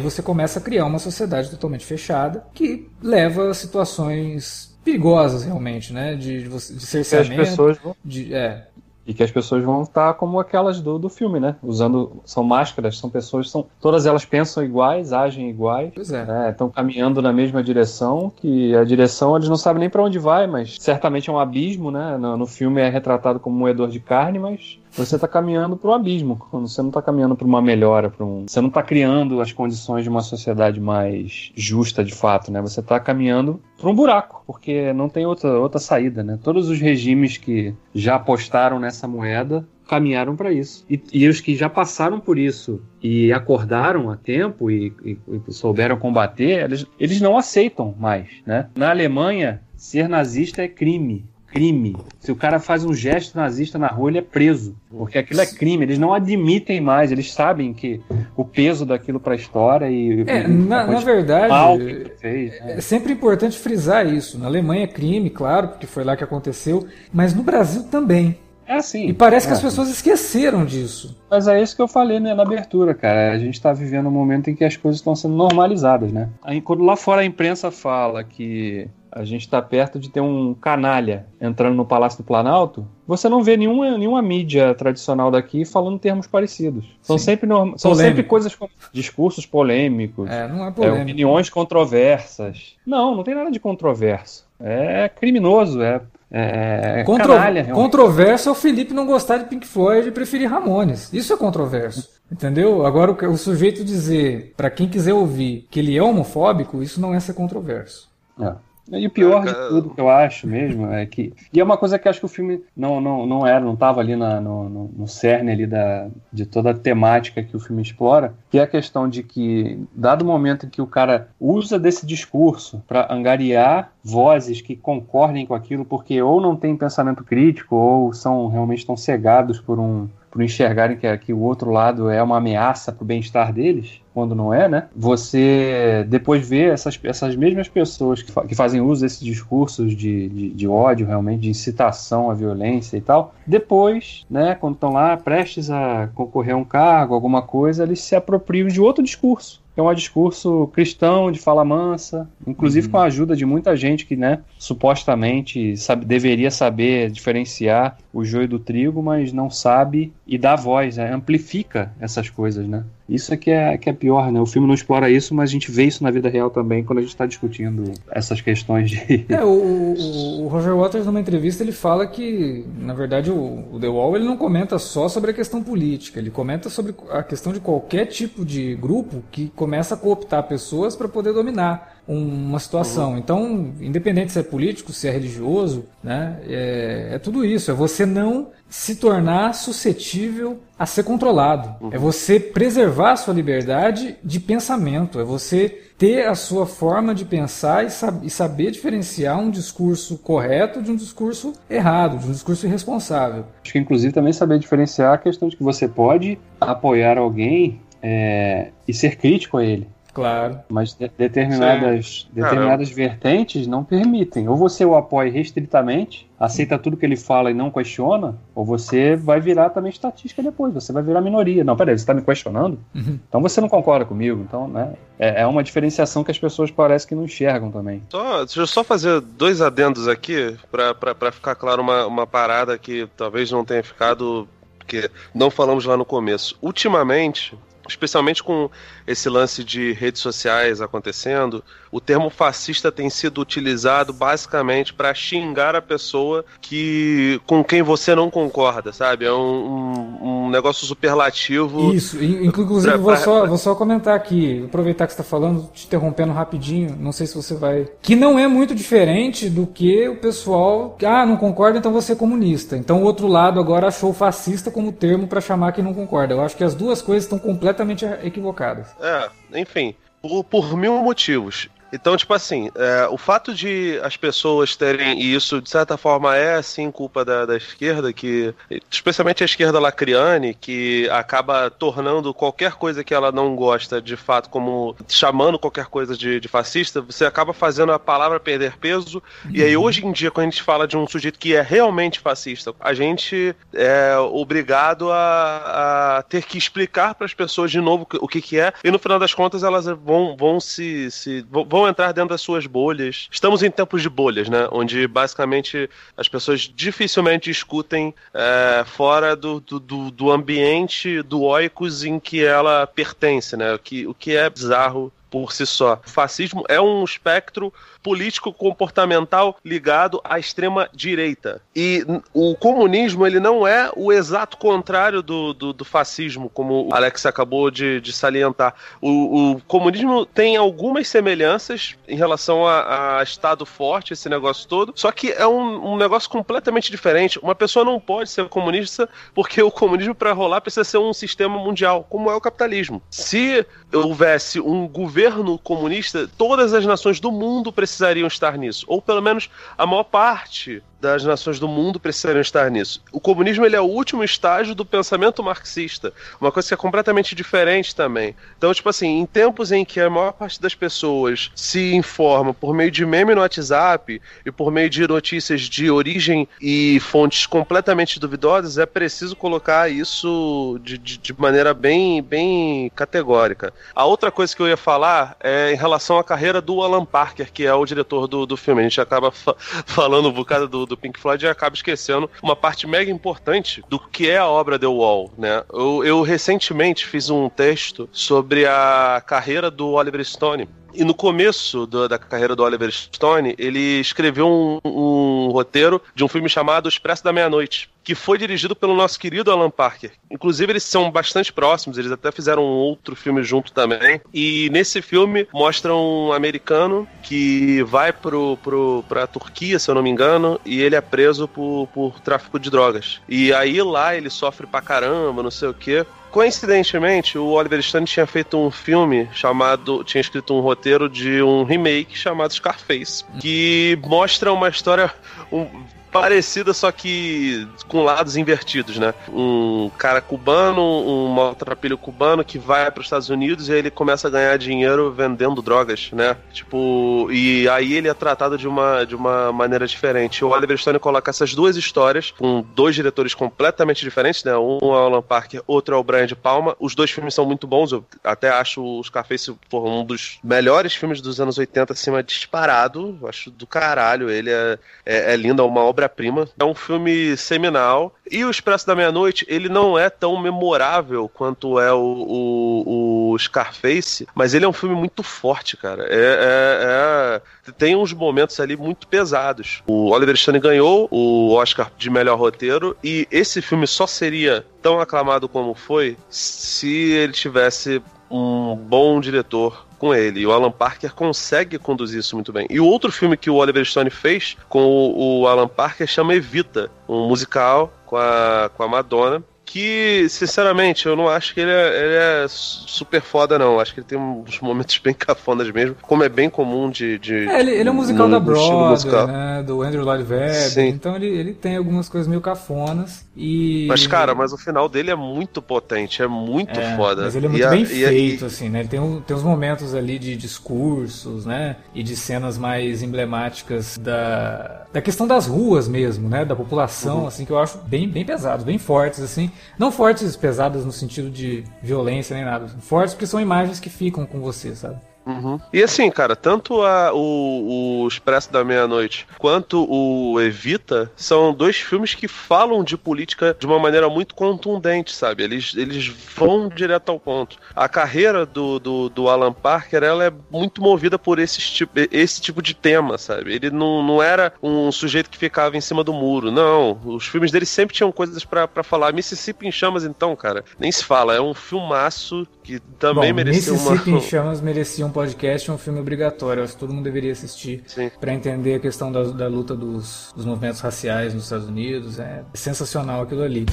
você 0.00 0.20
começa 0.20 0.58
a 0.58 0.62
criar 0.62 0.86
uma 0.86 0.98
sociedade 0.98 1.48
totalmente 1.48 1.86
fechada 1.86 2.44
que 2.52 2.90
leva 3.00 3.48
a 3.48 3.54
situações 3.54 4.76
perigosas 4.84 5.44
realmente, 5.44 5.92
né? 5.92 6.16
De, 6.16 6.42
de, 6.42 6.48
de 6.48 6.86
cerceamento. 6.86 7.42
As 7.42 7.48
pessoas 7.50 7.78
vão... 7.78 7.94
de, 8.04 8.34
é, 8.34 8.66
e 9.06 9.12
que 9.12 9.22
as 9.22 9.30
pessoas 9.30 9.64
vão 9.64 9.82
estar 9.82 10.14
como 10.14 10.38
aquelas 10.38 10.80
do, 10.80 10.98
do 10.98 11.08
filme, 11.08 11.40
né? 11.40 11.56
Usando. 11.62 12.20
São 12.24 12.44
máscaras, 12.44 12.98
são 12.98 13.10
pessoas, 13.10 13.50
são. 13.50 13.66
Todas 13.80 14.06
elas 14.06 14.24
pensam 14.24 14.62
iguais, 14.62 15.12
agem 15.12 15.50
iguais. 15.50 15.92
Pois 15.94 16.12
é. 16.12 16.24
Né? 16.24 16.50
Estão 16.50 16.70
caminhando 16.70 17.20
na 17.20 17.32
mesma 17.32 17.62
direção, 17.62 18.32
que 18.34 18.74
a 18.76 18.84
direção 18.84 19.36
eles 19.36 19.48
não 19.48 19.56
sabem 19.56 19.80
nem 19.80 19.90
para 19.90 20.02
onde 20.02 20.18
vai, 20.18 20.46
mas 20.46 20.76
certamente 20.78 21.28
é 21.28 21.32
um 21.32 21.38
abismo, 21.38 21.90
né? 21.90 22.16
No, 22.16 22.36
no 22.36 22.46
filme 22.46 22.80
é 22.80 22.88
retratado 22.88 23.40
como 23.40 23.56
um 23.56 23.58
moedor 23.58 23.88
de 23.88 24.00
carne, 24.00 24.38
mas 24.38 24.78
você 24.92 25.16
está 25.16 25.26
caminhando 25.26 25.76
para 25.76 25.90
o 25.90 25.94
abismo, 25.94 26.36
quando 26.50 26.68
você 26.68 26.82
não 26.82 26.90
está 26.90 27.00
caminhando 27.00 27.34
para 27.34 27.46
uma 27.46 27.62
melhora, 27.62 28.10
para 28.10 28.24
um, 28.24 28.44
você 28.46 28.60
não 28.60 28.68
está 28.68 28.82
criando 28.82 29.40
as 29.40 29.52
condições 29.52 30.02
de 30.02 30.08
uma 30.10 30.20
sociedade 30.20 30.80
mais 30.80 31.50
justa 31.56 32.04
de 32.04 32.14
fato, 32.14 32.52
né? 32.52 32.60
Você 32.60 32.80
está 32.80 33.00
caminhando 33.00 33.60
para 33.78 33.90
um 33.90 33.94
buraco, 33.94 34.42
porque 34.46 34.92
não 34.92 35.08
tem 35.08 35.24
outra, 35.24 35.58
outra 35.58 35.80
saída, 35.80 36.22
né? 36.22 36.38
Todos 36.42 36.68
os 36.68 36.78
regimes 36.78 37.38
que 37.38 37.74
já 37.94 38.16
apostaram 38.16 38.78
nessa 38.78 39.08
moeda 39.08 39.66
caminharam 39.88 40.36
para 40.36 40.52
isso. 40.52 40.84
E, 40.88 41.02
e, 41.12 41.28
os 41.28 41.40
que 41.40 41.54
já 41.54 41.68
passaram 41.68 42.20
por 42.20 42.38
isso 42.38 42.80
e 43.02 43.32
acordaram 43.32 44.10
a 44.10 44.16
tempo 44.16 44.70
e, 44.70 44.92
e, 45.04 45.18
e 45.48 45.52
souberam 45.52 45.98
combater, 45.98 46.64
eles, 46.64 46.86
eles 46.98 47.20
não 47.20 47.36
aceitam 47.36 47.94
mais, 47.98 48.28
né? 48.46 48.68
Na 48.74 48.90
Alemanha, 48.90 49.62
ser 49.74 50.08
nazista 50.08 50.62
é 50.62 50.68
crime 50.68 51.26
crime. 51.52 51.96
Se 52.18 52.32
o 52.32 52.36
cara 52.36 52.58
faz 52.58 52.84
um 52.84 52.94
gesto 52.94 53.36
nazista 53.36 53.78
na 53.78 53.88
rua, 53.88 54.10
ele 54.10 54.18
é 54.18 54.22
preso. 54.22 54.74
Porque 54.90 55.18
aquilo 55.18 55.40
é 55.40 55.46
crime. 55.46 55.84
Eles 55.84 55.98
não 55.98 56.14
admitem 56.14 56.80
mais. 56.80 57.12
Eles 57.12 57.32
sabem 57.32 57.74
que 57.74 58.00
o 58.36 58.44
peso 58.44 58.86
daquilo 58.86 59.20
para 59.20 59.34
a 59.34 59.36
história 59.36 59.90
e. 59.90 60.24
É, 60.26 60.48
na, 60.48 60.86
na 60.86 61.00
verdade, 61.00 62.10
fez, 62.18 62.52
né? 62.60 62.74
é 62.78 62.80
sempre 62.80 63.12
importante 63.12 63.58
frisar 63.58 64.06
isso. 64.06 64.38
Na 64.38 64.46
Alemanha 64.46 64.84
é 64.84 64.88
crime, 64.88 65.28
claro, 65.28 65.68
porque 65.68 65.86
foi 65.86 66.04
lá 66.04 66.16
que 66.16 66.24
aconteceu. 66.24 66.86
Mas 67.12 67.34
no 67.34 67.42
Brasil 67.42 67.84
também. 67.84 68.38
É 68.66 68.76
assim. 68.76 69.08
E 69.08 69.12
parece 69.12 69.46
é 69.46 69.48
que 69.48 69.54
as 69.54 69.60
pessoas 69.60 69.90
esqueceram 69.90 70.64
disso. 70.64 71.20
Mas 71.30 71.46
é 71.46 71.60
isso 71.60 71.76
que 71.76 71.82
eu 71.82 71.88
falei 71.88 72.20
né, 72.20 72.34
na 72.34 72.42
abertura, 72.42 72.94
cara. 72.94 73.32
A 73.32 73.38
gente 73.38 73.54
está 73.54 73.72
vivendo 73.72 74.06
um 74.06 74.12
momento 74.12 74.48
em 74.48 74.54
que 74.54 74.64
as 74.64 74.76
coisas 74.76 75.00
estão 75.00 75.14
sendo 75.14 75.34
normalizadas, 75.34 76.12
né? 76.12 76.28
Aí, 76.42 76.60
quando 76.60 76.84
lá 76.84 76.96
fora 76.96 77.22
a 77.22 77.24
imprensa 77.24 77.70
fala 77.70 78.22
que 78.24 78.88
a 79.12 79.24
gente 79.24 79.42
está 79.42 79.60
perto 79.60 79.98
de 79.98 80.08
ter 80.08 80.20
um 80.20 80.54
canalha 80.54 81.26
entrando 81.38 81.76
no 81.76 81.84
Palácio 81.84 82.22
do 82.22 82.26
Planalto, 82.26 82.86
você 83.06 83.28
não 83.28 83.42
vê 83.42 83.56
nenhuma, 83.58 83.98
nenhuma 83.98 84.22
mídia 84.22 84.74
tradicional 84.74 85.30
daqui 85.30 85.66
falando 85.66 85.98
termos 85.98 86.26
parecidos. 86.26 86.86
São, 87.02 87.18
sempre, 87.18 87.46
norm... 87.46 87.74
São 87.76 87.94
sempre 87.94 88.22
coisas 88.22 88.54
como 88.54 88.70
discursos 88.90 89.44
polêmicos, 89.44 90.30
é, 90.30 90.48
não 90.48 90.66
é 90.66 90.70
polêmico. 90.70 91.00
é, 91.00 91.02
opiniões 91.02 91.50
controversas. 91.50 92.74
Não, 92.86 93.14
não 93.14 93.22
tem 93.22 93.34
nada 93.34 93.50
de 93.50 93.60
controverso. 93.60 94.46
É 94.58 95.08
criminoso, 95.08 95.82
é 95.82 96.00
é, 96.34 97.04
Contro... 97.04 97.28
canalha, 97.28 97.66
controverso 97.66 98.48
é 98.48 98.52
o 98.52 98.54
Felipe 98.54 98.94
não 98.94 99.04
gostar 99.04 99.36
de 99.36 99.44
Pink 99.44 99.66
Floyd 99.66 100.08
e 100.08 100.10
preferir 100.10 100.50
Ramones. 100.50 101.12
Isso 101.12 101.30
é 101.30 101.36
controverso. 101.36 102.08
Entendeu? 102.30 102.86
Agora 102.86 103.12
o, 103.12 103.32
o 103.32 103.36
sujeito 103.36 103.84
dizer, 103.84 104.54
para 104.56 104.70
quem 104.70 104.88
quiser 104.88 105.12
ouvir, 105.12 105.66
que 105.70 105.78
ele 105.78 105.94
é 105.94 106.02
homofóbico, 106.02 106.82
isso 106.82 106.98
não 106.98 107.12
é 107.12 107.20
ser 107.20 107.34
controverso. 107.34 108.08
É. 108.40 108.54
E 108.90 109.06
o 109.06 109.10
pior 109.10 109.44
de 109.44 109.54
tudo 109.68 109.90
que 109.90 110.00
eu 110.00 110.08
acho 110.08 110.46
mesmo 110.46 110.90
é 110.92 111.06
que. 111.06 111.32
E 111.52 111.60
é 111.60 111.64
uma 111.64 111.76
coisa 111.76 111.98
que 111.98 112.08
acho 112.08 112.18
que 112.18 112.26
o 112.26 112.28
filme 112.28 112.62
não, 112.76 113.00
não, 113.00 113.26
não 113.26 113.46
era, 113.46 113.60
não 113.60 113.74
estava 113.74 114.00
ali 114.00 114.16
na, 114.16 114.40
no, 114.40 114.68
no, 114.68 114.90
no, 114.96 115.08
cerne 115.08 115.52
ali 115.52 115.66
da, 115.66 116.08
de 116.32 116.44
toda 116.44 116.70
a 116.70 116.74
temática 116.74 117.42
que 117.42 117.56
o 117.56 117.60
filme 117.60 117.82
explora, 117.82 118.34
que 118.50 118.58
é 118.58 118.62
a 118.62 118.66
questão 118.66 119.08
de 119.08 119.22
que, 119.22 119.78
dado 119.94 120.22
o 120.22 120.26
momento 120.26 120.66
em 120.66 120.68
que 120.68 120.82
o 120.82 120.86
cara 120.86 121.28
usa 121.38 121.78
desse 121.78 122.04
discurso 122.04 122.82
para 122.88 123.12
angariar 123.12 123.92
vozes 124.02 124.60
que 124.60 124.74
concordem 124.74 125.46
com 125.46 125.54
aquilo, 125.54 125.84
porque 125.84 126.20
ou 126.20 126.40
não 126.40 126.56
tem 126.56 126.76
pensamento 126.76 127.22
crítico, 127.22 127.76
ou 127.76 128.12
são 128.12 128.48
realmente 128.48 128.80
estão 128.80 128.96
cegados 128.96 129.60
por 129.60 129.78
um 129.78 130.08
por 130.32 130.42
enxergarem 130.42 130.96
que, 130.96 131.18
que 131.18 131.32
o 131.32 131.40
outro 131.40 131.70
lado 131.70 132.08
é 132.08 132.22
uma 132.22 132.38
ameaça 132.38 132.90
para 132.90 133.04
o 133.04 133.06
bem-estar 133.06 133.52
deles, 133.52 134.00
quando 134.12 134.34
não 134.34 134.52
é, 134.52 134.68
né? 134.68 134.88
Você 134.94 136.04
depois 136.08 136.46
vê 136.46 136.64
essas, 136.64 136.98
essas 137.02 137.36
mesmas 137.36 137.68
pessoas 137.68 138.22
que, 138.22 138.30
fa 138.30 138.46
que 138.46 138.54
fazem 138.54 138.80
uso 138.80 139.02
desses 139.02 139.20
discursos 139.20 139.96
de, 139.96 140.28
de, 140.28 140.50
de, 140.50 140.68
ódio, 140.68 141.06
realmente, 141.06 141.42
de 141.42 141.50
incitação 141.50 142.30
à 142.30 142.34
violência 142.34 142.96
e 142.96 143.00
tal, 143.00 143.34
depois, 143.46 144.24
né, 144.30 144.54
quando 144.54 144.74
estão 144.74 144.92
lá 144.92 145.16
prestes 145.16 145.70
a 145.70 146.08
concorrer 146.14 146.54
a 146.54 146.56
um 146.56 146.64
cargo, 146.64 147.14
alguma 147.14 147.42
coisa, 147.42 147.82
eles 147.82 148.00
se 148.00 148.14
apropriam 148.14 148.68
de 148.68 148.80
outro 148.80 149.02
discurso 149.02 149.62
é 149.76 149.82
um 149.82 149.94
discurso 149.94 150.68
cristão, 150.68 151.32
de 151.32 151.38
fala 151.38 151.64
mansa, 151.64 152.28
inclusive 152.46 152.86
uhum. 152.86 152.92
com 152.92 152.98
a 152.98 153.04
ajuda 153.04 153.34
de 153.34 153.46
muita 153.46 153.74
gente 153.74 154.04
que, 154.04 154.16
né, 154.16 154.40
supostamente 154.58 155.76
sabe, 155.76 156.04
deveria 156.04 156.50
saber 156.50 157.10
diferenciar 157.10 157.96
o 158.12 158.24
joio 158.24 158.48
do 158.48 158.58
trigo, 158.58 159.02
mas 159.02 159.32
não 159.32 159.48
sabe 159.48 160.12
e 160.26 160.36
dá 160.36 160.54
voz, 160.56 160.98
né, 160.98 161.12
amplifica 161.12 161.92
essas 161.98 162.28
coisas, 162.28 162.66
né? 162.66 162.84
Isso 163.12 163.34
é 163.34 163.36
que, 163.36 163.50
é 163.50 163.76
que 163.76 163.90
é 163.90 163.92
pior, 163.92 164.32
né? 164.32 164.40
O 164.40 164.46
filme 164.46 164.66
não 164.66 164.74
explora 164.74 165.10
isso, 165.10 165.34
mas 165.34 165.50
a 165.50 165.52
gente 165.52 165.70
vê 165.70 165.84
isso 165.84 166.02
na 166.02 166.10
vida 166.10 166.30
real 166.30 166.48
também 166.48 166.82
quando 166.82 166.98
a 166.98 167.02
gente 167.02 167.10
está 167.10 167.26
discutindo 167.26 167.92
essas 168.10 168.40
questões 168.40 168.90
de. 168.90 169.26
É, 169.28 169.44
o, 169.44 169.48
o, 169.48 170.44
o, 170.44 170.48
Roger 170.48 170.74
Waters, 170.74 171.04
numa 171.04 171.20
entrevista, 171.20 171.62
ele 171.62 171.72
fala 171.72 172.06
que, 172.06 172.64
na 172.78 172.94
verdade, 172.94 173.30
o, 173.30 173.64
o 173.70 173.78
The 173.78 173.88
Wall 173.88 174.16
ele 174.16 174.24
não 174.24 174.36
comenta 174.36 174.78
só 174.78 175.08
sobre 175.08 175.30
a 175.30 175.34
questão 175.34 175.62
política, 175.62 176.18
ele 176.18 176.30
comenta 176.30 176.70
sobre 176.70 176.94
a 177.10 177.22
questão 177.22 177.52
de 177.52 177.60
qualquer 177.60 178.06
tipo 178.06 178.44
de 178.44 178.74
grupo 178.76 179.22
que 179.30 179.52
começa 179.54 179.94
a 179.94 179.98
cooptar 179.98 180.44
pessoas 180.44 180.96
para 180.96 181.06
poder 181.06 181.34
dominar 181.34 182.00
uma 182.06 182.58
situação. 182.58 183.12
Uhum. 183.12 183.18
Então, 183.18 183.72
independente 183.80 184.32
se 184.32 184.38
é 184.38 184.42
político, 184.42 184.92
se 184.92 185.06
é 185.06 185.10
religioso, 185.10 185.84
né, 186.02 186.40
é, 186.46 187.10
é, 187.12 187.18
tudo 187.18 187.44
isso. 187.44 187.70
É 187.70 187.74
você 187.74 188.04
não 188.04 188.48
se 188.72 188.96
tornar 188.96 189.52
suscetível 189.52 190.60
a 190.78 190.86
ser 190.86 191.02
controlado. 191.02 191.76
Uhum. 191.78 191.90
É 191.92 191.98
você 191.98 192.40
preservar 192.40 193.12
a 193.12 193.16
sua 193.16 193.34
liberdade 193.34 194.16
de 194.24 194.40
pensamento. 194.40 195.20
É 195.20 195.24
você 195.24 195.68
ter 195.98 196.26
a 196.26 196.34
sua 196.34 196.64
forma 196.64 197.14
de 197.14 197.26
pensar 197.26 197.84
e, 197.84 197.90
sab 197.90 198.26
e 198.26 198.30
saber 198.30 198.70
diferenciar 198.70 199.38
um 199.38 199.50
discurso 199.50 200.16
correto 200.16 200.80
de 200.80 200.90
um 200.90 200.96
discurso 200.96 201.52
errado, 201.68 202.16
de 202.16 202.26
um 202.26 202.32
discurso 202.32 202.66
irresponsável. 202.66 203.44
Acho 203.62 203.74
que, 203.74 203.78
inclusive, 203.78 204.10
também 204.10 204.32
saber 204.32 204.58
diferenciar 204.58 205.12
a 205.12 205.18
questão 205.18 205.50
de 205.50 205.56
que 205.56 205.62
você 205.62 205.86
pode 205.86 206.38
apoiar 206.58 207.18
alguém 207.18 207.78
é, 208.02 208.70
e 208.88 208.94
ser 208.94 209.16
crítico 209.16 209.58
a 209.58 209.64
ele. 209.64 209.86
Claro. 210.14 210.60
Mas 210.68 210.94
de 210.94 211.10
determinadas, 211.16 212.28
determinadas 212.32 212.90
vertentes 212.90 213.66
não 213.66 213.82
permitem. 213.82 214.48
Ou 214.48 214.56
você 214.56 214.84
o 214.84 214.94
apoia 214.94 215.30
restritamente, 215.30 216.28
aceita 216.38 216.78
tudo 216.78 216.96
que 216.96 217.06
ele 217.06 217.16
fala 217.16 217.50
e 217.50 217.54
não 217.54 217.70
questiona, 217.70 218.36
ou 218.54 218.64
você 218.64 219.16
vai 219.16 219.40
virar 219.40 219.70
também 219.70 219.90
estatística 219.90 220.42
depois, 220.42 220.74
você 220.74 220.92
vai 220.92 221.02
virar 221.02 221.20
minoria. 221.20 221.64
Não, 221.64 221.76
peraí, 221.76 221.96
você 221.96 222.02
está 222.02 222.12
me 222.12 222.22
questionando? 222.22 222.78
Uhum. 222.94 223.18
Então 223.28 223.40
você 223.40 223.60
não 223.60 223.68
concorda 223.68 224.04
comigo. 224.04 224.40
Então, 224.46 224.68
né? 224.68 224.92
É, 225.18 225.42
é, 225.42 225.46
uma 225.46 225.62
diferenciação 225.62 226.22
que 226.22 226.30
as 226.30 226.38
pessoas 226.38 226.70
parecem 226.70 227.08
que 227.08 227.14
não 227.14 227.24
enxergam 227.24 227.70
também. 227.70 228.02
Só, 228.10 228.44
deixa 228.44 228.60
eu 228.60 228.66
só 228.66 228.84
fazer 228.84 229.20
dois 229.20 229.60
adendos 229.60 230.08
aqui, 230.08 230.56
para 230.70 231.32
ficar 231.32 231.54
claro 231.54 231.80
uma, 231.80 232.06
uma 232.06 232.26
parada 232.26 232.76
que 232.76 233.08
talvez 233.16 233.50
não 233.50 233.64
tenha 233.64 233.82
ficado 233.82 234.48
porque 234.78 235.08
não 235.32 235.50
falamos 235.50 235.84
lá 235.84 235.96
no 235.96 236.04
começo. 236.04 236.58
Ultimamente, 236.60 237.56
especialmente 237.88 238.42
com 238.42 238.70
esse 239.06 239.28
lance 239.28 239.64
de 239.64 239.92
redes 239.92 240.20
sociais 240.20 240.80
acontecendo, 240.80 241.64
o 241.92 242.00
termo 242.00 242.30
fascista 242.30 242.90
tem 242.90 243.10
sido 243.10 243.40
utilizado 243.42 244.14
basicamente 244.14 244.94
para 244.94 245.12
xingar 245.12 245.76
a 245.76 245.82
pessoa 245.82 246.42
que 246.60 247.38
com 247.46 247.62
quem 247.62 247.82
você 247.82 248.14
não 248.14 248.30
concorda, 248.30 248.92
sabe? 248.92 249.26
É 249.26 249.32
um, 249.32 249.36
um, 249.36 250.46
um 250.46 250.50
negócio 250.50 250.86
superlativo. 250.86 251.92
Isso, 251.92 252.22
inclusive 252.24 252.94
pra, 252.94 252.96
vou, 252.96 253.16
só, 253.16 253.46
vou 253.46 253.58
só 253.58 253.74
comentar 253.74 254.16
aqui, 254.16 254.64
aproveitar 254.64 255.06
que 255.06 255.12
você 255.12 255.20
está 255.20 255.30
falando, 255.30 255.68
te 255.74 255.86
interrompendo 255.86 256.32
rapidinho, 256.32 256.96
não 256.98 257.12
sei 257.12 257.26
se 257.26 257.34
você 257.34 257.54
vai. 257.54 257.86
Que 258.00 258.16
não 258.16 258.38
é 258.38 258.48
muito 258.48 258.74
diferente 258.74 259.50
do 259.50 259.66
que 259.66 260.08
o 260.08 260.16
pessoal. 260.16 260.96
Ah, 261.04 261.26
não 261.26 261.36
concorda, 261.36 261.78
então 261.78 261.92
você 261.92 262.12
é 262.12 262.16
comunista. 262.16 262.76
Então 262.76 263.02
o 263.02 263.04
outro 263.04 263.26
lado 263.26 263.60
agora 263.60 263.88
achou 263.88 264.14
fascista 264.14 264.70
como 264.70 264.92
termo 264.92 265.26
para 265.26 265.42
chamar 265.42 265.72
quem 265.72 265.84
não 265.84 265.92
concorda. 265.92 266.32
Eu 266.32 266.40
acho 266.40 266.56
que 266.56 266.64
as 266.64 266.74
duas 266.74 267.02
coisas 267.02 267.24
estão 267.24 267.38
completamente 267.38 268.06
equivocadas. 268.22 268.88
É, 268.98 269.28
enfim, 269.60 269.94
por, 270.22 270.42
por 270.44 270.76
mil 270.76 270.96
motivos. 271.02 271.68
Então, 271.92 272.16
tipo 272.16 272.32
assim, 272.32 272.70
é, 272.74 273.06
o 273.08 273.18
fato 273.18 273.54
de 273.54 274.00
as 274.02 274.16
pessoas 274.16 274.74
terem, 274.74 275.20
e 275.20 275.34
isso 275.34 275.60
de 275.60 275.68
certa 275.68 275.96
forma 275.96 276.34
é 276.36 276.54
assim 276.54 276.90
culpa 276.90 277.24
da, 277.24 277.44
da 277.44 277.56
esquerda, 277.56 278.12
que 278.12 278.54
especialmente 278.90 279.42
a 279.42 279.46
esquerda 279.46 279.78
lacriane, 279.78 280.54
que 280.54 281.08
acaba 281.10 281.70
tornando 281.70 282.32
qualquer 282.32 282.72
coisa 282.72 283.04
que 283.04 283.12
ela 283.12 283.30
não 283.30 283.54
gosta 283.54 284.00
de 284.00 284.16
fato 284.16 284.48
como 284.48 284.96
chamando 285.08 285.58
qualquer 285.58 285.86
coisa 285.86 286.16
de, 286.16 286.40
de 286.40 286.48
fascista, 286.48 287.02
você 287.02 287.24
acaba 287.26 287.52
fazendo 287.52 287.92
a 287.92 287.98
palavra 287.98 288.40
perder 288.40 288.78
peso. 288.78 289.22
Uhum. 289.44 289.50
E 289.52 289.62
aí, 289.62 289.76
hoje 289.76 290.04
em 290.04 290.12
dia, 290.12 290.30
quando 290.30 290.46
a 290.46 290.50
gente 290.50 290.62
fala 290.62 290.88
de 290.88 290.96
um 290.96 291.06
sujeito 291.06 291.38
que 291.38 291.54
é 291.54 291.60
realmente 291.60 292.20
fascista, 292.20 292.74
a 292.80 292.94
gente 292.94 293.54
é 293.72 294.16
obrigado 294.16 295.12
a, 295.12 296.18
a 296.18 296.22
ter 296.22 296.44
que 296.44 296.56
explicar 296.56 297.14
para 297.14 297.26
as 297.26 297.34
pessoas 297.34 297.70
de 297.70 297.80
novo 297.80 298.06
o 298.20 298.28
que, 298.28 298.40
que 298.40 298.58
é, 298.58 298.72
e 298.82 298.90
no 298.90 298.98
final 298.98 299.18
das 299.18 299.34
contas 299.34 299.62
elas 299.62 299.86
vão, 299.86 300.36
vão 300.36 300.58
se. 300.58 301.10
se 301.10 301.44
vão 301.50 301.81
vão 301.82 301.88
entrar 301.88 302.12
dentro 302.12 302.30
das 302.30 302.40
suas 302.40 302.66
bolhas. 302.66 303.28
Estamos 303.30 303.62
em 303.62 303.70
tempos 303.70 304.02
de 304.02 304.08
bolhas, 304.08 304.48
né? 304.48 304.68
Onde 304.70 305.06
basicamente 305.06 305.88
as 306.16 306.28
pessoas 306.28 306.60
dificilmente 306.60 307.50
discutem 307.50 308.14
é, 308.32 308.84
fora 308.86 309.34
do, 309.34 309.60
do, 309.60 310.10
do 310.10 310.30
ambiente 310.30 311.22
do 311.22 311.42
oikos 311.42 312.04
em 312.04 312.18
que 312.18 312.44
ela 312.44 312.86
pertence, 312.86 313.56
né? 313.56 313.74
O 313.74 313.78
que, 313.78 314.06
o 314.06 314.14
que 314.14 314.36
é 314.36 314.48
bizarro 314.48 315.12
por 315.30 315.50
si 315.50 315.66
só. 315.66 316.00
O 316.06 316.10
fascismo 316.10 316.62
é 316.68 316.78
um 316.78 317.02
espectro 317.02 317.72
político-comportamental 318.02 319.56
ligado 319.64 320.20
à 320.24 320.38
extrema 320.38 320.88
direita. 320.92 321.62
E 321.74 322.04
o 322.34 322.54
comunismo 322.56 323.26
ele 323.26 323.40
não 323.40 323.66
é 323.66 323.90
o 323.96 324.12
exato 324.12 324.56
contrário 324.56 325.22
do, 325.22 325.54
do, 325.54 325.72
do 325.72 325.84
fascismo, 325.84 326.50
como 326.50 326.88
o 326.88 326.94
Alex 326.94 327.24
acabou 327.24 327.70
de, 327.70 328.00
de 328.00 328.12
salientar. 328.12 328.74
O, 329.00 329.52
o, 329.52 329.60
comunismo 329.62 330.26
tem 330.26 330.56
algumas 330.56 331.08
semelhanças 331.08 331.96
em 332.08 332.16
relação 332.16 332.66
a, 332.66 333.18
a, 333.18 333.22
Estado 333.22 333.64
forte, 333.64 334.12
esse 334.12 334.28
negócio 334.28 334.68
todo, 334.68 334.92
só 334.96 335.12
que 335.12 335.30
é 335.30 335.46
um, 335.46 335.92
um 335.92 335.96
negócio 335.96 336.28
completamente 336.28 336.90
diferente. 336.90 337.38
Uma 337.38 337.54
pessoa 337.54 337.84
não 337.84 338.00
pode 338.00 338.30
ser 338.30 338.48
comunista 338.48 339.08
porque 339.34 339.62
o 339.62 339.70
comunismo, 339.70 340.14
para 340.14 340.32
rolar, 340.32 340.60
precisa 340.60 340.84
ser 340.84 340.98
um 340.98 341.12
sistema 341.12 341.56
mundial, 341.56 342.06
como 342.08 342.30
é 342.30 342.34
o 342.34 342.40
capitalismo. 342.40 343.02
Se 343.10 343.64
houvesse 343.92 344.60
um 344.60 344.88
governo 344.88 345.58
comunista, 345.58 346.28
todas 346.36 346.74
as 346.74 346.84
nações 346.84 347.20
do 347.20 347.30
mundo 347.30 347.72
precisam 347.72 347.91
precisariam 347.92 348.26
estar 348.26 348.56
nisso, 348.56 348.84
ou 348.88 349.00
pelo 349.02 349.20
menos 349.20 349.50
a 349.76 349.86
maior 349.86 350.04
parte 350.04 350.82
das 351.02 351.24
nações 351.24 351.58
do 351.58 351.66
mundo 351.66 351.98
precisariam 351.98 352.40
estar 352.40 352.70
nisso. 352.70 353.02
O 353.10 353.18
comunismo 353.18 353.66
ele 353.66 353.74
é 353.74 353.80
o 353.80 353.84
último 353.84 354.22
estágio 354.22 354.72
do 354.72 354.84
pensamento 354.84 355.42
marxista, 355.42 356.12
uma 356.40 356.52
coisa 356.52 356.68
que 356.68 356.74
é 356.74 356.76
completamente 356.76 357.34
diferente 357.34 357.92
também. 357.92 358.36
Então, 358.56 358.72
tipo 358.72 358.88
assim, 358.88 359.18
em 359.18 359.26
tempos 359.26 359.72
em 359.72 359.84
que 359.84 359.98
a 359.98 360.08
maior 360.08 360.32
parte 360.32 360.62
das 360.62 360.76
pessoas 360.76 361.50
se 361.56 361.92
informa 361.92 362.54
por 362.54 362.72
meio 362.72 362.88
de 362.88 363.04
meme 363.04 363.34
no 363.34 363.40
WhatsApp 363.40 364.22
e 364.46 364.52
por 364.52 364.70
meio 364.70 364.88
de 364.88 365.04
notícias 365.08 365.62
de 365.62 365.90
origem 365.90 366.46
e 366.60 367.00
fontes 367.00 367.46
completamente 367.46 368.20
duvidosas, 368.20 368.78
é 368.78 368.86
preciso 368.86 369.34
colocar 369.34 369.90
isso 369.90 370.78
de, 370.84 370.96
de, 370.96 371.18
de 371.18 371.40
maneira 371.40 371.74
bem, 371.74 372.22
bem 372.22 372.92
categórica. 372.94 373.74
A 373.92 374.04
outra 374.04 374.30
coisa 374.30 374.54
que 374.54 374.62
eu 374.62 374.68
ia 374.68 374.76
falar 374.76 375.36
é 375.40 375.72
em 375.72 375.76
relação 375.76 376.16
à 376.16 376.22
carreira 376.22 376.60
do 376.60 376.80
Alan 376.80 377.04
Parker, 377.04 377.52
que 377.52 377.66
é 377.66 377.74
o 377.74 377.84
diretor 377.84 378.28
do, 378.28 378.46
do 378.46 378.56
filme. 378.56 378.82
A 378.82 378.84
gente 378.84 379.00
acaba 379.00 379.32
fa 379.32 379.56
falando 379.84 380.28
um 380.28 380.32
bocado 380.32 380.68
do, 380.68 380.91
do 380.92 380.96
Pink 380.96 381.18
Floyd 381.18 381.44
e 381.44 381.48
acaba 381.48 381.74
esquecendo 381.74 382.30
uma 382.42 382.54
parte 382.54 382.86
mega 382.86 383.10
importante 383.10 383.82
do 383.88 383.98
que 383.98 384.28
é 384.28 384.36
a 384.36 384.46
obra 384.46 384.78
The 384.78 384.86
Wall, 384.86 385.32
né? 385.36 385.64
Eu, 385.72 386.04
eu 386.04 386.22
recentemente 386.22 387.06
fiz 387.06 387.30
um 387.30 387.48
texto 387.48 388.08
sobre 388.12 388.66
a 388.66 389.22
carreira 389.26 389.70
do 389.70 389.92
Oliver 389.92 390.24
Stone 390.24 390.68
E 390.94 391.04
no 391.04 391.14
começo 391.14 391.86
do, 391.86 392.08
da 392.08 392.18
carreira 392.18 392.54
do 392.54 392.62
Oliver 392.62 392.90
Stone, 392.92 393.54
ele 393.58 394.00
escreveu 394.00 394.46
um, 394.46 394.80
um 394.84 395.50
roteiro 395.50 396.00
de 396.14 396.24
um 396.24 396.28
filme 396.28 396.48
chamado 396.48 396.88
Expresso 396.88 397.24
da 397.24 397.32
Meia-Noite, 397.32 397.90
que 398.04 398.14
foi 398.14 398.36
dirigido 398.36 398.74
pelo 398.74 398.94
nosso 398.94 399.18
querido 399.18 399.50
Alan 399.50 399.70
Parker. 399.70 400.12
Inclusive, 400.30 400.72
eles 400.72 400.82
são 400.82 401.10
bastante 401.10 401.52
próximos, 401.52 401.98
eles 401.98 402.10
até 402.10 402.32
fizeram 402.32 402.62
um 402.62 402.74
outro 402.74 403.14
filme 403.14 403.42
junto 403.42 403.72
também. 403.72 404.20
E 404.32 404.68
nesse 404.70 405.00
filme 405.00 405.46
mostra 405.52 405.94
um 405.94 406.32
americano 406.32 407.08
que 407.22 407.82
vai 407.84 408.12
pro, 408.12 408.56
pro, 408.62 409.04
pra 409.08 409.26
Turquia, 409.26 409.78
se 409.78 409.90
eu 409.90 409.94
não 409.94 410.02
me 410.02 410.10
engano, 410.10 410.60
e 410.64 410.80
ele 410.80 410.96
é 410.96 411.00
preso 411.00 411.46
por, 411.46 411.88
por 411.94 412.20
tráfico 412.20 412.58
de 412.58 412.70
drogas. 412.70 413.20
E 413.28 413.52
aí 413.52 413.80
lá 413.82 414.16
ele 414.16 414.30
sofre 414.30 414.66
pra 414.66 414.80
caramba, 414.80 415.42
não 415.42 415.50
sei 415.50 415.68
o 415.68 415.74
quê. 415.74 416.04
Coincidentemente, 416.32 417.36
o 417.36 417.48
Oliver 417.48 417.82
Stone 417.82 418.06
tinha 418.06 418.26
feito 418.26 418.56
um 418.58 418.70
filme 418.70 419.28
chamado. 419.34 420.02
tinha 420.02 420.22
escrito 420.22 420.54
um 420.54 420.60
roteiro 420.60 421.06
de 421.06 421.42
um 421.42 421.62
remake 421.62 422.16
chamado 422.16 422.54
Scarface, 422.54 423.22
que 423.38 423.98
mostra 424.02 424.50
uma 424.50 424.70
história. 424.70 425.12
Um, 425.52 425.84
parecida, 426.12 426.74
só 426.74 426.92
que 426.92 427.66
com 427.88 428.04
lados 428.04 428.36
invertidos, 428.36 428.98
né? 428.98 429.14
Um 429.28 429.90
cara 429.96 430.20
cubano, 430.20 430.82
um 430.82 431.28
maltrapilho 431.28 431.96
cubano 431.96 432.44
que 432.44 432.58
vai 432.58 432.90
para 432.90 433.00
os 433.00 433.06
Estados 433.06 433.30
Unidos 433.30 433.68
e 433.68 433.72
aí 433.72 433.78
ele 433.78 433.90
começa 433.90 434.28
a 434.28 434.30
ganhar 434.30 434.56
dinheiro 434.58 435.10
vendendo 435.10 435.62
drogas, 435.62 436.10
né? 436.12 436.36
Tipo, 436.52 437.28
e 437.30 437.68
aí 437.68 437.94
ele 437.94 438.08
é 438.08 438.14
tratado 438.14 438.58
de 438.58 438.68
uma, 438.68 439.04
de 439.04 439.16
uma 439.16 439.50
maneira 439.50 439.86
diferente. 439.86 440.44
O 440.44 440.50
Oliver 440.50 440.76
Stone 440.76 440.98
coloca 440.98 441.30
essas 441.30 441.54
duas 441.54 441.76
histórias 441.76 442.30
com 442.30 442.64
dois 442.74 442.94
diretores 442.94 443.34
completamente 443.34 444.04
diferentes, 444.04 444.44
né? 444.44 444.56
Um 444.56 444.78
é 444.82 444.84
o 444.84 444.92
Alan 444.92 445.22
Parker, 445.22 445.62
outro 445.66 445.94
é 445.94 445.98
o 445.98 446.04
Brian 446.04 446.26
de 446.26 446.36
Palma. 446.36 446.76
Os 446.78 446.94
dois 446.94 447.10
filmes 447.10 447.34
são 447.34 447.46
muito 447.46 447.66
bons, 447.66 447.90
eu 447.90 448.04
até 448.22 448.50
acho 448.50 448.82
o 448.82 449.02
Scarface 449.02 449.54
por 449.70 449.86
um 449.86 450.04
dos 450.04 450.38
melhores 450.44 450.94
filmes 450.94 451.20
dos 451.22 451.40
anos 451.40 451.56
80, 451.56 451.92
acima 451.94 452.22
disparado. 452.22 453.18
Eu 453.20 453.28
acho 453.28 453.50
do 453.50 453.66
caralho. 453.66 454.28
Ele 454.28 454.50
é, 454.50 454.78
é, 455.06 455.32
é 455.32 455.36
lindo, 455.36 455.62
é 455.62 455.64
uma 455.64 455.80
obra 455.80 456.01
obra-prima. 456.02 456.48
É 456.58 456.64
um 456.64 456.74
filme 456.74 457.36
seminal. 457.36 458.14
E 458.30 458.44
o 458.44 458.50
Expresso 458.50 458.86
da 458.86 458.94
Meia-Noite, 458.94 459.46
ele 459.48 459.68
não 459.68 459.98
é 459.98 460.10
tão 460.10 460.40
memorável 460.40 461.28
quanto 461.28 461.78
é 461.78 461.92
o, 461.92 461.98
o, 461.98 463.32
o, 463.32 463.38
Scarface, 463.38 464.26
mas 464.34 464.54
ele 464.54 464.64
é 464.64 464.68
um 464.68 464.72
filme 464.72 464.94
muito 464.94 465.22
forte, 465.22 465.76
cara. 465.76 466.06
É, 466.08 466.14
é, 466.14 467.40
é... 467.68 467.72
Tem 467.72 467.94
uns 467.94 468.12
momentos 468.12 468.58
ali 468.60 468.76
muito 468.76 469.06
pesados. 469.06 469.82
O 469.86 470.10
Oliver 470.10 470.36
Stone 470.36 470.58
ganhou 470.58 471.08
o 471.10 471.52
Oscar 471.52 471.90
de 471.96 472.10
melhor 472.10 472.38
roteiro, 472.38 472.96
e 473.02 473.26
esse 473.30 473.62
filme 473.62 473.86
só 473.86 474.06
seria 474.06 474.64
tão 474.80 475.00
aclamado 475.00 475.48
como 475.48 475.74
foi 475.74 476.16
se 476.28 477.12
ele 477.12 477.32
tivesse 477.32 478.02
um 478.30 478.74
bom 478.74 479.20
diretor 479.20 479.86
com 480.02 480.12
ele. 480.12 480.40
E 480.40 480.46
o 480.46 480.50
Alan 480.50 480.72
Parker 480.72 481.14
consegue 481.14 481.78
conduzir 481.78 482.18
isso 482.18 482.34
muito 482.34 482.52
bem. 482.52 482.66
E 482.68 482.80
o 482.80 482.84
outro 482.84 483.12
filme 483.12 483.36
que 483.36 483.48
o 483.48 483.54
Oliver 483.54 483.84
Stone 483.84 484.10
fez 484.10 484.56
com 484.68 484.82
o, 484.82 485.42
o 485.42 485.46
Alan 485.46 485.68
Parker 485.68 486.08
chama 486.08 486.34
Evita, 486.34 486.90
um 487.08 487.28
musical 487.28 487.92
com 488.04 488.16
a, 488.16 488.68
com 488.74 488.82
a 488.82 488.88
Madonna 488.88 489.44
que, 489.64 490.26
sinceramente, 490.28 491.06
eu 491.06 491.16
não 491.16 491.28
acho 491.28 491.54
que 491.54 491.60
ele 491.60 491.70
é, 491.70 492.04
ele 492.04 492.14
é, 492.14 492.46
super 492.48 493.22
foda, 493.22 493.58
não. 493.58 493.80
Acho 493.80 493.94
que 493.94 494.00
ele 494.00 494.06
tem 494.06 494.18
uns 494.18 494.60
momentos 494.60 494.98
bem 494.98 495.14
cafonas 495.14 495.70
mesmo, 495.70 495.96
como 496.02 496.22
é 496.22 496.28
bem 496.28 496.50
comum 496.50 496.90
de. 496.90 497.18
de 497.18 497.48
é, 497.48 497.60
ele, 497.60 497.70
ele, 497.70 497.88
é 497.88 497.92
um 497.92 497.94
musical 497.94 498.28
da 498.28 498.38
Broadway, 498.38 499.26
né? 499.26 499.62
Do 499.66 499.82
Andrew 499.82 500.04
Lloyd 500.04 500.24
Webber. 500.24 500.78
Então 500.88 501.16
ele, 501.16 501.26
ele 501.26 501.54
tem 501.54 501.76
algumas 501.76 502.08
coisas 502.08 502.28
meio 502.28 502.40
cafonas. 502.40 503.24
E... 503.36 503.86
Mas, 503.88 504.06
cara, 504.06 504.34
mas 504.34 504.52
o 504.52 504.58
final 504.58 504.88
dele 504.88 505.10
é 505.10 505.14
muito 505.14 505.62
potente, 505.62 506.22
é 506.22 506.26
muito 506.26 506.78
é, 506.78 506.96
foda. 506.96 507.22
Mas 507.22 507.36
ele 507.36 507.46
é 507.46 507.48
muito 507.48 507.64
e 507.64 507.70
bem 507.70 507.82
a, 507.82 507.86
feito, 507.86 508.44
e, 508.44 508.46
assim, 508.46 508.68
né? 508.68 508.80
Ele 508.80 508.88
tem, 508.88 509.00
um, 509.00 509.20
tem 509.20 509.34
uns 509.34 509.42
momentos 509.42 509.94
ali 509.94 510.18
de 510.18 510.36
discursos, 510.36 511.46
né? 511.46 511.76
E 511.94 512.02
de 512.02 512.16
cenas 512.16 512.58
mais 512.58 513.02
emblemáticas 513.02 513.96
da, 513.96 514.82
da 514.92 515.00
questão 515.00 515.26
das 515.26 515.46
ruas 515.46 515.88
mesmo, 515.88 516.28
né? 516.28 516.44
Da 516.44 516.56
população, 516.56 517.20
uhum. 517.20 517.26
assim, 517.26 517.44
que 517.44 517.52
eu 517.52 517.58
acho 517.58 517.78
bem, 517.78 518.08
bem 518.08 518.24
pesados, 518.24 518.64
bem 518.64 518.76
fortes, 518.76 519.20
assim. 519.20 519.50
Não 519.78 519.92
fortes 519.92 520.36
pesadas 520.36 520.84
no 520.84 520.92
sentido 520.92 521.30
de 521.30 521.64
violência 521.82 522.34
nem 522.34 522.44
nada. 522.44 522.68
Fortes 522.80 523.14
porque 523.14 523.26
são 523.26 523.40
imagens 523.40 523.80
que 523.80 523.90
ficam 523.90 524.26
com 524.26 524.40
você, 524.40 524.74
sabe? 524.74 525.00
Uhum. 525.24 525.60
E 525.72 525.82
assim, 525.82 526.10
cara, 526.10 526.34
tanto 526.34 526.82
a, 526.82 527.12
o, 527.14 528.02
o 528.02 528.08
Expresso 528.08 528.52
da 528.52 528.64
Meia-Noite 528.64 529.26
quanto 529.38 529.86
o 529.88 530.40
Evita 530.40 531.10
são 531.16 531.54
dois 531.54 531.76
filmes 531.76 532.14
que 532.14 532.26
falam 532.26 532.82
de 532.82 532.96
política 532.96 533.56
de 533.58 533.66
uma 533.66 533.78
maneira 533.78 534.08
muito 534.08 534.34
contundente, 534.34 535.14
sabe? 535.14 535.42
Eles, 535.42 535.74
eles 535.76 536.08
vão 536.36 536.68
direto 536.68 537.10
ao 537.10 537.20
ponto. 537.20 537.56
A 537.74 537.88
carreira 537.88 538.44
do, 538.44 538.78
do, 538.78 539.08
do 539.08 539.28
Alan 539.28 539.52
Parker 539.52 540.02
ela 540.02 540.24
é 540.24 540.32
muito 540.50 540.82
movida 540.82 541.18
por 541.18 541.38
esse 541.38 541.60
tipo, 541.60 541.92
esse 542.10 542.40
tipo 542.40 542.60
de 542.60 542.74
tema, 542.74 543.16
sabe? 543.18 543.54
Ele 543.54 543.70
não, 543.70 544.02
não 544.02 544.22
era 544.22 544.52
um 544.62 544.90
sujeito 544.90 545.30
que 545.30 545.38
ficava 545.38 545.76
em 545.76 545.80
cima 545.80 546.02
do 546.02 546.12
muro, 546.12 546.50
não. 546.50 547.00
Os 547.04 547.26
filmes 547.26 547.50
dele 547.50 547.66
sempre 547.66 547.94
tinham 547.94 548.10
coisas 548.10 548.44
para 548.44 548.82
falar. 548.82 549.12
Mississippi 549.12 549.66
em 549.66 549.72
Chamas, 549.72 550.04
então, 550.04 550.34
cara, 550.34 550.64
nem 550.78 550.90
se 550.90 551.04
fala. 551.04 551.34
É 551.34 551.40
um 551.40 551.54
filmaço 551.54 552.46
que 552.62 552.80
também 552.98 553.30
Bom, 553.30 553.36
merecia 553.36 553.72
uma. 553.72 553.92
Mississippi 553.92 554.10
em 554.10 554.20
Chamas 554.28 554.60
merecia 554.60 555.06
um 555.06 555.11
podcast 555.12 555.70
é 555.70 555.72
um 555.72 555.78
filme 555.78 556.00
obrigatório. 556.00 556.62
acho 556.62 556.74
que 556.74 556.80
todo 556.80 556.92
mundo 556.92 557.04
deveria 557.04 557.32
assistir 557.32 557.84
para 558.20 558.32
entender 558.32 558.74
a 558.74 558.80
questão 558.80 559.12
da, 559.12 559.22
da 559.24 559.48
luta 559.48 559.74
dos, 559.74 560.32
dos 560.34 560.44
movimentos 560.44 560.80
raciais 560.80 561.34
nos 561.34 561.44
Estados 561.44 561.68
Unidos. 561.68 562.18
É 562.18 562.44
sensacional 562.54 563.22
aquilo 563.22 563.42
ali. 563.42 563.66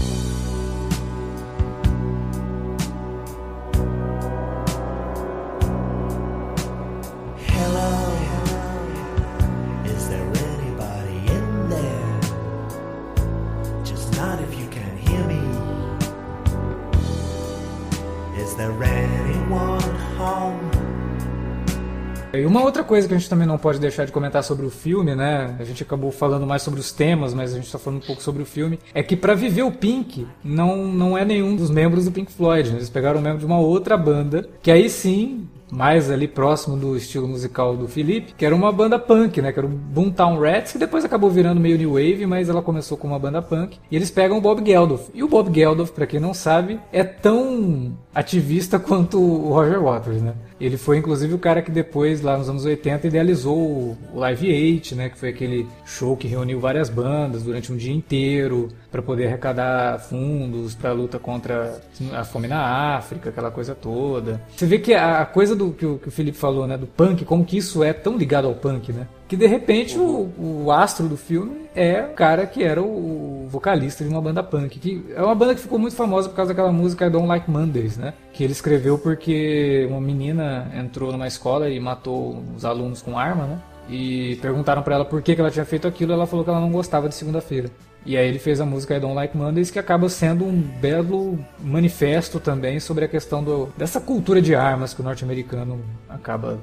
E 22.42 22.46
uma 22.46 22.64
outra 22.64 22.84
coisa 22.84 23.08
que 23.08 23.14
a 23.14 23.18
gente 23.18 23.30
também 23.30 23.48
não 23.48 23.58
pode 23.58 23.80
deixar 23.80 24.06
de 24.06 24.12
comentar 24.12 24.44
sobre 24.44 24.66
o 24.66 24.70
filme, 24.70 25.16
né? 25.16 25.56
A 25.60 25.64
gente 25.64 25.84
acabou 25.84 26.12
falando 26.12 26.46
mais 26.46 26.62
sobre 26.62 26.80
os 26.80 26.92
temas, 26.92 27.34
mas 27.34 27.52
a 27.52 27.56
gente 27.56 27.66
está 27.66 27.80
falando 27.80 28.02
um 28.02 28.06
pouco 28.06 28.22
sobre 28.22 28.42
o 28.42 28.46
filme. 28.46 28.80
É 28.94 29.04
que 29.04 29.16
para 29.16 29.34
viver 29.34 29.64
o 29.64 29.72
Pink 29.72 30.28
não, 30.44 30.88
não 30.88 31.18
é 31.18 31.26
nenhum 31.26 31.56
dos 31.56 31.70
membros 31.70 32.06
do 32.06 32.12
Pink 32.12 32.32
Floyd. 32.32 32.70
Né? 32.70 32.78
Eles 32.78 32.90
pegaram 32.90 33.20
um 33.20 33.24
membro 33.24 33.40
de 33.40 33.46
uma 33.46 33.60
outra 33.60 33.98
banda, 33.98 34.50
que 34.62 34.72
aí 34.72 34.90
sim 34.90 35.48
mais 35.72 36.10
ali 36.10 36.28
próximo 36.28 36.76
do 36.76 36.96
estilo 36.96 37.28
musical 37.28 37.76
do 37.76 37.88
Felipe, 37.88 38.34
que 38.38 38.46
era 38.46 38.56
uma 38.56 38.72
banda 38.72 38.98
punk, 38.98 39.42
né? 39.42 39.52
Que 39.52 39.60
era 39.60 39.68
o 39.68 39.70
Boomtown 39.70 40.40
Rats, 40.40 40.72
que 40.72 40.78
depois 40.78 41.06
acabou 41.06 41.30
virando 41.30 41.62
meio 41.62 41.78
new 41.78 41.94
wave, 41.94 42.26
mas 42.26 42.50
ela 42.50 42.62
começou 42.62 42.98
com 42.98 43.08
uma 43.08 43.20
banda 43.20 43.42
punk. 43.42 43.78
E 43.90 43.96
eles 43.96 44.12
pegam 44.12 44.38
o 44.38 44.42
Bob 44.42 44.66
Geldof. 44.66 45.10
E 45.14 45.24
o 45.24 45.28
Bob 45.28 45.54
Geldof, 45.54 45.92
para 45.92 46.08
quem 46.08 46.20
não 46.20 46.34
sabe, 46.34 46.80
é 46.92 47.04
tão 47.04 47.94
ativista 48.20 48.78
quanto 48.80 49.20
o 49.20 49.54
Roger 49.54 49.82
Waters, 49.82 50.22
né? 50.22 50.34
Ele 50.60 50.78
foi 50.78 50.98
inclusive 50.98 51.34
o 51.34 51.40
cara 51.40 51.62
que 51.62 51.72
depois, 51.72 52.22
lá 52.22 52.38
nos 52.38 52.50
anos 52.50 52.66
80, 52.66 53.08
idealizou 53.08 53.58
o 53.58 53.98
Live 54.14 54.48
8, 54.48 54.96
né? 54.96 55.10
Que 55.10 55.18
foi 55.18 55.30
aquele 55.30 55.68
show 55.86 56.18
que 56.18 56.28
reuniu 56.28 56.60
várias 56.60 56.90
bandas 56.90 57.44
durante 57.44 57.72
um 57.72 57.78
dia 57.78 57.94
inteiro 57.94 58.68
para 58.92 59.02
poder 59.02 59.28
arrecadar 59.28 60.00
fundos 60.00 60.76
para 60.76 60.90
a 60.90 60.94
luta 60.94 61.18
contra 61.18 61.82
a 62.14 62.24
fome 62.24 62.48
na 62.48 62.98
África, 62.98 63.30
aquela 63.30 63.52
coisa 63.52 63.74
toda. 63.74 64.42
Você 64.56 64.66
vê 64.66 64.80
que 64.80 64.94
a 64.94 65.26
coisa 65.26 65.56
do 65.56 65.72
que 65.72 65.86
o, 65.86 65.98
que 65.98 66.10
o 66.10 66.12
Felipe 66.12 66.38
falou, 66.38 66.68
né? 66.68 66.78
Do 66.78 66.88
punk, 66.88 67.24
como 67.24 67.46
que 67.46 67.58
isso 67.58 67.84
é 67.84 67.94
tão 67.94 68.18
ligado 68.18 68.48
ao 68.48 68.56
punk, 68.56 68.92
né? 68.92 69.08
Que 69.30 69.38
de 69.38 69.46
repente 69.46 69.96
o, 69.96 70.34
o 70.40 70.72
astro 70.72 71.08
do 71.08 71.16
filme 71.16 71.70
é 71.76 72.02
o 72.02 72.14
cara 72.14 72.48
que 72.48 72.64
era 72.64 72.82
o, 72.82 73.48
vocalista 73.48 74.04
de 74.04 74.10
uma 74.10 74.20
banda 74.20 74.42
punk. 74.42 74.80
Que 74.80 75.06
é 75.16 75.22
uma 75.22 75.36
banda 75.36 75.54
que 75.54 75.62
ficou 75.62 75.78
muito 75.78 75.96
famosa 75.96 76.28
por 76.28 76.36
causa 76.36 76.50
daquela 76.52 76.72
música 76.72 77.06
I 77.06 77.12
Don't 77.12 77.28
Like 77.28 77.50
Mondays, 77.50 77.96
né? 77.96 78.16
Que 78.34 78.44
ele 78.44 78.54
escreveu 78.54 78.98
porque 78.98 79.88
uma 79.88 80.02
menina 80.02 80.72
entrou 80.76 81.12
numa 81.12 81.28
escola 81.28 81.70
e 81.70 81.80
matou 81.80 82.44
os 82.56 82.66
alunos 82.66 83.04
com 83.04 83.20
arma, 83.20 83.46
né? 83.46 83.62
E 83.88 84.36
perguntaram 84.42 84.82
para 84.82 84.96
ela 84.96 85.06
por 85.06 85.22
que, 85.22 85.36
que 85.36 85.42
ela 85.42 85.52
tinha 85.52 85.66
feito 85.66 85.88
aquilo. 85.88 86.12
Ela 86.12 86.26
falou 86.26 86.44
que 86.44 86.50
ela 86.50 86.60
não 86.60 86.72
gostava 86.72 87.08
de 87.08 87.14
segunda-feira. 87.14 87.70
E 88.04 88.18
aí 88.18 88.28
ele 88.28 88.40
fez 88.40 88.60
a 88.60 88.66
música 88.66 88.96
I 88.96 89.00
Don't 89.00 89.14
Like 89.14 89.38
Mondays, 89.38 89.70
que 89.70 89.78
acaba 89.78 90.10
sendo 90.10 90.44
um 90.44 90.60
belo 90.60 91.38
manifesto 91.60 92.40
também 92.40 92.80
sobre 92.80 93.06
a 93.06 93.08
questão 93.08 93.44
do, 93.44 93.70
dessa 93.78 94.02
cultura 94.02 94.42
de 94.42 94.56
armas 94.56 94.92
que 94.92 95.02
o 95.02 95.04
norte-americano 95.04 95.80
acaba 96.08 96.58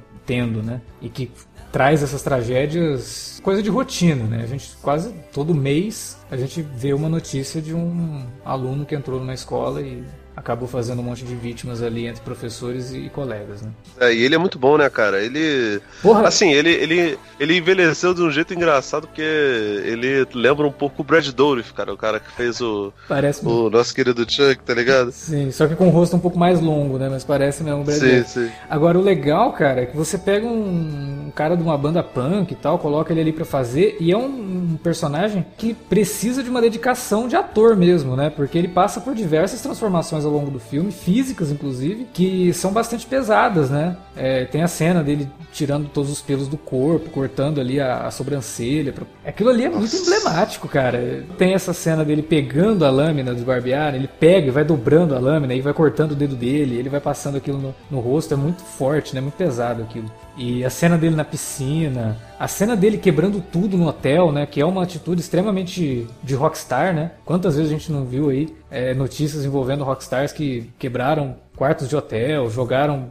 né? 0.63 0.81
E 1.01 1.09
que 1.09 1.31
traz 1.73 2.03
essas 2.03 2.23
tragédias, 2.23 3.41
coisa 3.43 3.63
de 3.63 3.69
rotina, 3.69 4.25
né? 4.25 4.43
A 4.43 4.47
gente 4.47 4.77
quase 4.83 5.13
todo 5.33 5.55
mês 5.55 6.17
a 6.31 6.37
gente 6.37 6.63
vê 6.63 6.93
uma 6.93 7.09
notícia 7.09 7.61
de 7.61 7.75
um 7.75 8.25
aluno 8.45 8.85
que 8.85 8.95
entrou 8.95 9.21
numa 9.21 9.35
escola 9.35 9.81
e 9.81 10.03
acabou 10.47 10.69
fazendo 10.69 11.01
um 11.01 11.03
monte 11.03 11.25
de 11.25 11.35
vítimas 11.35 11.83
ali 11.83 12.07
entre 12.07 12.23
professores 12.23 12.93
e 12.93 13.11
colegas, 13.13 13.63
né? 13.63 13.71
É, 13.99 14.15
e 14.15 14.23
ele 14.23 14.37
é 14.37 14.39
muito 14.39 14.59
bom, 14.59 14.79
né, 14.79 14.89
cara? 14.89 15.21
Ele. 15.21 15.81
Porra. 16.01 16.29
Assim, 16.29 16.53
ele, 16.53 16.71
ele, 16.71 17.19
ele 17.41 17.57
envelheceu 17.57 18.15
de 18.15 18.23
um 18.23 18.31
jeito 18.31 18.55
engraçado 18.55 19.09
porque 19.09 19.23
ele 19.23 20.27
lembra 20.33 20.65
um 20.67 20.73
pouco 20.73 21.03
o 21.03 21.05
Brad 21.05 21.27
Dourif, 21.29 21.75
cara, 21.75 21.93
o 21.93 21.97
cara 21.97 22.21
que 22.21 22.31
fez 22.33 22.61
o. 22.61 22.93
Parece 23.09 23.45
O 23.45 23.69
nosso 23.69 23.93
querido 23.93 24.25
Chuck, 24.31 24.63
tá 24.65 24.73
ligado? 24.73 25.11
Sim, 25.11 25.51
só 25.51 25.67
que 25.67 25.75
com 25.75 25.89
o 25.89 25.91
rosto 25.91 26.15
um 26.15 26.21
pouco 26.21 26.39
mais 26.39 26.61
longo, 26.61 26.97
né? 26.97 27.09
Mas 27.11 27.25
parece 27.25 27.65
mesmo 27.65 27.81
o 27.81 27.85
Brad 27.85 27.99
sim, 27.99 28.07
Dourif. 28.07 28.31
Sim. 28.31 28.51
Agora, 28.71 28.99
o 28.99 29.03
legal, 29.03 29.53
cara, 29.53 29.83
é 29.83 29.87
que 29.87 29.97
você 29.97 30.17
pega 30.17 30.47
um, 30.47 31.27
um 31.27 31.31
cara 31.35 31.57
de 31.57 31.63
uma 31.63 31.77
banda 31.77 32.05
punk 32.05 32.53
e 32.53 32.57
tal, 32.57 32.79
coloca 32.79 33.13
ele 33.13 33.21
ali 33.21 33.33
para 33.33 33.45
fazer, 33.45 33.97
e 33.99 34.13
é 34.13 34.17
um, 34.17 34.27
um 34.27 34.79
personagem 34.81 35.45
que 35.59 35.75
precisa 35.75 36.43
de 36.43 36.49
uma 36.49 36.61
dedicação 36.61 37.27
de 37.27 37.35
ator 37.35 37.75
mesmo, 37.75 38.15
né? 38.15 38.31
Porque 38.31 38.57
ele 38.57 38.69
passa 38.69 39.01
por 39.01 39.13
diversas 39.13 39.61
transformações 39.61 40.25
ao 40.25 40.36
longo 40.37 40.51
do 40.51 40.61
filme, 40.61 40.93
físicas 40.93 41.51
inclusive, 41.51 42.07
que 42.13 42.53
são 42.53 42.73
bastante 42.73 43.07
pesadas, 43.07 43.71
né? 43.71 43.97
É, 44.17 44.45
tem 44.45 44.63
a 44.63 44.69
cena 44.69 45.03
dele 45.03 45.29
tirando 45.53 45.89
todos 45.89 46.11
os 46.11 46.21
pelos 46.21 46.49
do 46.49 46.57
corpo, 46.57 47.11
cortando 47.11 47.61
ali 47.61 47.81
a, 47.81 48.07
a 48.07 48.11
sobrancelha. 48.11 48.95
Aquilo 49.25 49.51
ali 49.51 49.65
é 49.65 49.69
Nossa. 49.69 49.81
muito 49.81 49.97
emblemático, 49.97 50.69
cara. 50.69 51.25
Tem 51.39 51.55
essa 51.55 51.73
cena 51.73 52.05
dele 52.05 52.23
pegando 52.23 52.85
a 52.85 52.91
lâmina 52.91 53.35
do 53.35 53.45
barbear, 53.45 53.95
ele 53.95 54.09
pega 54.09 54.49
e 54.49 54.51
vai 54.51 54.65
dobrando 54.65 55.15
a 55.15 55.19
lâmina 55.19 55.55
e 55.55 55.61
vai 55.61 55.73
cortando 55.73 56.13
o 56.13 56.17
dedo 56.17 56.37
dele, 56.37 56.77
ele 56.77 56.89
vai 56.89 57.01
passando 57.01 57.37
aquilo 57.37 57.59
no, 57.59 57.75
no 57.91 58.01
rosto, 58.01 58.35
é 58.35 58.37
muito 58.37 58.63
forte, 58.63 59.15
né? 59.15 59.21
Muito 59.21 59.35
pesado 59.35 59.83
aquilo. 59.83 60.11
E 60.37 60.65
a 60.65 60.71
cena 60.71 60.99
dele 60.99 61.17
na 61.17 61.25
piscina, 61.25 62.17
a 62.39 62.47
cena 62.47 62.77
dele 62.77 62.99
quebrando 62.99 63.41
tudo 63.41 63.77
no 63.77 63.89
hotel, 63.89 64.31
né? 64.31 64.45
Que 64.45 64.61
é 64.61 64.67
uma 64.67 64.83
atitude 64.83 65.21
extremamente 65.21 66.07
de 66.23 66.35
rockstar, 66.35 66.95
né? 66.95 67.13
Quantas 67.25 67.57
vezes 67.57 67.71
a 67.71 67.75
gente 67.75 67.91
não 67.91 68.05
viu 68.05 68.29
aí 68.29 68.55
é, 68.71 68.93
notícias 68.93 69.45
envolvendo 69.45 69.83
rockstars 69.83 70.33
que 70.33 70.71
quebraram 70.79 71.37
quartos 71.57 71.89
de 71.89 71.97
hotel, 71.97 72.51
jogaram 72.51 73.09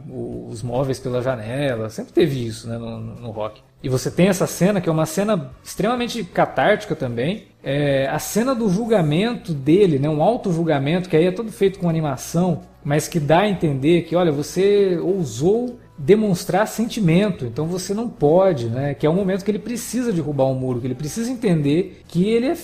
os 0.48 0.62
móveis 0.62 1.00
pela 1.00 1.20
janela. 1.20 1.90
Sempre 1.90 2.12
teve 2.12 2.46
isso, 2.46 2.68
né? 2.68 2.78
No, 2.78 3.00
no 3.00 3.30
rock. 3.32 3.60
E 3.82 3.88
você 3.88 4.10
tem 4.10 4.28
essa 4.28 4.46
cena 4.46 4.80
que 4.80 4.88
é 4.88 4.92
uma 4.92 5.06
cena 5.06 5.50
extremamente 5.62 6.22
catártica 6.24 6.94
também. 6.94 7.44
É, 7.62 8.06
a 8.08 8.18
cena 8.18 8.54
do 8.54 8.68
julgamento 8.68 9.52
dele, 9.52 9.98
né? 9.98 10.08
Um 10.08 10.22
auto 10.22 10.52
julgamento 10.52 11.08
que 11.08 11.16
aí 11.16 11.26
é 11.26 11.32
todo 11.32 11.50
feito 11.50 11.78
com 11.80 11.88
animação, 11.88 12.62
mas 12.84 13.08
que 13.08 13.18
dá 13.18 13.40
a 13.40 13.48
entender 13.48 14.02
que, 14.02 14.14
olha, 14.14 14.30
você 14.30 14.96
ousou 15.02 15.78
demonstrar 15.98 16.66
sentimento. 16.68 17.44
Então 17.44 17.66
você 17.66 17.94
não 17.94 18.08
pode, 18.08 18.66
né? 18.66 18.94
Que 18.94 19.06
é 19.06 19.10
o 19.10 19.14
momento 19.14 19.44
que 19.44 19.50
ele 19.50 19.58
precisa 19.58 20.12
derrubar 20.12 20.46
um 20.46 20.54
muro, 20.54 20.80
que 20.80 20.86
ele 20.86 20.94
precisa 20.94 21.30
entender 21.30 22.02
que 22.06 22.28
ele 22.28 22.46
é. 22.46 22.56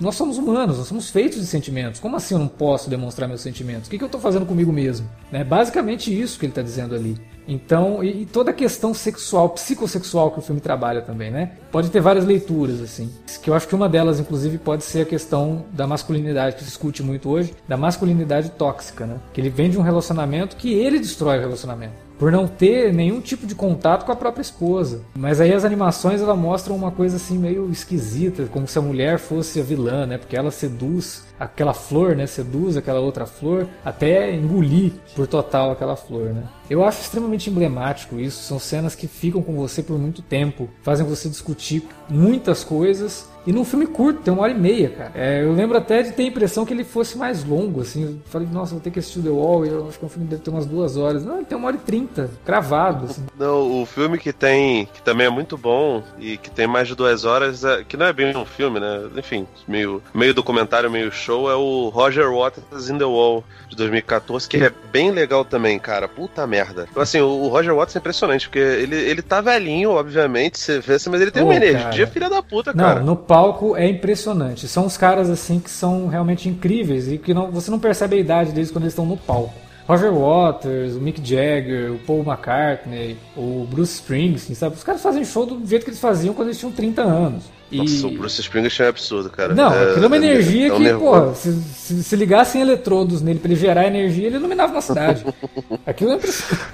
Nós 0.00 0.14
somos 0.14 0.38
humanos, 0.38 0.78
nós 0.78 0.86
somos 0.86 1.10
feitos 1.10 1.40
de 1.40 1.46
sentimentos. 1.46 2.00
Como 2.00 2.16
assim 2.16 2.34
eu 2.34 2.38
não 2.38 2.48
posso 2.48 2.88
demonstrar 2.88 3.28
meus 3.28 3.40
sentimentos? 3.40 3.88
O 3.88 3.90
que, 3.90 3.98
que 3.98 4.04
eu 4.04 4.06
estou 4.06 4.20
fazendo 4.20 4.46
comigo 4.46 4.72
mesmo? 4.72 5.08
É 5.32 5.44
basicamente 5.44 6.16
isso 6.16 6.38
que 6.38 6.46
ele 6.46 6.52
está 6.52 6.62
dizendo 6.62 6.94
ali. 6.94 7.16
Então, 7.50 8.04
e, 8.04 8.22
e, 8.22 8.26
toda 8.26 8.50
a 8.50 8.54
questão 8.54 8.92
sexual, 8.92 9.48
psicossexual 9.48 10.30
que 10.30 10.38
o 10.38 10.42
filme 10.42 10.60
trabalha 10.60 11.00
também, 11.00 11.30
né? 11.30 11.52
Pode 11.72 11.90
ter 11.90 11.98
várias 11.98 12.26
leituras, 12.26 12.82
assim. 12.82 13.10
Que 13.42 13.48
eu 13.48 13.54
acho 13.54 13.66
que 13.66 13.74
uma 13.74 13.88
delas, 13.88 14.20
inclusive, 14.20 14.58
pode 14.58 14.84
ser 14.84 15.00
a 15.00 15.04
questão 15.06 15.64
da 15.72 15.86
masculinidade, 15.86 16.56
que 16.56 16.60
se 16.60 16.68
discute 16.68 17.02
muito 17.02 17.30
hoje, 17.30 17.54
da 17.66 17.76
masculinidade 17.76 18.50
tóxica, 18.50 19.06
né? 19.06 19.16
Que 19.32 19.40
ele 19.40 19.48
vem 19.48 19.70
de 19.70 19.78
um 19.78 19.82
relacionamento 19.82 20.56
que 20.56 20.74
ele 20.74 20.98
destrói 20.98 21.38
o 21.38 21.40
relacionamento 21.40 22.07
por 22.18 22.32
não 22.32 22.48
ter 22.48 22.92
nenhum 22.92 23.20
tipo 23.20 23.46
de 23.46 23.54
contato 23.54 24.04
com 24.04 24.12
a 24.12 24.16
própria 24.16 24.42
esposa. 24.42 25.02
Mas 25.14 25.40
aí 25.40 25.52
as 25.52 25.64
animações 25.64 26.20
ela 26.20 26.34
mostram 26.34 26.74
uma 26.74 26.90
coisa 26.90 27.16
assim 27.16 27.38
meio 27.38 27.70
esquisita, 27.70 28.46
como 28.46 28.66
se 28.66 28.78
a 28.78 28.82
mulher 28.82 29.18
fosse 29.18 29.60
a 29.60 29.62
vilã, 29.62 30.06
né? 30.06 30.18
Porque 30.18 30.36
ela 30.36 30.50
seduz 30.50 31.26
aquela 31.38 31.72
flor, 31.72 32.16
né? 32.16 32.26
Seduz 32.26 32.76
aquela 32.76 33.00
outra 33.00 33.26
flor 33.26 33.66
até 33.84 34.34
engolir 34.34 34.92
por 35.14 35.26
total 35.26 35.70
aquela 35.70 35.96
flor, 35.96 36.30
né? 36.34 36.42
Eu 36.68 36.84
acho 36.84 37.00
extremamente 37.00 37.48
emblemático 37.48 38.18
isso. 38.18 38.42
São 38.42 38.58
cenas 38.58 38.94
que 38.94 39.06
ficam 39.06 39.42
com 39.42 39.54
você 39.54 39.82
por 39.82 39.98
muito 39.98 40.22
tempo, 40.22 40.68
fazem 40.82 41.06
você 41.06 41.28
discutir 41.28 41.82
muitas 42.08 42.62
coisas 42.64 43.28
e 43.48 43.52
num 43.52 43.64
filme 43.64 43.86
curto, 43.86 44.20
tem 44.20 44.30
uma 44.30 44.42
hora 44.42 44.52
e 44.52 44.58
meia, 44.58 44.90
cara. 44.90 45.12
É, 45.14 45.42
eu 45.42 45.54
lembro 45.54 45.78
até 45.78 46.02
de 46.02 46.12
ter 46.12 46.24
a 46.24 46.26
impressão 46.26 46.66
que 46.66 46.74
ele 46.74 46.84
fosse 46.84 47.16
mais 47.16 47.42
longo, 47.44 47.80
assim. 47.80 48.02
Eu 48.02 48.18
falei, 48.26 48.46
nossa, 48.46 48.72
vou 48.72 48.80
ter 48.80 48.90
que 48.90 48.98
assistir 48.98 49.22
The 49.22 49.30
Wall. 49.30 49.64
Eu 49.64 49.88
acho 49.88 49.98
que 49.98 50.04
o 50.04 50.08
filme 50.10 50.28
deve 50.28 50.42
ter 50.42 50.50
umas 50.50 50.66
duas 50.66 50.98
horas. 50.98 51.24
Não, 51.24 51.36
ele 51.36 51.46
tem 51.46 51.56
uma 51.56 51.68
hora 51.68 51.76
e 51.76 51.78
trinta, 51.78 52.30
cravado. 52.44 53.06
Assim. 53.06 53.24
Não, 53.38 53.80
o 53.80 53.86
filme 53.86 54.18
que 54.18 54.34
tem, 54.34 54.84
que 54.92 55.00
também 55.00 55.26
é 55.26 55.30
muito 55.30 55.56
bom 55.56 56.02
e 56.18 56.36
que 56.36 56.50
tem 56.50 56.66
mais 56.66 56.88
de 56.88 56.94
duas 56.94 57.24
horas, 57.24 57.64
é, 57.64 57.84
que 57.84 57.96
não 57.96 58.04
é 58.04 58.12
bem 58.12 58.36
um 58.36 58.44
filme, 58.44 58.80
né? 58.80 59.08
Enfim, 59.16 59.46
meio, 59.66 60.02
meio 60.12 60.34
documentário, 60.34 60.90
meio 60.90 61.10
show, 61.10 61.50
é 61.50 61.54
o 61.54 61.88
Roger 61.88 62.30
Waters 62.30 62.90
in 62.90 62.98
The 62.98 63.04
Wall, 63.04 63.44
de 63.68 63.76
2014, 63.76 64.48
que 64.48 64.56
é 64.56 64.72
bem 64.92 65.10
legal 65.10 65.44
também, 65.44 65.78
cara. 65.78 66.08
Puta 66.08 66.46
merda. 66.46 66.57
Então, 66.90 67.02
assim, 67.02 67.20
o 67.20 67.48
Roger 67.48 67.74
Waters 67.74 67.96
é 67.96 67.98
impressionante, 67.98 68.48
porque 68.48 68.58
ele, 68.58 68.96
ele 68.96 69.22
tá 69.22 69.40
velhinho, 69.40 69.90
obviamente, 69.90 70.58
você 70.58 70.80
vê, 70.80 70.96
mas 71.10 71.20
ele 71.20 71.30
tem 71.30 71.42
uma 71.42 71.54
energia 71.54 72.04
cara. 72.04 72.06
filha 72.06 72.30
da 72.30 72.42
puta, 72.42 72.72
cara. 72.72 73.00
Não, 73.00 73.06
no 73.06 73.16
palco 73.16 73.76
é 73.76 73.86
impressionante. 73.88 74.66
São 74.68 74.86
os 74.86 74.96
caras 74.96 75.30
assim 75.30 75.58
que 75.60 75.70
são 75.70 76.08
realmente 76.08 76.48
incríveis 76.48 77.10
e 77.10 77.18
que 77.18 77.32
não, 77.32 77.50
você 77.50 77.70
não 77.70 77.78
percebe 77.78 78.16
a 78.16 78.20
idade 78.20 78.52
deles 78.52 78.70
quando 78.70 78.84
eles 78.84 78.92
estão 78.92 79.06
no 79.06 79.16
palco. 79.16 79.54
Roger 79.88 80.12
Waters, 80.12 80.96
o 80.96 81.00
Mick 81.00 81.18
Jagger, 81.18 81.92
o 81.92 81.98
Paul 82.00 82.22
McCartney, 82.22 83.16
o 83.34 83.66
Bruce 83.70 83.94
Springsteen, 83.94 84.54
sabe? 84.54 84.76
Os 84.76 84.84
caras 84.84 85.02
fazem 85.02 85.24
show 85.24 85.46
do 85.46 85.66
jeito 85.66 85.84
que 85.84 85.90
eles 85.90 86.00
faziam 86.00 86.34
quando 86.34 86.48
eles 86.48 86.58
tinham 86.58 86.70
30 86.70 87.02
anos. 87.02 87.44
E... 87.70 87.76
Nossa, 87.76 88.06
o 88.06 88.10
Bruce 88.10 88.40
Springsteen 88.40 88.86
é 88.86 88.90
absurdo, 88.90 89.30
cara. 89.30 89.54
Não, 89.54 89.72
é, 89.72 89.90
aquilo 89.90 90.04
é 90.04 90.06
uma 90.06 90.16
é, 90.16 90.18
energia 90.18 90.66
é, 90.68 90.70
que, 90.70 90.94
porra, 90.94 91.34
se, 91.34 91.52
se, 91.52 92.02
se, 92.02 92.16
ligassem 92.16 92.62
eletrodos 92.62 93.20
nele 93.20 93.38
pra 93.38 93.50
ele 93.50 93.60
gerar 93.60 93.86
energia, 93.86 94.26
ele 94.26 94.36
iluminava 94.36 94.72
uma 94.72 94.80
cidade. 94.80 95.24
aquilo 95.86 96.12
é 96.12 96.14
impressionante. 96.14 96.68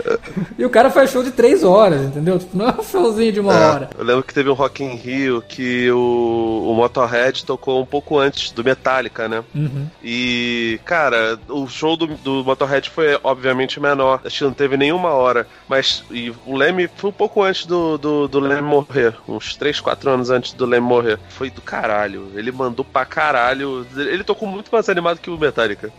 e 0.58 0.64
o 0.64 0.70
cara 0.70 0.90
faz 0.90 1.10
show 1.10 1.22
de 1.22 1.30
três 1.30 1.62
horas, 1.62 2.02
entendeu? 2.02 2.38
Tipo, 2.38 2.56
não 2.56 2.68
é 2.68 2.74
um 2.78 2.82
showzinho 2.82 3.32
de 3.32 3.40
uma 3.40 3.52
é, 3.52 3.66
hora. 3.66 3.90
Eu 3.98 4.04
lembro 4.04 4.22
que 4.22 4.32
teve 4.32 4.48
um 4.48 4.54
Rock 4.54 4.82
in 4.82 4.94
Rio 4.94 5.42
que 5.46 5.90
o, 5.90 6.66
o 6.70 6.74
Motorhead 6.74 7.44
tocou 7.44 7.80
um 7.80 7.86
pouco 7.86 8.18
antes 8.18 8.50
do 8.50 8.64
Metallica, 8.64 9.28
né? 9.28 9.44
Uhum. 9.54 9.86
E, 10.02 10.80
cara, 10.84 11.38
o 11.48 11.68
show 11.68 11.96
do, 11.96 12.06
do 12.06 12.44
Motorhead 12.44 12.88
foi 12.88 13.18
obviamente 13.22 13.78
menor. 13.78 14.20
Acho 14.24 14.38
que 14.38 14.44
não 14.44 14.52
teve 14.52 14.76
nenhuma 14.76 15.10
hora. 15.10 15.46
Mas 15.68 16.02
e 16.10 16.32
o 16.46 16.56
Leme 16.56 16.88
foi 16.96 17.10
um 17.10 17.12
pouco 17.12 17.42
antes 17.42 17.66
do, 17.66 17.98
do, 17.98 18.28
do 18.28 18.40
Leme 18.40 18.62
morrer, 18.62 19.14
uns 19.28 19.54
3, 19.56 19.80
4 19.80 20.10
anos 20.10 20.29
antes 20.30 20.52
do 20.52 20.66
Leme 20.66 20.86
morrer. 20.86 21.18
Foi 21.30 21.50
do 21.50 21.60
caralho. 21.60 22.28
Ele 22.34 22.52
mandou 22.52 22.84
pra 22.84 23.04
caralho. 23.04 23.86
Ele 23.96 24.24
tocou 24.24 24.48
muito 24.48 24.70
mais 24.72 24.88
animado 24.88 25.18
que 25.18 25.30
o 25.30 25.38
Metallica. 25.38 25.92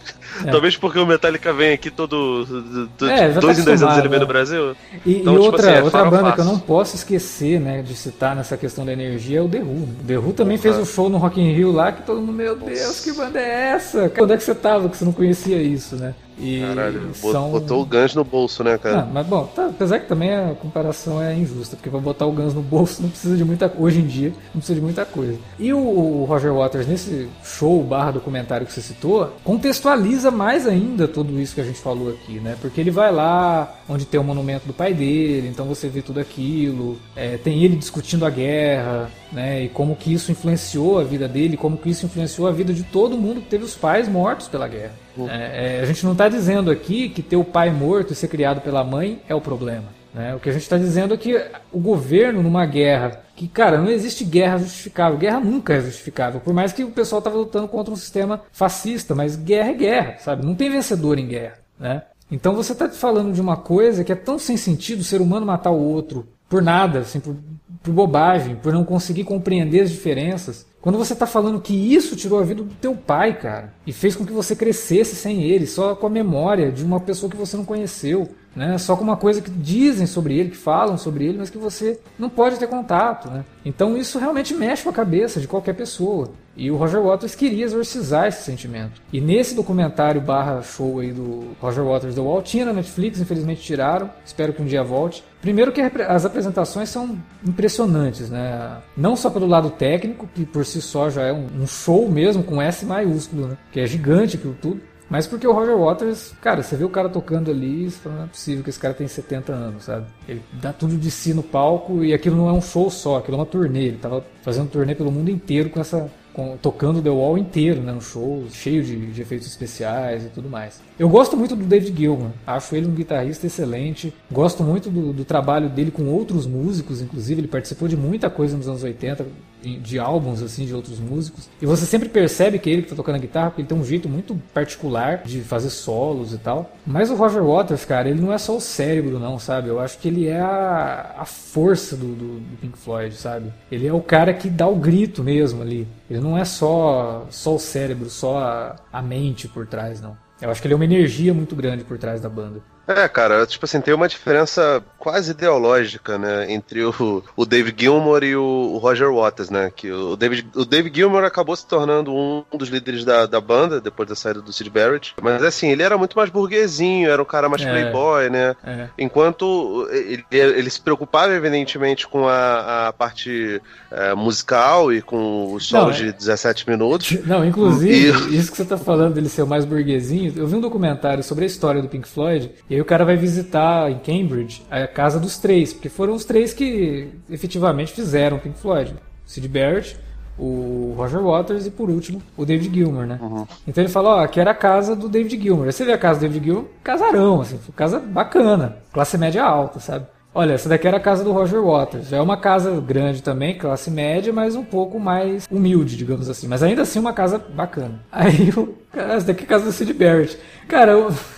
É. 0.45 0.51
Talvez 0.51 0.77
porque 0.77 0.99
o 0.99 1.05
Metallica 1.05 1.51
vem 1.53 1.73
aqui 1.73 1.91
todo. 1.91 2.45
Do, 2.45 3.09
é, 3.09 3.29
dois 3.29 3.57
tá 3.57 3.61
em 3.61 3.65
dois 3.65 3.83
anos 3.83 3.97
ele 3.97 4.07
vem 4.07 4.19
no 4.19 4.27
Brasil. 4.27 4.75
E, 5.05 5.17
então, 5.17 5.33
e 5.33 5.35
tipo 5.37 5.45
outra, 5.45 5.69
assim, 5.69 5.79
é 5.79 5.83
outra 5.83 6.05
banda 6.05 6.31
que 6.31 6.39
eu 6.39 6.45
não 6.45 6.59
posso 6.59 6.95
esquecer, 6.95 7.59
né, 7.59 7.81
de 7.81 7.95
citar 7.95 8.35
nessa 8.35 8.55
questão 8.57 8.85
da 8.85 8.93
energia 8.93 9.39
é 9.39 9.41
o 9.41 9.49
The 9.49 9.59
Who. 9.59 9.83
O 10.01 10.03
The 10.07 10.17
Who 10.17 10.33
também 10.33 10.57
fez 10.57 10.77
um 10.77 10.85
show 10.85 11.09
no 11.09 11.17
Rock 11.17 11.39
in 11.39 11.51
Rio 11.53 11.71
lá 11.71 11.91
que 11.91 12.03
todo 12.03 12.21
mundo, 12.21 12.33
meu 12.33 12.55
Deus, 12.55 12.79
Nossa. 12.79 13.03
que 13.03 13.17
banda 13.17 13.39
é 13.39 13.71
essa? 13.71 14.11
Onde 14.19 14.33
é 14.33 14.37
que 14.37 14.43
você 14.43 14.55
tava 14.55 14.89
que 14.89 14.97
você 14.97 15.05
não 15.05 15.13
conhecia 15.13 15.61
isso, 15.61 15.95
né? 15.95 16.13
E 16.41 16.59
Caralho, 16.59 17.13
são... 17.13 17.51
botou 17.51 17.81
o 17.81 17.85
Guns 17.85 18.15
no 18.15 18.23
bolso, 18.23 18.63
né, 18.63 18.77
cara? 18.77 19.07
mas 19.11 19.27
bom, 19.27 19.45
tá, 19.45 19.67
apesar 19.67 19.99
que 19.99 20.07
também 20.07 20.33
a 20.33 20.55
comparação 20.59 21.21
é 21.21 21.35
injusta, 21.35 21.75
porque 21.75 21.89
pra 21.89 21.99
botar 21.99 22.25
o 22.25 22.31
Guns 22.31 22.53
no 22.53 22.63
bolso 22.63 23.01
não 23.03 23.09
precisa 23.09 23.37
de 23.37 23.45
muita 23.45 23.71
hoje 23.77 23.99
em 23.99 24.07
dia, 24.07 24.29
não 24.53 24.59
precisa 24.59 24.75
de 24.75 24.81
muita 24.81 25.05
coisa. 25.05 25.37
E 25.59 25.71
o, 25.71 25.77
o 25.77 26.25
Roger 26.25 26.51
Waters, 26.51 26.87
nesse 26.87 27.29
show 27.43 27.83
barra 27.83 28.11
documentário 28.11 28.65
que 28.65 28.73
você 28.73 28.81
citou, 28.81 29.31
contextualiza 29.43 30.31
mais 30.31 30.65
ainda 30.65 31.07
tudo 31.07 31.39
isso 31.39 31.53
que 31.53 31.61
a 31.61 31.63
gente 31.63 31.79
falou 31.79 32.09
aqui, 32.09 32.39
né? 32.39 32.57
Porque 32.59 32.81
ele 32.81 32.91
vai 32.91 33.11
lá 33.11 33.75
onde 33.87 34.05
tem 34.05 34.19
o 34.19 34.23
monumento 34.23 34.65
do 34.65 34.73
pai 34.73 34.93
dele, 34.93 35.47
então 35.47 35.65
você 35.65 35.87
vê 35.87 36.01
tudo 36.01 36.19
aquilo, 36.19 36.97
é, 37.15 37.37
tem 37.37 37.63
ele 37.63 37.75
discutindo 37.75 38.25
a 38.25 38.29
guerra, 38.29 39.11
né? 39.31 39.63
E 39.63 39.69
como 39.69 39.95
que 39.95 40.11
isso 40.11 40.31
influenciou 40.31 40.99
a 40.99 41.03
vida 41.03 41.27
dele, 41.27 41.55
como 41.55 41.77
que 41.77 41.89
isso 41.89 42.05
influenciou 42.05 42.47
a 42.47 42.51
vida 42.51 42.73
de 42.73 42.83
todo 42.83 43.17
mundo 43.17 43.41
que 43.41 43.47
teve 43.47 43.63
os 43.63 43.75
pais 43.75 44.07
mortos 44.07 44.47
pela 44.47 44.67
guerra. 44.67 44.93
É, 45.29 45.77
é, 45.77 45.81
a 45.81 45.85
gente 45.85 46.03
não 46.03 46.13
está 46.13 46.27
dizendo 46.29 46.71
aqui 46.71 47.09
que 47.09 47.21
ter 47.21 47.35
o 47.35 47.43
pai 47.43 47.69
morto 47.69 48.13
e 48.13 48.15
ser 48.15 48.27
criado 48.27 48.61
pela 48.61 48.83
mãe 48.83 49.21
é 49.27 49.35
o 49.35 49.41
problema. 49.41 49.85
Né? 50.13 50.35
O 50.35 50.39
que 50.39 50.49
a 50.49 50.51
gente 50.51 50.63
está 50.63 50.77
dizendo 50.77 51.13
é 51.13 51.17
que 51.17 51.41
o 51.71 51.79
governo, 51.79 52.43
numa 52.43 52.65
guerra, 52.65 53.21
que, 53.35 53.47
cara, 53.47 53.77
não 53.77 53.89
existe 53.89 54.23
guerra 54.23 54.57
justificável. 54.57 55.17
Guerra 55.17 55.39
nunca 55.39 55.73
é 55.73 55.81
justificável. 55.81 56.41
Por 56.41 56.53
mais 56.53 56.73
que 56.73 56.83
o 56.83 56.91
pessoal 56.91 57.19
estava 57.19 57.37
lutando 57.37 57.67
contra 57.67 57.93
um 57.93 57.97
sistema 57.97 58.41
fascista, 58.51 59.15
mas 59.15 59.35
guerra 59.35 59.69
é 59.69 59.73
guerra, 59.73 60.17
sabe? 60.19 60.45
Não 60.45 60.55
tem 60.55 60.69
vencedor 60.69 61.17
em 61.17 61.27
guerra. 61.27 61.57
Né? 61.79 62.01
Então 62.31 62.53
você 62.53 62.73
está 62.73 62.89
falando 62.89 63.33
de 63.33 63.41
uma 63.41 63.57
coisa 63.57 64.03
que 64.03 64.11
é 64.11 64.15
tão 64.15 64.37
sem 64.37 64.57
sentido 64.57 65.01
o 65.01 65.05
ser 65.05 65.21
humano 65.21 65.45
matar 65.45 65.71
o 65.71 65.79
outro 65.79 66.27
por 66.47 66.61
nada, 66.61 66.99
assim, 66.99 67.21
por, 67.21 67.35
por 67.81 67.93
bobagem, 67.93 68.55
por 68.55 68.71
não 68.73 68.83
conseguir 68.83 69.23
compreender 69.23 69.81
as 69.81 69.91
diferenças. 69.91 70.65
Quando 70.81 70.97
você 70.97 71.13
está 71.13 71.27
falando 71.27 71.61
que 71.61 71.73
isso 71.73 72.15
tirou 72.15 72.39
a 72.39 72.43
vida 72.43 72.63
do 72.63 72.73
teu 72.75 72.95
pai, 72.95 73.37
cara, 73.37 73.73
e 73.85 73.93
fez 73.93 74.15
com 74.15 74.25
que 74.25 74.33
você 74.33 74.55
crescesse 74.55 75.15
sem 75.15 75.43
ele, 75.43 75.67
só 75.67 75.95
com 75.95 76.07
a 76.07 76.09
memória 76.09 76.71
de 76.71 76.83
uma 76.83 76.99
pessoa 76.99 77.29
que 77.29 77.37
você 77.37 77.55
não 77.55 77.65
conheceu. 77.65 78.29
Né? 78.55 78.77
Só 78.77 78.95
com 78.95 79.03
uma 79.03 79.17
coisa 79.17 79.41
que 79.41 79.49
dizem 79.49 80.05
sobre 80.05 80.37
ele, 80.37 80.49
que 80.49 80.57
falam 80.57 80.97
sobre 80.97 81.25
ele, 81.25 81.37
mas 81.37 81.49
que 81.49 81.57
você 81.57 81.99
não 82.17 82.29
pode 82.29 82.57
ter 82.57 82.67
contato, 82.67 83.29
né? 83.29 83.45
Então 83.63 83.97
isso 83.97 84.19
realmente 84.19 84.53
mexe 84.53 84.83
com 84.83 84.89
a 84.89 84.93
cabeça 84.93 85.39
de 85.39 85.47
qualquer 85.47 85.73
pessoa. 85.73 86.31
E 86.55 86.69
o 86.69 86.75
Roger 86.75 87.01
Waters 87.01 87.33
queria 87.33 87.63
exorcizar 87.63 88.27
esse 88.27 88.43
sentimento. 88.43 89.01
E 89.11 89.21
nesse 89.21 89.55
documentário 89.55 90.19
barra 90.19 90.61
show 90.61 90.99
aí 90.99 91.13
do 91.13 91.55
Roger 91.61 91.83
Waters 91.83 92.15
The 92.15 92.21
Wall, 92.21 92.41
tinha 92.41 92.65
na 92.65 92.73
Netflix, 92.73 93.21
infelizmente 93.21 93.61
tiraram, 93.61 94.09
espero 94.25 94.51
que 94.51 94.61
um 94.61 94.65
dia 94.65 94.83
volte. 94.83 95.23
Primeiro 95.41 95.71
que 95.71 95.81
as 95.81 96.25
apresentações 96.25 96.89
são 96.89 97.17
impressionantes, 97.47 98.29
né? 98.29 98.77
Não 98.97 99.15
só 99.15 99.29
pelo 99.29 99.47
lado 99.47 99.69
técnico, 99.69 100.27
que 100.35 100.45
por 100.45 100.65
si 100.65 100.81
só 100.81 101.09
já 101.09 101.23
é 101.23 101.33
um 101.33 101.65
show 101.65 102.09
mesmo, 102.09 102.43
com 102.43 102.61
S 102.61 102.85
maiúsculo, 102.85 103.47
né? 103.47 103.57
Que 103.71 103.79
é 103.79 103.87
gigante 103.87 104.35
aquilo 104.35 104.55
tudo. 104.61 104.81
Mas 105.11 105.27
porque 105.27 105.45
o 105.45 105.51
Roger 105.51 105.77
Waters, 105.77 106.33
cara, 106.41 106.63
você 106.63 106.77
vê 106.77 106.85
o 106.85 106.89
cara 106.89 107.09
tocando 107.09 107.51
ali 107.51 107.87
e 107.87 108.07
não 108.07 108.23
é 108.23 108.27
possível 108.27 108.63
que 108.63 108.69
esse 108.69 108.79
cara 108.79 108.93
tem 108.93 109.09
70 109.09 109.51
anos, 109.51 109.83
sabe? 109.83 110.05
Ele 110.25 110.41
dá 110.53 110.71
tudo 110.71 110.95
de 110.95 111.11
si 111.11 111.33
no 111.33 111.43
palco 111.43 112.01
e 112.01 112.13
aquilo 112.13 112.37
não 112.37 112.47
é 112.47 112.53
um 112.53 112.61
show 112.61 112.89
só, 112.89 113.17
aquilo 113.17 113.35
é 113.35 113.39
uma 113.41 113.45
turnê. 113.45 113.87
Ele 113.87 113.97
tava 113.97 114.23
fazendo 114.41 114.69
turnê 114.69 114.95
pelo 114.95 115.11
mundo 115.11 115.29
inteiro 115.29 115.69
com 115.69 115.81
essa 115.81 116.09
com, 116.33 116.57
tocando 116.57 117.01
The 117.01 117.09
Wall 117.09 117.37
inteiro, 117.37 117.81
né, 117.81 117.91
no 117.91 118.01
show, 118.01 118.45
cheio 118.51 118.83
de, 118.83 119.11
de, 119.11 119.21
efeitos 119.21 119.47
especiais 119.47 120.25
e 120.25 120.29
tudo 120.29 120.49
mais. 120.49 120.79
Eu 120.97 121.09
gosto 121.09 121.35
muito 121.35 121.55
do 121.55 121.65
David 121.65 121.93
Gilmour, 121.95 122.29
acho 122.47 122.75
ele 122.75 122.87
um 122.87 122.93
guitarrista 122.93 123.47
excelente, 123.47 124.13
gosto 124.31 124.63
muito 124.63 124.89
do, 124.89 125.11
do, 125.11 125.25
trabalho 125.25 125.69
dele 125.69 125.91
com 125.91 126.05
outros 126.05 126.45
músicos, 126.47 127.01
inclusive 127.01 127.41
ele 127.41 127.47
participou 127.47 127.87
de 127.87 127.97
muita 127.97 128.29
coisa 128.29 128.55
nos 128.55 128.67
anos 128.67 128.83
80, 128.83 129.25
de 129.61 129.99
álbuns 129.99 130.41
assim 130.41 130.65
de 130.65 130.73
outros 130.73 130.99
músicos. 130.99 131.49
E 131.61 131.65
você 131.65 131.85
sempre 131.85 132.09
percebe 132.09 132.59
que 132.59 132.69
ele 132.69 132.81
que 132.81 132.87
está 132.87 132.95
tocando 132.95 133.15
a 133.15 133.19
guitarra, 133.19 133.49
porque 133.49 133.61
ele 133.61 133.67
tem 133.67 133.77
um 133.77 133.83
jeito 133.83 134.09
muito 134.09 134.35
particular 134.53 135.23
de 135.23 135.41
fazer 135.41 135.69
solos 135.69 136.33
e 136.33 136.37
tal. 136.37 136.75
Mas 136.85 137.09
o 137.09 137.15
Roger 137.15 137.43
Waters, 137.43 137.85
cara, 137.85 138.09
ele 138.09 138.21
não 138.21 138.33
é 138.33 138.37
só 138.37 138.55
o 138.57 138.61
cérebro, 138.61 139.19
não, 139.19 139.37
sabe? 139.39 139.69
Eu 139.69 139.79
acho 139.79 139.97
que 139.97 140.07
ele 140.07 140.27
é 140.27 140.39
a, 140.39 141.15
a 141.19 141.25
força 141.25 141.95
do, 141.95 142.07
do, 142.07 142.39
do 142.39 142.57
Pink 142.57 142.77
Floyd, 142.77 143.15
sabe? 143.15 143.51
Ele 143.71 143.87
é 143.87 143.93
o 143.93 144.01
cara 144.01 144.33
que 144.33 144.49
dá 144.49 144.67
o 144.67 144.75
grito 144.75 145.23
mesmo 145.23 145.61
ali. 145.61 145.87
Ele 146.09 146.19
não 146.19 146.37
é 146.37 146.45
só, 146.45 147.27
só 147.29 147.55
o 147.55 147.59
cérebro, 147.59 148.09
só 148.09 148.39
a, 148.39 148.75
a 148.91 149.01
mente 149.01 149.47
por 149.47 149.67
trás, 149.67 150.01
não. 150.01 150.17
Eu 150.41 150.49
acho 150.49 150.59
que 150.59 150.67
ele 150.67 150.73
é 150.73 150.75
uma 150.75 150.85
energia 150.85 151.33
muito 151.33 151.55
grande 151.55 151.83
por 151.83 151.99
trás 151.99 152.19
da 152.19 152.27
banda. 152.27 152.61
É, 152.95 153.07
cara, 153.07 153.45
tipo 153.45 153.65
assim, 153.65 153.81
tem 153.81 153.93
uma 153.93 154.07
diferença 154.07 154.83
quase 155.01 155.31
ideológica, 155.31 156.17
né, 156.17 156.51
entre 156.51 156.83
o, 156.83 157.23
o 157.35 157.45
David 157.45 157.75
Gilmour 157.81 158.23
e 158.23 158.35
o, 158.35 158.43
o, 158.43 158.77
Roger 158.77 159.11
Waters, 159.11 159.49
né, 159.49 159.71
que 159.75 159.91
o 159.91 160.15
David, 160.15 160.47
o 160.55 160.63
David 160.63 160.95
Gilmour 160.95 161.23
acabou 161.23 161.55
se 161.55 161.65
tornando 161.65 162.13
um 162.13 162.43
dos 162.55 162.69
líderes 162.69 163.03
da, 163.03 163.25
da 163.25 163.41
banda, 163.41 163.81
depois 163.81 164.07
da 164.07 164.15
saída 164.15 164.41
do 164.41 164.53
Sid 164.53 164.69
Barrett, 164.69 165.15
mas 165.19 165.41
assim, 165.43 165.69
ele 165.69 165.81
era 165.81 165.97
muito 165.97 166.15
mais 166.15 166.29
burguesinho, 166.29 167.09
era 167.09 167.19
um 167.19 167.25
cara 167.25 167.49
mais 167.49 167.63
é, 167.63 167.71
playboy, 167.71 168.29
né, 168.29 168.55
é. 168.63 168.89
enquanto 168.97 169.87
ele, 169.91 170.23
ele 170.29 170.69
se 170.69 170.79
preocupava 170.79 171.33
evidentemente 171.33 172.07
com 172.07 172.27
a, 172.27 172.89
a 172.89 172.93
parte 172.93 173.59
é, 173.89 174.13
musical 174.13 174.93
e 174.93 175.01
com 175.01 175.53
os 175.53 175.67
solos 175.67 175.99
Não, 175.99 176.05
de 176.07 176.13
17 176.13 176.65
é. 176.67 176.71
minutos. 176.71 177.17
Não, 177.25 177.43
inclusive, 177.43 177.95
e... 178.29 178.37
isso 178.37 178.51
que 178.51 178.57
você 178.57 178.65
tá 178.65 178.77
falando 178.77 179.15
dele 179.15 179.29
ser 179.29 179.41
o 179.41 179.47
mais 179.47 179.65
burguesinho, 179.65 180.31
eu 180.35 180.45
vi 180.45 180.55
um 180.55 180.61
documentário 180.61 181.23
sobre 181.23 181.43
a 181.43 181.47
história 181.47 181.81
do 181.81 181.87
Pink 181.87 182.07
Floyd, 182.07 182.51
e 182.69 182.75
aí 182.81 182.83
o 182.83 182.85
cara 182.85 183.05
vai 183.05 183.15
visitar 183.15 183.89
em 183.89 183.99
Cambridge 183.99 184.63
a 184.69 184.87
casa 184.87 185.19
dos 185.19 185.37
três, 185.37 185.71
porque 185.71 185.89
foram 185.89 186.13
os 186.13 186.25
três 186.25 186.53
que 186.53 187.09
efetivamente 187.29 187.93
fizeram 187.93 188.39
Pink 188.39 188.57
Floyd. 188.57 188.95
Sid 189.25 189.47
Barrett, 189.47 189.97
o 190.37 190.93
Roger 190.97 191.21
Waters 191.21 191.65
e 191.67 191.71
por 191.71 191.89
último 191.89 192.21
o 192.35 192.45
David 192.45 192.73
Gilmour, 192.73 193.05
né? 193.05 193.19
Uhum. 193.21 193.45
Então 193.67 193.83
ele 193.83 193.91
fala, 193.91 194.17
ó, 194.17 194.19
aqui 194.23 194.39
era 194.39 194.51
a 194.51 194.55
casa 194.55 194.95
do 194.95 195.07
David 195.07 195.41
Gilmour. 195.41 195.67
Aí 195.67 195.71
você 195.71 195.85
vê 195.85 195.93
a 195.93 195.97
casa 195.97 196.19
do 196.19 196.23
David 196.23 196.43
Gilmour, 196.43 196.65
casarão, 196.83 197.41
assim, 197.41 197.59
casa 197.75 197.99
bacana, 197.99 198.77
classe 198.91 199.17
média 199.17 199.43
alta, 199.43 199.79
sabe? 199.79 200.05
Olha, 200.33 200.53
essa 200.53 200.69
daqui 200.69 200.87
era 200.87 200.95
a 200.95 201.01
casa 201.01 201.25
do 201.25 201.33
Roger 201.33 201.61
Waters. 201.61 202.13
É 202.13 202.21
uma 202.21 202.37
casa 202.37 202.79
grande 202.79 203.21
também, 203.21 203.57
classe 203.57 203.91
média, 203.91 204.31
mas 204.31 204.55
um 204.55 204.63
pouco 204.63 204.97
mais 204.97 205.45
humilde, 205.51 205.97
digamos 205.97 206.29
assim. 206.29 206.47
Mas 206.47 206.63
ainda 206.63 206.83
assim 206.83 206.99
uma 206.99 207.11
casa 207.11 207.37
bacana. 207.37 207.99
Aí 208.11 208.49
o. 208.55 208.75
Essa 208.93 209.27
daqui 209.27 209.41
é 209.41 209.45
a 209.45 209.49
casa 209.49 209.65
do 209.65 209.71
Sid 209.73 209.93
Barrett. 209.93 210.37
Cara, 210.69 210.93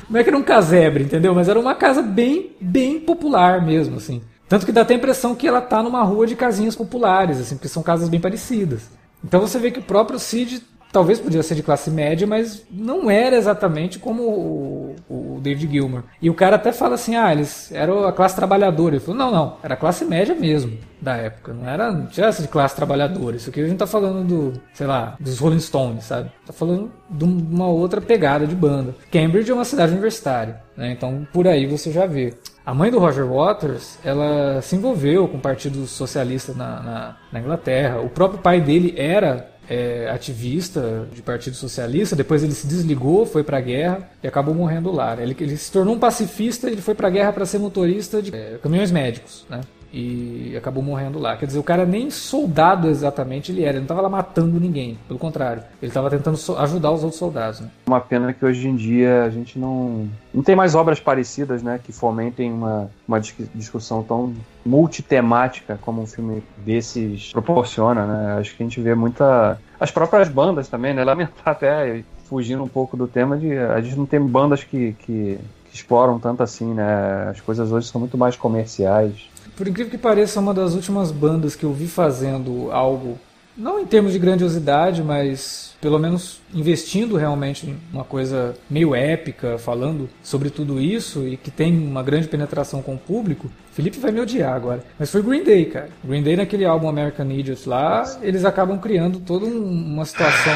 não 0.09 0.19
é 0.19 0.23
que 0.23 0.29
era 0.29 0.37
um 0.37 0.43
casebre, 0.43 1.03
entendeu? 1.03 1.33
Mas 1.33 1.49
era 1.49 1.59
uma 1.59 1.73
casa 1.73 2.03
bem, 2.03 2.51
bem 2.61 2.99
popular 2.99 3.65
mesmo, 3.65 3.97
assim. 3.97 4.21
Tanto 4.47 4.65
que 4.65 4.71
dá 4.71 4.81
até 4.81 4.93
a 4.93 4.97
impressão 4.97 5.33
que 5.33 5.47
ela 5.47 5.61
tá 5.61 5.81
numa 5.81 6.03
rua 6.03 6.27
de 6.27 6.35
casinhas 6.35 6.75
populares, 6.75 7.39
assim, 7.39 7.55
porque 7.55 7.67
são 7.67 7.81
casas 7.81 8.09
bem 8.09 8.19
parecidas. 8.19 8.91
Então 9.23 9.39
você 9.39 9.57
vê 9.57 9.71
que 9.71 9.79
o 9.79 9.83
próprio 9.83 10.19
Sid 10.19 10.61
talvez 10.93 11.19
podia 11.19 11.41
ser 11.41 11.55
de 11.55 11.63
classe 11.63 11.89
média, 11.89 12.27
mas 12.27 12.63
não 12.71 13.09
era 13.09 13.35
exatamente 13.35 13.97
como 13.97 14.21
o, 14.21 14.95
o, 15.09 15.39
David 15.41 15.69
Gilmour. 15.73 16.03
E 16.21 16.29
o 16.29 16.35
cara 16.35 16.55
até 16.55 16.71
fala 16.71 16.93
assim, 16.93 17.15
ah, 17.15 17.31
eles 17.33 17.71
eram 17.71 18.05
a 18.05 18.13
classe 18.13 18.35
trabalhadora. 18.35 18.95
Ele 18.95 19.03
falou, 19.03 19.17
não, 19.19 19.31
não, 19.31 19.57
era 19.63 19.73
a 19.73 19.77
classe 19.77 20.05
média 20.05 20.35
mesmo 20.35 20.77
da 21.01 21.17
época, 21.17 21.51
não 21.51 21.67
era, 21.67 21.91
não 21.91 22.05
tinha 22.05 22.27
essa 22.27 22.41
de 22.43 22.47
classe 22.47 22.75
trabalhadora. 22.75 23.35
Isso 23.35 23.49
aqui 23.49 23.59
a 23.59 23.67
gente 23.67 23.79
tá 23.79 23.87
falando 23.87 24.25
do, 24.25 24.61
sei 24.71 24.85
lá, 24.85 25.17
dos 25.19 25.39
Rolling 25.39 25.59
Stones, 25.59 26.05
sabe? 26.05 26.31
Tá 26.45 26.53
falando 26.53 26.91
de 27.09 27.25
uma 27.25 27.67
outra 27.67 27.99
pegada 27.99 28.45
de 28.45 28.55
banda. 28.55 28.95
Cambridge 29.11 29.49
é 29.49 29.53
uma 29.53 29.65
cidade 29.65 29.91
universitária, 29.91 30.61
né? 30.77 30.91
Então 30.91 31.27
por 31.33 31.47
aí 31.47 31.65
você 31.65 31.91
já 31.91 32.05
vê. 32.05 32.33
A 32.65 32.73
mãe 32.73 32.89
do 32.89 32.99
Roger 32.99 33.25
Waters, 33.25 33.99
ela 34.05 34.61
se 34.61 34.77
envolveu 34.77 35.27
com 35.27 35.35
o 35.35 35.41
Partido 35.41 35.85
Socialista 35.85 36.53
na, 36.53 36.81
na, 36.81 37.17
na 37.33 37.39
Inglaterra. 37.41 37.99
O 37.99 38.09
próprio 38.09 38.39
pai 38.39 38.61
dele 38.61 38.93
era 38.95 39.52
é, 39.69 40.09
ativista 40.09 41.07
de 41.13 41.21
Partido 41.21 41.55
Socialista, 41.55 42.15
depois 42.15 42.43
ele 42.43 42.53
se 42.53 42.67
desligou, 42.67 43.25
foi 43.25 43.43
para 43.43 43.57
a 43.57 43.61
guerra 43.61 44.09
e 44.21 44.27
acabou 44.27 44.53
morrendo 44.53 44.91
lá. 44.91 45.15
Ele, 45.21 45.35
ele 45.39 45.57
se 45.57 45.71
tornou 45.71 45.95
um 45.95 45.99
pacifista, 45.99 46.69
ele 46.69 46.81
foi 46.81 46.93
para 46.93 47.07
a 47.07 47.11
guerra 47.11 47.33
para 47.33 47.45
ser 47.45 47.59
motorista 47.59 48.21
de 48.21 48.35
é, 48.35 48.57
caminhões 48.61 48.91
médicos, 48.91 49.45
né? 49.49 49.61
E 49.93 50.55
acabou 50.57 50.81
morrendo 50.81 51.19
lá. 51.19 51.37
Quer 51.37 51.45
dizer, 51.45 51.59
o 51.59 51.63
cara 51.63 51.85
nem 51.85 52.09
soldado 52.09 52.89
exatamente 52.89 53.51
ele 53.51 53.61
era, 53.61 53.71
ele 53.71 53.77
não 53.77 53.83
estava 53.83 54.01
lá 54.01 54.09
matando 54.09 54.59
ninguém, 54.59 54.97
pelo 55.07 55.19
contrário, 55.19 55.61
ele 55.79 55.89
estava 55.89 56.09
tentando 56.09 56.37
ajudar 56.57 56.91
os 56.91 57.03
outros 57.03 57.19
soldados. 57.19 57.59
Né? 57.59 57.69
Uma 57.85 58.01
pena 58.01 58.33
que 58.33 58.43
hoje 58.43 58.67
em 58.67 58.75
dia 58.75 59.23
a 59.23 59.29
gente 59.29 59.59
não 59.59 60.09
não 60.33 60.41
tem 60.41 60.55
mais 60.55 60.73
obras 60.73 60.99
parecidas, 60.99 61.61
né, 61.61 61.79
que 61.81 61.91
fomentem 61.91 62.51
uma, 62.51 62.89
uma 63.07 63.19
discussão 63.19 64.01
tão 64.01 64.33
multitemática 64.65 65.77
como 65.79 66.01
um 66.01 66.07
filme 66.07 66.41
desses 66.57 67.31
proporciona, 67.31 68.05
né? 68.07 68.39
Acho 68.39 68.55
que 68.55 68.63
a 68.63 68.65
gente 68.65 68.81
vê 68.81 68.95
muita 68.95 69.59
as 69.79 69.91
próprias 69.91 70.27
bandas 70.27 70.67
também, 70.67 70.93
né? 70.93 71.03
Lamentar 71.03 71.49
até 71.49 72.03
fugindo 72.27 72.63
um 72.63 72.67
pouco 72.67 72.97
do 72.97 73.07
tema 73.07 73.37
de 73.37 73.55
a 73.55 73.79
gente 73.81 73.95
não 73.95 74.05
tem 74.05 74.19
bandas 74.19 74.63
que, 74.63 74.93
que, 74.93 75.37
exploram 75.71 76.19
tanto 76.19 76.41
assim, 76.41 76.73
né? 76.73 77.29
As 77.29 77.41
coisas 77.41 77.71
hoje 77.71 77.87
são 77.87 77.99
muito 77.99 78.17
mais 78.17 78.35
comerciais 78.35 79.27
por 79.55 79.67
incrível 79.67 79.91
que 79.91 79.97
pareça, 79.97 80.39
é 80.39 80.41
uma 80.41 80.53
das 80.53 80.73
últimas 80.73 81.11
bandas 81.11 81.55
que 81.55 81.63
eu 81.63 81.73
vi 81.73 81.87
fazendo 81.87 82.71
algo, 82.71 83.17
não 83.55 83.79
em 83.79 83.85
termos 83.85 84.13
de 84.13 84.19
grandiosidade, 84.19 85.03
mas 85.03 85.73
pelo 85.79 85.99
menos 85.99 86.41
investindo 86.53 87.17
realmente 87.17 87.69
em 87.69 87.77
uma 87.91 88.05
coisa 88.05 88.55
meio 88.69 88.95
épica, 88.95 89.57
falando 89.57 90.09
sobre 90.23 90.49
tudo 90.49 90.79
isso 90.79 91.27
e 91.27 91.35
que 91.35 91.51
tem 91.51 91.77
uma 91.77 92.01
grande 92.01 92.27
penetração 92.27 92.81
com 92.81 92.95
o 92.95 92.97
público. 92.97 93.51
Felipe 93.73 93.99
vai 93.99 94.11
me 94.11 94.21
odiar 94.21 94.53
agora, 94.53 94.83
mas 94.97 95.11
foi 95.11 95.21
Green 95.21 95.43
Day, 95.43 95.65
cara. 95.65 95.89
Green 96.03 96.23
Day 96.23 96.37
naquele 96.37 96.63
álbum 96.63 96.87
American 96.87 97.29
Idiot 97.29 97.67
lá, 97.67 98.19
eles 98.21 98.45
acabam 98.45 98.79
criando 98.79 99.19
toda 99.19 99.45
uma 99.45 100.05
situação 100.05 100.53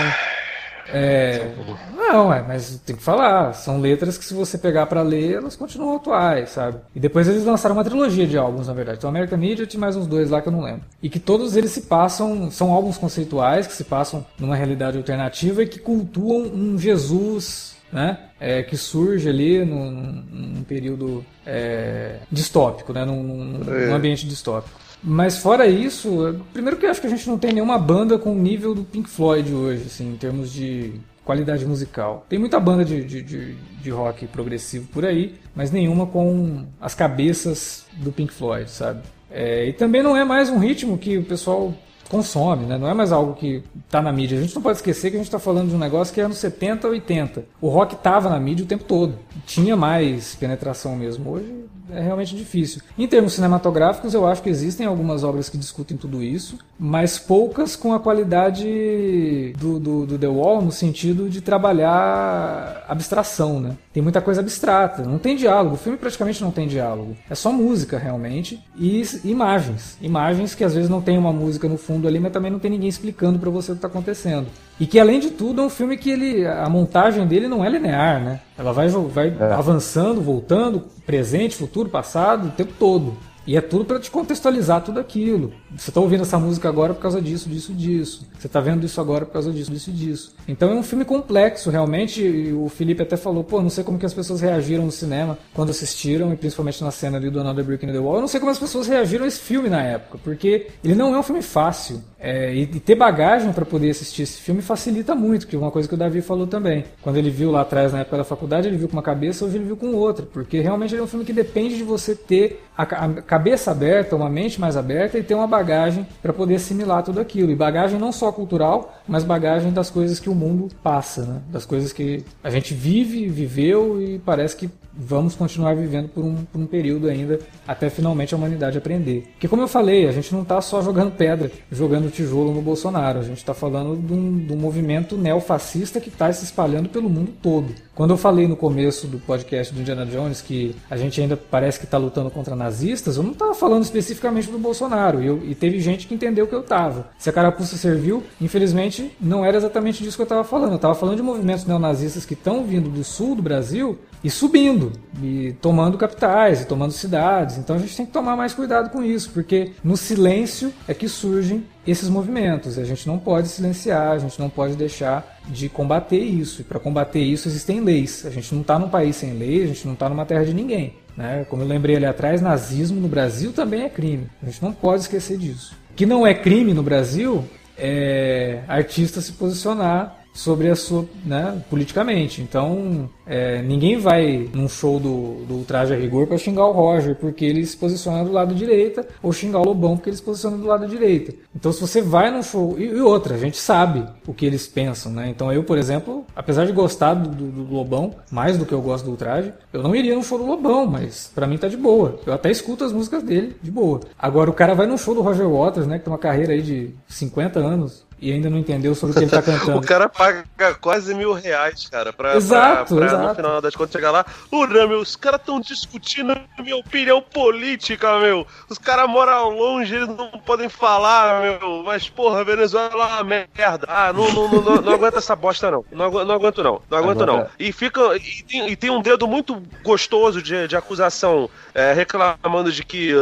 é, 0.93 1.51
não, 1.95 2.33
é, 2.33 2.41
mas 2.41 2.79
tem 2.85 2.95
que 2.95 3.03
falar. 3.03 3.53
São 3.53 3.79
letras 3.79 4.17
que 4.17 4.25
se 4.25 4.33
você 4.33 4.57
pegar 4.57 4.85
para 4.85 5.01
ler, 5.01 5.35
elas 5.35 5.55
continuam 5.55 5.97
atuais, 5.97 6.49
sabe? 6.49 6.79
E 6.95 6.99
depois 6.99 7.27
eles 7.27 7.43
lançaram 7.43 7.75
uma 7.75 7.83
trilogia 7.83 8.25
de 8.25 8.38
álbuns, 8.38 8.67
na 8.67 8.73
verdade. 8.73 8.97
Então 8.97 9.09
American 9.09 9.41
Idiot 9.41 9.75
e 9.75 9.79
mais 9.79 9.95
uns 9.95 10.07
dois 10.07 10.29
lá 10.29 10.41
que 10.41 10.47
eu 10.47 10.53
não 10.53 10.61
lembro. 10.61 10.83
E 11.01 11.09
que 11.09 11.19
todos 11.19 11.55
eles 11.55 11.71
se 11.71 11.81
passam, 11.81 12.49
são 12.49 12.71
álbuns 12.71 12.97
conceituais 12.97 13.67
que 13.67 13.73
se 13.73 13.83
passam 13.83 14.25
numa 14.39 14.55
realidade 14.55 14.97
alternativa 14.97 15.63
e 15.63 15.67
que 15.67 15.79
cultuam 15.79 16.43
um 16.53 16.77
Jesus 16.77 17.77
né? 17.91 18.17
É, 18.39 18.63
que 18.63 18.75
surge 18.75 19.29
ali 19.29 19.63
num, 19.63 19.91
num 20.29 20.63
período 20.63 21.25
é, 21.45 22.17
distópico, 22.31 22.93
né? 22.93 23.05
Num, 23.05 23.23
num, 23.23 23.73
é. 23.73 23.91
ambiente 23.91 24.27
distópico. 24.27 24.77
Mas 25.03 25.37
fora 25.37 25.67
isso, 25.67 26.41
primeiro 26.51 26.77
que 26.77 26.85
eu 26.85 26.89
acho 26.89 26.99
que 26.99 27.07
a 27.07 27.09
gente 27.09 27.27
não 27.27 27.37
tem 27.37 27.53
nenhuma 27.53 27.77
banda 27.77 28.17
com 28.17 28.31
o 28.31 28.35
nível 28.35 28.73
do 28.73 28.83
Pink 28.83 29.09
Floyd 29.09 29.53
hoje, 29.53 29.83
assim, 29.85 30.13
em 30.13 30.17
termos 30.17 30.51
de 30.51 30.93
qualidade 31.23 31.65
musical. 31.65 32.25
Tem 32.29 32.39
muita 32.39 32.59
banda 32.59 32.85
de, 32.85 33.03
de, 33.03 33.21
de, 33.21 33.55
de 33.81 33.89
rock 33.89 34.25
progressivo 34.27 34.87
por 34.87 35.05
aí, 35.05 35.35
mas 35.53 35.71
nenhuma 35.71 36.07
com 36.07 36.65
as 36.79 36.95
cabeças 36.95 37.85
do 37.97 38.11
Pink 38.11 38.33
Floyd, 38.33 38.69
sabe? 38.69 39.01
É, 39.29 39.67
e 39.67 39.73
também 39.73 40.01
não 40.01 40.15
é 40.15 40.23
mais 40.23 40.49
um 40.49 40.57
ritmo 40.57 40.97
que 40.97 41.17
o 41.17 41.23
pessoal 41.23 41.73
consome, 42.07 42.65
né? 42.65 42.77
Não 42.77 42.87
é 42.87 42.93
mais 42.93 43.11
algo 43.11 43.33
que 43.33 43.63
está 43.85 44.01
na 44.01 44.11
mídia. 44.11 44.37
A 44.37 44.41
gente 44.41 44.55
não 44.55 44.61
pode 44.61 44.77
esquecer 44.77 45.09
que 45.09 45.17
a 45.17 45.19
gente 45.19 45.27
está 45.27 45.39
falando 45.39 45.69
de 45.69 45.75
um 45.75 45.79
negócio 45.79 46.13
que 46.13 46.21
é 46.21 46.23
anos 46.23 46.37
70, 46.37 46.87
80. 46.87 47.45
O 47.61 47.69
rock 47.69 47.95
estava 47.95 48.29
na 48.29 48.39
mídia 48.39 48.65
o 48.65 48.67
tempo 48.67 48.83
todo. 48.83 49.15
Tinha 49.45 49.75
mais 49.75 50.35
penetração 50.35 50.95
mesmo. 50.95 51.31
Hoje 51.31 51.67
é 51.91 52.01
realmente 52.01 52.35
difícil. 52.35 52.81
Em 52.97 53.07
termos 53.07 53.33
cinematográficos, 53.33 54.13
eu 54.13 54.25
acho 54.27 54.41
que 54.41 54.49
existem 54.49 54.85
algumas 54.85 55.23
obras 55.23 55.49
que 55.49 55.57
discutem 55.57 55.95
tudo 55.95 56.21
isso, 56.21 56.57
mas 56.77 57.17
poucas 57.17 57.75
com 57.75 57.93
a 57.93 57.99
qualidade 57.99 59.53
do, 59.57 59.79
do, 59.79 60.05
do 60.05 60.17
The 60.17 60.27
Wall 60.27 60.61
no 60.61 60.71
sentido 60.71 61.29
de 61.29 61.41
trabalhar 61.41 62.85
abstração, 62.87 63.59
né? 63.59 63.77
Tem 63.93 64.03
muita 64.03 64.21
coisa 64.21 64.41
abstrata, 64.41 65.03
não 65.03 65.17
tem 65.17 65.35
diálogo. 65.35 65.75
O 65.75 65.77
filme 65.77 65.97
praticamente 65.97 66.41
não 66.41 66.51
tem 66.51 66.67
diálogo. 66.67 67.15
É 67.29 67.35
só 67.35 67.51
música, 67.51 67.97
realmente, 67.97 68.61
e 68.75 69.03
imagens. 69.23 69.97
Imagens 70.01 70.53
que 70.53 70.63
às 70.63 70.75
vezes 70.75 70.89
não 70.89 71.01
tem 71.01 71.17
uma 71.17 71.33
música 71.33 71.67
no 71.67 71.77
fundo 71.77 71.96
ali, 72.05 72.19
mas 72.19 72.33
também 72.33 72.51
não 72.51 72.59
tem 72.59 72.69
ninguém 72.69 72.89
explicando 72.89 73.39
para 73.39 73.49
você 73.49 73.71
o 73.71 73.75
que 73.75 73.77
está 73.77 73.87
acontecendo. 73.87 74.47
E 74.77 74.85
que 74.85 74.99
além 74.99 75.21
de 75.21 75.29
tudo 75.31 75.61
é 75.61 75.63
um 75.63 75.69
filme 75.69 75.95
que 75.95 76.09
ele, 76.09 76.45
a 76.45 76.67
montagem 76.67 77.25
dele 77.25 77.47
não 77.47 77.63
é 77.63 77.69
linear, 77.69 78.21
né? 78.21 78.41
Ela 78.57 78.73
vai, 78.73 78.89
vai 78.89 79.33
é. 79.39 79.53
avançando, 79.53 80.21
voltando, 80.21 80.83
presente, 81.05 81.55
futuro, 81.55 81.87
passado, 81.87 82.49
o 82.49 82.51
tempo 82.51 82.73
todo. 82.77 83.15
E 83.47 83.55
é 83.55 83.61
tudo 83.61 83.85
para 83.85 83.97
te 83.97 84.11
contextualizar 84.11 84.83
tudo 84.83 84.99
aquilo. 84.99 85.53
Você 85.73 85.89
está 85.89 86.01
ouvindo 86.01 86.23
essa 86.23 86.37
música 86.37 86.67
agora 86.67 86.93
por 86.93 87.01
causa 87.01 87.21
disso, 87.21 87.47
disso, 87.47 87.73
disso. 87.73 88.27
Você 88.37 88.47
está 88.47 88.59
vendo 88.59 88.85
isso 88.85 88.99
agora 88.99 89.25
por 89.25 89.31
causa 89.31 89.51
disso, 89.53 89.71
disso, 89.71 89.89
disso. 89.89 90.35
Então 90.45 90.69
é 90.69 90.75
um 90.75 90.83
filme 90.83 91.05
complexo, 91.05 91.69
realmente. 91.69 92.51
o 92.53 92.67
Felipe 92.67 93.01
até 93.01 93.15
falou, 93.15 93.45
pô, 93.45 93.61
não 93.61 93.69
sei 93.69 93.85
como 93.85 93.97
que 93.97 94.05
as 94.05 94.13
pessoas 94.13 94.41
reagiram 94.41 94.85
no 94.85 94.91
cinema 94.91 95.39
quando 95.53 95.69
assistiram, 95.69 96.33
e 96.33 96.35
principalmente 96.35 96.83
na 96.83 96.91
cena 96.91 97.17
ali 97.17 97.29
do 97.29 97.39
Another 97.39 97.63
Brick 97.63 97.85
in 97.85 97.91
the 97.93 97.99
Wall. 97.99 98.15
Eu 98.15 98.21
não 98.21 98.27
sei 98.27 98.41
como 98.41 98.51
as 98.51 98.59
pessoas 98.59 98.85
reagiram 98.85 99.23
a 99.23 99.27
esse 99.29 99.39
filme 99.39 99.69
na 99.69 99.81
época, 99.81 100.19
porque 100.21 100.67
ele 100.83 100.93
não 100.93 101.15
é 101.15 101.19
um 101.19 101.23
filme 101.23 101.41
fácil. 101.41 102.03
É, 102.20 102.53
e, 102.53 102.65
ter 102.65 102.95
bagagem 102.95 103.53
para 103.53 103.65
poder 103.65 103.91
assistir 103.91 104.24
esse 104.24 104.41
filme 104.41 104.61
facilita 104.61 105.13
muito, 105.13 105.45
que 105.45 105.55
é 105.55 105.59
uma 105.59 105.70
coisa 105.70 105.88
que 105.88 105.93
o 105.93 105.97
Davi 105.97 106.22
falou 106.22 106.47
também. 106.47 106.86
Quando 107.01 107.18
ele 107.18 107.30
viu 107.30 107.51
lá 107.51 107.61
atrás, 107.61 107.93
na 107.93 107.99
época 107.99 108.18
da 108.18 108.24
faculdade, 108.24 108.68
ele 108.68 108.78
viu 108.78 108.88
com 108.88 108.93
uma 108.93 109.03
cabeça, 109.03 109.45
hoje 109.45 109.57
ele 109.57 109.65
viu 109.65 109.78
com 109.78 109.93
outra, 109.93 110.26
porque 110.26 110.59
realmente 110.59 110.93
ele 110.93 111.01
é 111.01 111.03
um 111.03 111.07
filme 111.07 111.26
que 111.26 111.34
depende 111.34 111.78
de 111.78 111.84
você 111.84 112.15
ter 112.15 112.63
a, 112.76 112.84
a 112.84 113.09
cabeça 113.22 113.72
aberta, 113.72 114.15
uma 114.15 114.30
mente 114.30 114.59
mais 114.59 114.76
aberta 114.76 115.18
e 115.18 115.24
ter 115.24 115.36
uma 115.36 115.47
bagagem 115.47 116.07
para 116.22 116.34
poder 116.34 116.55
assimilar 116.55 117.03
tudo 117.03 117.20
aquilo. 117.20 117.51
E 117.51 117.55
bagagem 117.55 117.99
não 117.99 118.11
só 118.11 118.32
cultural, 118.32 118.99
mas 119.07 119.24
bagagem 119.24 119.72
das 119.72 119.89
coisas 119.89 120.20
que 120.20 120.30
o 120.30 120.36
mundo 120.36 120.70
passa, 120.82 121.22
né? 121.24 121.41
das 121.51 121.65
coisas 121.65 121.93
que 121.93 122.24
a 122.43 122.49
gente 122.49 122.74
vive, 122.74 123.28
viveu 123.28 124.01
e 124.01 124.20
parece 124.20 124.55
que 124.55 124.70
vamos 124.97 125.35
continuar 125.35 125.75
vivendo 125.75 126.09
por 126.09 126.23
um, 126.23 126.35
por 126.45 126.59
um 126.59 126.65
período 126.65 127.07
ainda 127.07 127.39
até 127.67 127.89
finalmente 127.89 128.33
a 128.33 128.37
humanidade 128.37 128.77
aprender. 128.77 129.27
Porque, 129.33 129.47
como 129.47 129.61
eu 129.61 129.67
falei, 129.67 130.07
a 130.07 130.11
gente 130.11 130.33
não 130.33 130.41
está 130.41 130.59
só 130.61 130.81
jogando 130.81 131.11
pedra, 131.11 131.51
jogando 131.71 132.11
tijolo 132.11 132.53
no 132.53 132.61
Bolsonaro, 132.61 133.19
a 133.19 133.23
gente 133.23 133.37
está 133.37 133.53
falando 133.53 133.95
de 133.95 134.13
um, 134.13 134.37
de 134.37 134.53
um 134.53 134.57
movimento 134.57 135.17
neofascista 135.17 135.99
que 135.99 136.09
está 136.09 136.31
se 136.33 136.45
espalhando 136.45 136.89
pelo 136.89 137.09
mundo 137.09 137.31
todo. 137.41 137.73
Quando 137.97 138.11
eu 138.11 138.17
falei 138.17 138.47
no 138.47 138.55
começo 138.55 139.07
do 139.07 139.17
podcast 139.17 139.73
do 139.73 139.81
Indiana 139.81 140.05
Jones 140.05 140.39
que 140.39 140.75
a 140.87 140.95
gente 140.95 141.19
ainda 141.19 141.35
parece 141.35 141.79
que 141.79 141.85
está 141.85 141.97
lutando 141.97 142.29
contra 142.29 142.55
nazistas, 142.55 143.17
eu 143.17 143.23
não 143.23 143.31
estava 143.31 143.55
falando 143.55 143.81
especificamente 143.81 144.51
do 144.51 144.59
Bolsonaro. 144.59 145.19
Eu, 145.23 145.41
e, 145.43 145.55
teve 145.55 145.79
gente 145.79 146.05
que 146.05 146.13
entendeu 146.13 146.45
que 146.45 146.53
eu 146.53 146.59
estava. 146.59 147.09
Se 147.17 147.27
a 147.27 147.33
carapuça 147.33 147.75
serviu, 147.75 148.23
infelizmente 148.39 149.11
não 149.19 149.43
era 149.43 149.57
exatamente 149.57 150.03
disso 150.03 150.15
que 150.15 150.21
eu 150.21 150.25
estava 150.25 150.43
falando. 150.43 150.73
Eu 150.73 150.75
estava 150.75 150.93
falando 150.93 151.15
de 151.15 151.23
movimentos 151.23 151.65
neonazistas 151.65 152.23
que 152.23 152.35
estão 152.35 152.63
vindo 152.63 152.87
do 152.87 153.03
sul 153.03 153.35
do 153.35 153.41
Brasil 153.41 153.97
e 154.24 154.30
subindo, 154.30 154.91
e 155.22 155.53
tomando 155.61 155.97
capitais, 155.97 156.61
e 156.61 156.65
tomando 156.65 156.91
cidades. 156.91 157.57
Então 157.57 157.76
a 157.76 157.80
gente 157.80 157.95
tem 157.95 158.05
que 158.05 158.11
tomar 158.11 158.36
mais 158.36 158.53
cuidado 158.53 158.89
com 158.89 159.03
isso, 159.03 159.32
porque 159.32 159.72
no 159.84 159.95
silêncio 159.95 160.74
é 160.88 160.93
que 160.93 161.07
surgem 161.07 161.65
esses 161.86 162.09
movimentos. 162.09 162.78
A 162.78 162.84
gente 162.84 163.07
não 163.07 163.18
pode 163.18 163.47
silenciar, 163.47 164.11
a 164.11 164.18
gente 164.18 164.39
não 164.39 164.49
pode 164.49 164.76
deixar 164.76 165.39
de 165.47 165.70
combater 165.70 166.20
isso. 166.20 166.61
E 166.61 166.63
para 166.63 166.80
combater 166.80 167.20
isso 167.20 167.47
existem 167.47 167.80
leis. 167.80 168.26
A 168.26 168.30
gente 168.30 168.53
não 168.53 168.61
está 168.61 168.78
num 168.78 168.89
país 168.89 169.15
sem 169.15 169.34
lei, 169.34 169.63
a 169.63 169.68
gente 169.68 169.86
não 169.86 169.93
está 169.93 170.09
numa 170.09 170.26
terra 170.26 170.43
de 170.43 170.53
ninguém. 170.53 170.95
Né? 171.15 171.45
Como 171.49 171.63
eu 171.63 171.68
lembrei 171.68 171.95
ali 171.95 172.05
atrás, 172.05 172.41
nazismo 172.41 172.99
no 172.99 173.07
Brasil 173.07 173.51
também 173.51 173.84
é 173.84 173.89
crime. 173.89 174.28
A 174.41 174.45
gente 174.45 174.61
não 174.61 174.74
pode 174.74 175.03
esquecer 175.03 175.38
disso. 175.38 175.76
O 175.91 175.93
que 175.93 176.05
não 176.05 176.28
é 176.28 176.34
crime 176.34 176.74
no 176.74 176.84
Brasil 176.84 177.43
é 177.78 178.61
artista 178.68 179.22
se 179.22 179.32
posicionar 179.34 180.16
sobre 180.38 180.69
a 180.69 180.75
sua, 180.75 181.03
né, 181.25 181.63
politicamente. 181.67 182.43
Então, 182.43 183.09
é, 183.25 183.59
ninguém 183.63 183.97
vai 183.97 184.47
num 184.53 184.69
show 184.69 184.99
do, 184.99 185.43
do 185.45 185.63
Traje 185.65 185.95
a 185.95 185.97
Rigor 185.97 186.27
para 186.27 186.38
xingar 186.38 186.67
o 186.67 186.71
Roger 186.71 187.15
porque 187.15 187.43
ele 187.43 187.65
se 187.65 187.75
posiciona 187.75 188.23
do 188.23 188.31
lado 188.31 188.53
direita 188.53 189.05
ou 189.21 189.33
xingar 189.33 189.59
o 189.59 189.65
Lobão 189.65 189.97
porque 189.97 190.11
ele 190.11 190.17
se 190.17 190.21
posiciona 190.21 190.55
do 190.55 190.67
lado 190.67 190.88
direita. 190.88 191.33
Então, 191.55 191.71
se 191.71 191.81
você 191.81 192.03
vai 192.03 192.29
num 192.29 192.43
show 192.43 192.75
e, 192.77 192.83
e 192.83 193.01
outra, 193.01 193.33
a 193.33 193.38
gente 193.38 193.57
sabe 193.57 194.05
o 194.27 194.33
que 194.33 194.45
eles 194.45 194.67
pensam, 194.67 195.11
né? 195.11 195.27
Então, 195.27 195.51
eu, 195.51 195.63
por 195.63 195.75
exemplo, 195.75 196.23
apesar 196.35 196.67
de 196.67 196.71
gostar 196.71 197.15
do, 197.15 197.29
do, 197.29 197.63
do 197.63 197.73
Lobão 197.73 198.13
mais 198.31 198.59
do 198.59 198.65
que 198.65 198.73
eu 198.73 198.81
gosto 198.81 199.09
do 199.09 199.17
Traje, 199.17 199.51
eu 199.73 199.81
não 199.81 199.95
iria 199.95 200.13
num 200.13 200.23
show 200.23 200.38
do 200.38 200.45
Lobão, 200.45 200.85
mas 200.85 201.31
para 201.33 201.47
mim 201.47 201.57
tá 201.57 201.67
de 201.67 201.77
boa. 201.77 202.19
Eu 202.27 202.33
até 202.33 202.51
escuto 202.51 202.83
as 202.83 202.93
músicas 202.93 203.23
dele 203.23 203.55
de 203.59 203.71
boa. 203.71 204.01
Agora, 204.19 204.51
o 204.51 204.53
cara 204.53 204.75
vai 204.75 204.85
num 204.85 204.99
show 204.99 205.15
do 205.15 205.21
Roger 205.21 205.49
Waters, 205.49 205.88
né, 205.88 205.97
que 205.97 206.05
tem 206.05 206.13
uma 206.13 206.19
carreira 206.19 206.53
aí 206.53 206.61
de 206.61 206.91
50 207.07 207.59
anos, 207.59 208.05
e 208.20 208.32
ainda 208.32 208.49
não 208.49 208.57
entendeu 208.57 208.95
sobre 208.95 209.15
o 209.15 209.18
que 209.18 209.24
ele 209.26 209.32
tá 209.32 209.41
cantando. 209.43 209.78
o 209.78 209.82
cara 209.82 210.09
paga 210.09 210.45
quase 210.82 211.13
mil 211.13 211.34
reais, 211.34 211.88
cara, 211.88 212.11
pra, 212.11 212.36
exato, 212.36 212.95
pra, 212.95 212.97
pra 212.97 213.05
exato. 213.05 213.28
no 213.28 213.36
final 213.36 213.61
das 213.61 213.76
contas 213.76 213.91
chegar 213.91 214.11
lá. 214.11 214.26
Ura, 214.51 214.88
meu, 214.88 214.99
os 214.99 215.15
caras 215.15 215.41
tão 215.45 215.59
discutindo 215.59 216.36
minha 216.59 216.76
opinião 216.78 217.22
política, 217.22 218.20
meu. 218.20 218.45
Os 218.70 218.78
caras 218.78 219.09
moram 219.09 219.49
longe, 219.49 219.95
eles 219.95 220.07
não 220.07 220.30
podem 220.32 220.70
falar, 220.70 221.41
meu. 221.41 221.84
Mas, 221.84 222.09
porra, 222.09 222.43
Venezuela 222.43 222.91
é 222.91 222.95
uma 222.95 223.24
merda. 223.24 223.88
Ah, 223.88 224.11
não, 224.11 224.32
não, 224.34 224.51
não, 224.51 224.61
não, 224.61 224.82
não 224.82 224.93
aguenta 224.93 225.18
essa 225.18 225.36
bosta, 225.36 225.70
não. 225.70 225.86
Não, 225.91 226.09
não 226.26 226.36
aguento, 226.36 226.63
não. 226.63 226.82
Não 226.89 226.97
aguento, 226.97 227.24
Agora... 227.24 227.43
não. 227.43 227.49
E 227.59 227.72
fica. 227.72 228.01
E 228.18 228.43
tem, 228.43 228.70
e 228.70 228.76
tem, 228.76 228.89
um 228.89 229.01
dedo 229.01 229.28
muito 229.28 229.61
gostoso 229.84 230.41
de, 230.41 230.68
de 230.68 230.76
acusação, 230.76 231.49
é, 231.74 231.93
reclamando 231.93 232.72
de 232.72 232.84
que 232.84 233.13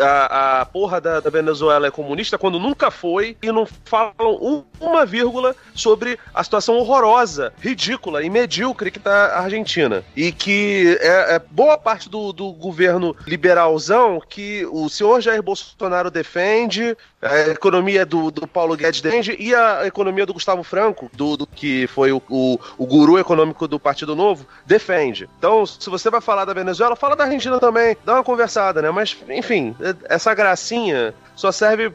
a, 0.00 0.60
a 0.60 0.66
porra 0.66 1.00
da, 1.00 1.20
da 1.20 1.30
Venezuela 1.30 1.86
é 1.86 1.90
comunista, 1.90 2.38
quando 2.38 2.58
nunca 2.58 2.90
foi, 2.90 3.36
e 3.42 3.50
não 3.50 3.66
falam 3.84 4.33
um, 4.40 4.64
uma 4.80 5.04
vírgula 5.04 5.54
sobre 5.74 6.18
a 6.32 6.42
situação 6.42 6.76
horrorosa, 6.76 7.52
ridícula 7.60 8.22
e 8.22 8.30
medíocre 8.30 8.90
que 8.90 8.98
está 8.98 9.26
a 9.26 9.40
Argentina. 9.40 10.04
E 10.16 10.32
que 10.32 10.98
é, 11.00 11.34
é, 11.34 11.42
boa 11.50 11.78
parte 11.78 12.08
do, 12.08 12.32
do 12.32 12.52
governo 12.52 13.16
liberalzão 13.26 14.20
que 14.28 14.66
o 14.66 14.88
senhor 14.88 15.20
Jair 15.20 15.42
Bolsonaro 15.42 16.10
defende, 16.10 16.96
a 17.24 17.50
economia 17.50 18.04
do, 18.04 18.30
do 18.30 18.46
Paulo 18.46 18.76
Guedes 18.76 19.00
defende 19.00 19.34
e 19.38 19.54
a 19.54 19.86
economia 19.86 20.26
do 20.26 20.34
Gustavo 20.34 20.62
Franco, 20.62 21.10
do, 21.14 21.36
do 21.36 21.46
que 21.46 21.86
foi 21.86 22.12
o, 22.12 22.20
o, 22.28 22.58
o 22.76 22.86
guru 22.86 23.18
econômico 23.18 23.66
do 23.66 23.80
Partido 23.80 24.14
Novo, 24.14 24.46
defende. 24.66 25.28
Então, 25.38 25.64
se 25.64 25.88
você 25.88 26.10
vai 26.10 26.20
falar 26.20 26.44
da 26.44 26.52
Venezuela, 26.52 26.94
fala 26.94 27.16
da 27.16 27.24
Argentina 27.24 27.58
também, 27.58 27.96
dá 28.04 28.14
uma 28.14 28.24
conversada, 28.24 28.82
né? 28.82 28.90
Mas, 28.90 29.16
enfim, 29.28 29.74
essa 30.04 30.34
gracinha 30.34 31.14
só 31.34 31.50
serve 31.50 31.90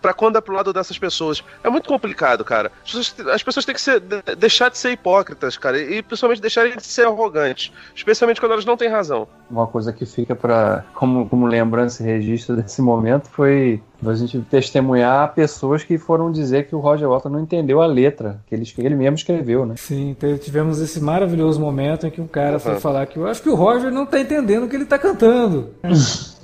para 0.00 0.14
quando 0.14 0.36
é 0.36 0.40
pro 0.40 0.54
lado 0.54 0.72
dessas 0.72 0.98
pessoas. 0.98 1.42
É 1.64 1.70
muito 1.70 1.88
complicado, 1.88 2.44
cara. 2.44 2.70
As 2.84 2.92
pessoas, 2.92 3.28
as 3.28 3.42
pessoas 3.42 3.64
têm 3.64 3.74
que 3.74 3.80
ser, 3.80 4.00
deixar 4.36 4.70
de 4.70 4.78
ser 4.78 4.90
hipócritas, 4.90 5.56
cara, 5.56 5.78
e 5.78 6.02
principalmente 6.02 6.40
deixarem 6.40 6.76
de 6.76 6.84
ser 6.84 7.06
arrogantes, 7.06 7.72
especialmente 7.94 8.40
quando 8.40 8.52
elas 8.52 8.64
não 8.64 8.76
têm 8.76 8.88
razão. 8.88 9.26
Uma 9.50 9.66
coisa 9.66 9.92
que 9.92 10.04
fica 10.04 10.34
para 10.34 10.84
como, 10.94 11.28
como 11.28 11.46
lembrança 11.46 12.02
e 12.02 12.06
registro 12.06 12.56
desse 12.56 12.82
momento 12.82 13.28
foi 13.28 13.80
a 14.04 14.14
gente 14.14 14.38
testemunhar 14.50 15.34
pessoas 15.34 15.82
que 15.82 15.98
foram 15.98 16.30
dizer 16.30 16.66
que 16.66 16.74
o 16.74 16.80
Roger 16.80 17.08
Waters 17.08 17.32
não 17.32 17.40
entendeu 17.40 17.80
a 17.80 17.86
letra 17.86 18.40
que 18.46 18.54
ele, 18.54 18.64
que 18.64 18.80
ele 18.80 18.94
mesmo 18.94 19.16
escreveu, 19.16 19.64
né? 19.64 19.74
Sim, 19.76 20.16
tivemos 20.42 20.80
esse 20.80 21.00
maravilhoso 21.00 21.60
momento 21.60 22.06
em 22.06 22.10
que 22.10 22.20
um 22.20 22.26
cara 22.26 22.54
uhum. 22.54 22.60
foi 22.60 22.80
falar 22.80 23.06
que 23.06 23.18
eu 23.18 23.26
acho 23.26 23.42
que 23.42 23.48
o 23.48 23.54
Roger 23.54 23.90
não 23.90 24.04
está 24.04 24.20
entendendo 24.20 24.64
o 24.64 24.68
que 24.68 24.76
ele 24.76 24.84
está 24.84 24.98
cantando. 24.98 25.70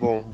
Bom, 0.00 0.24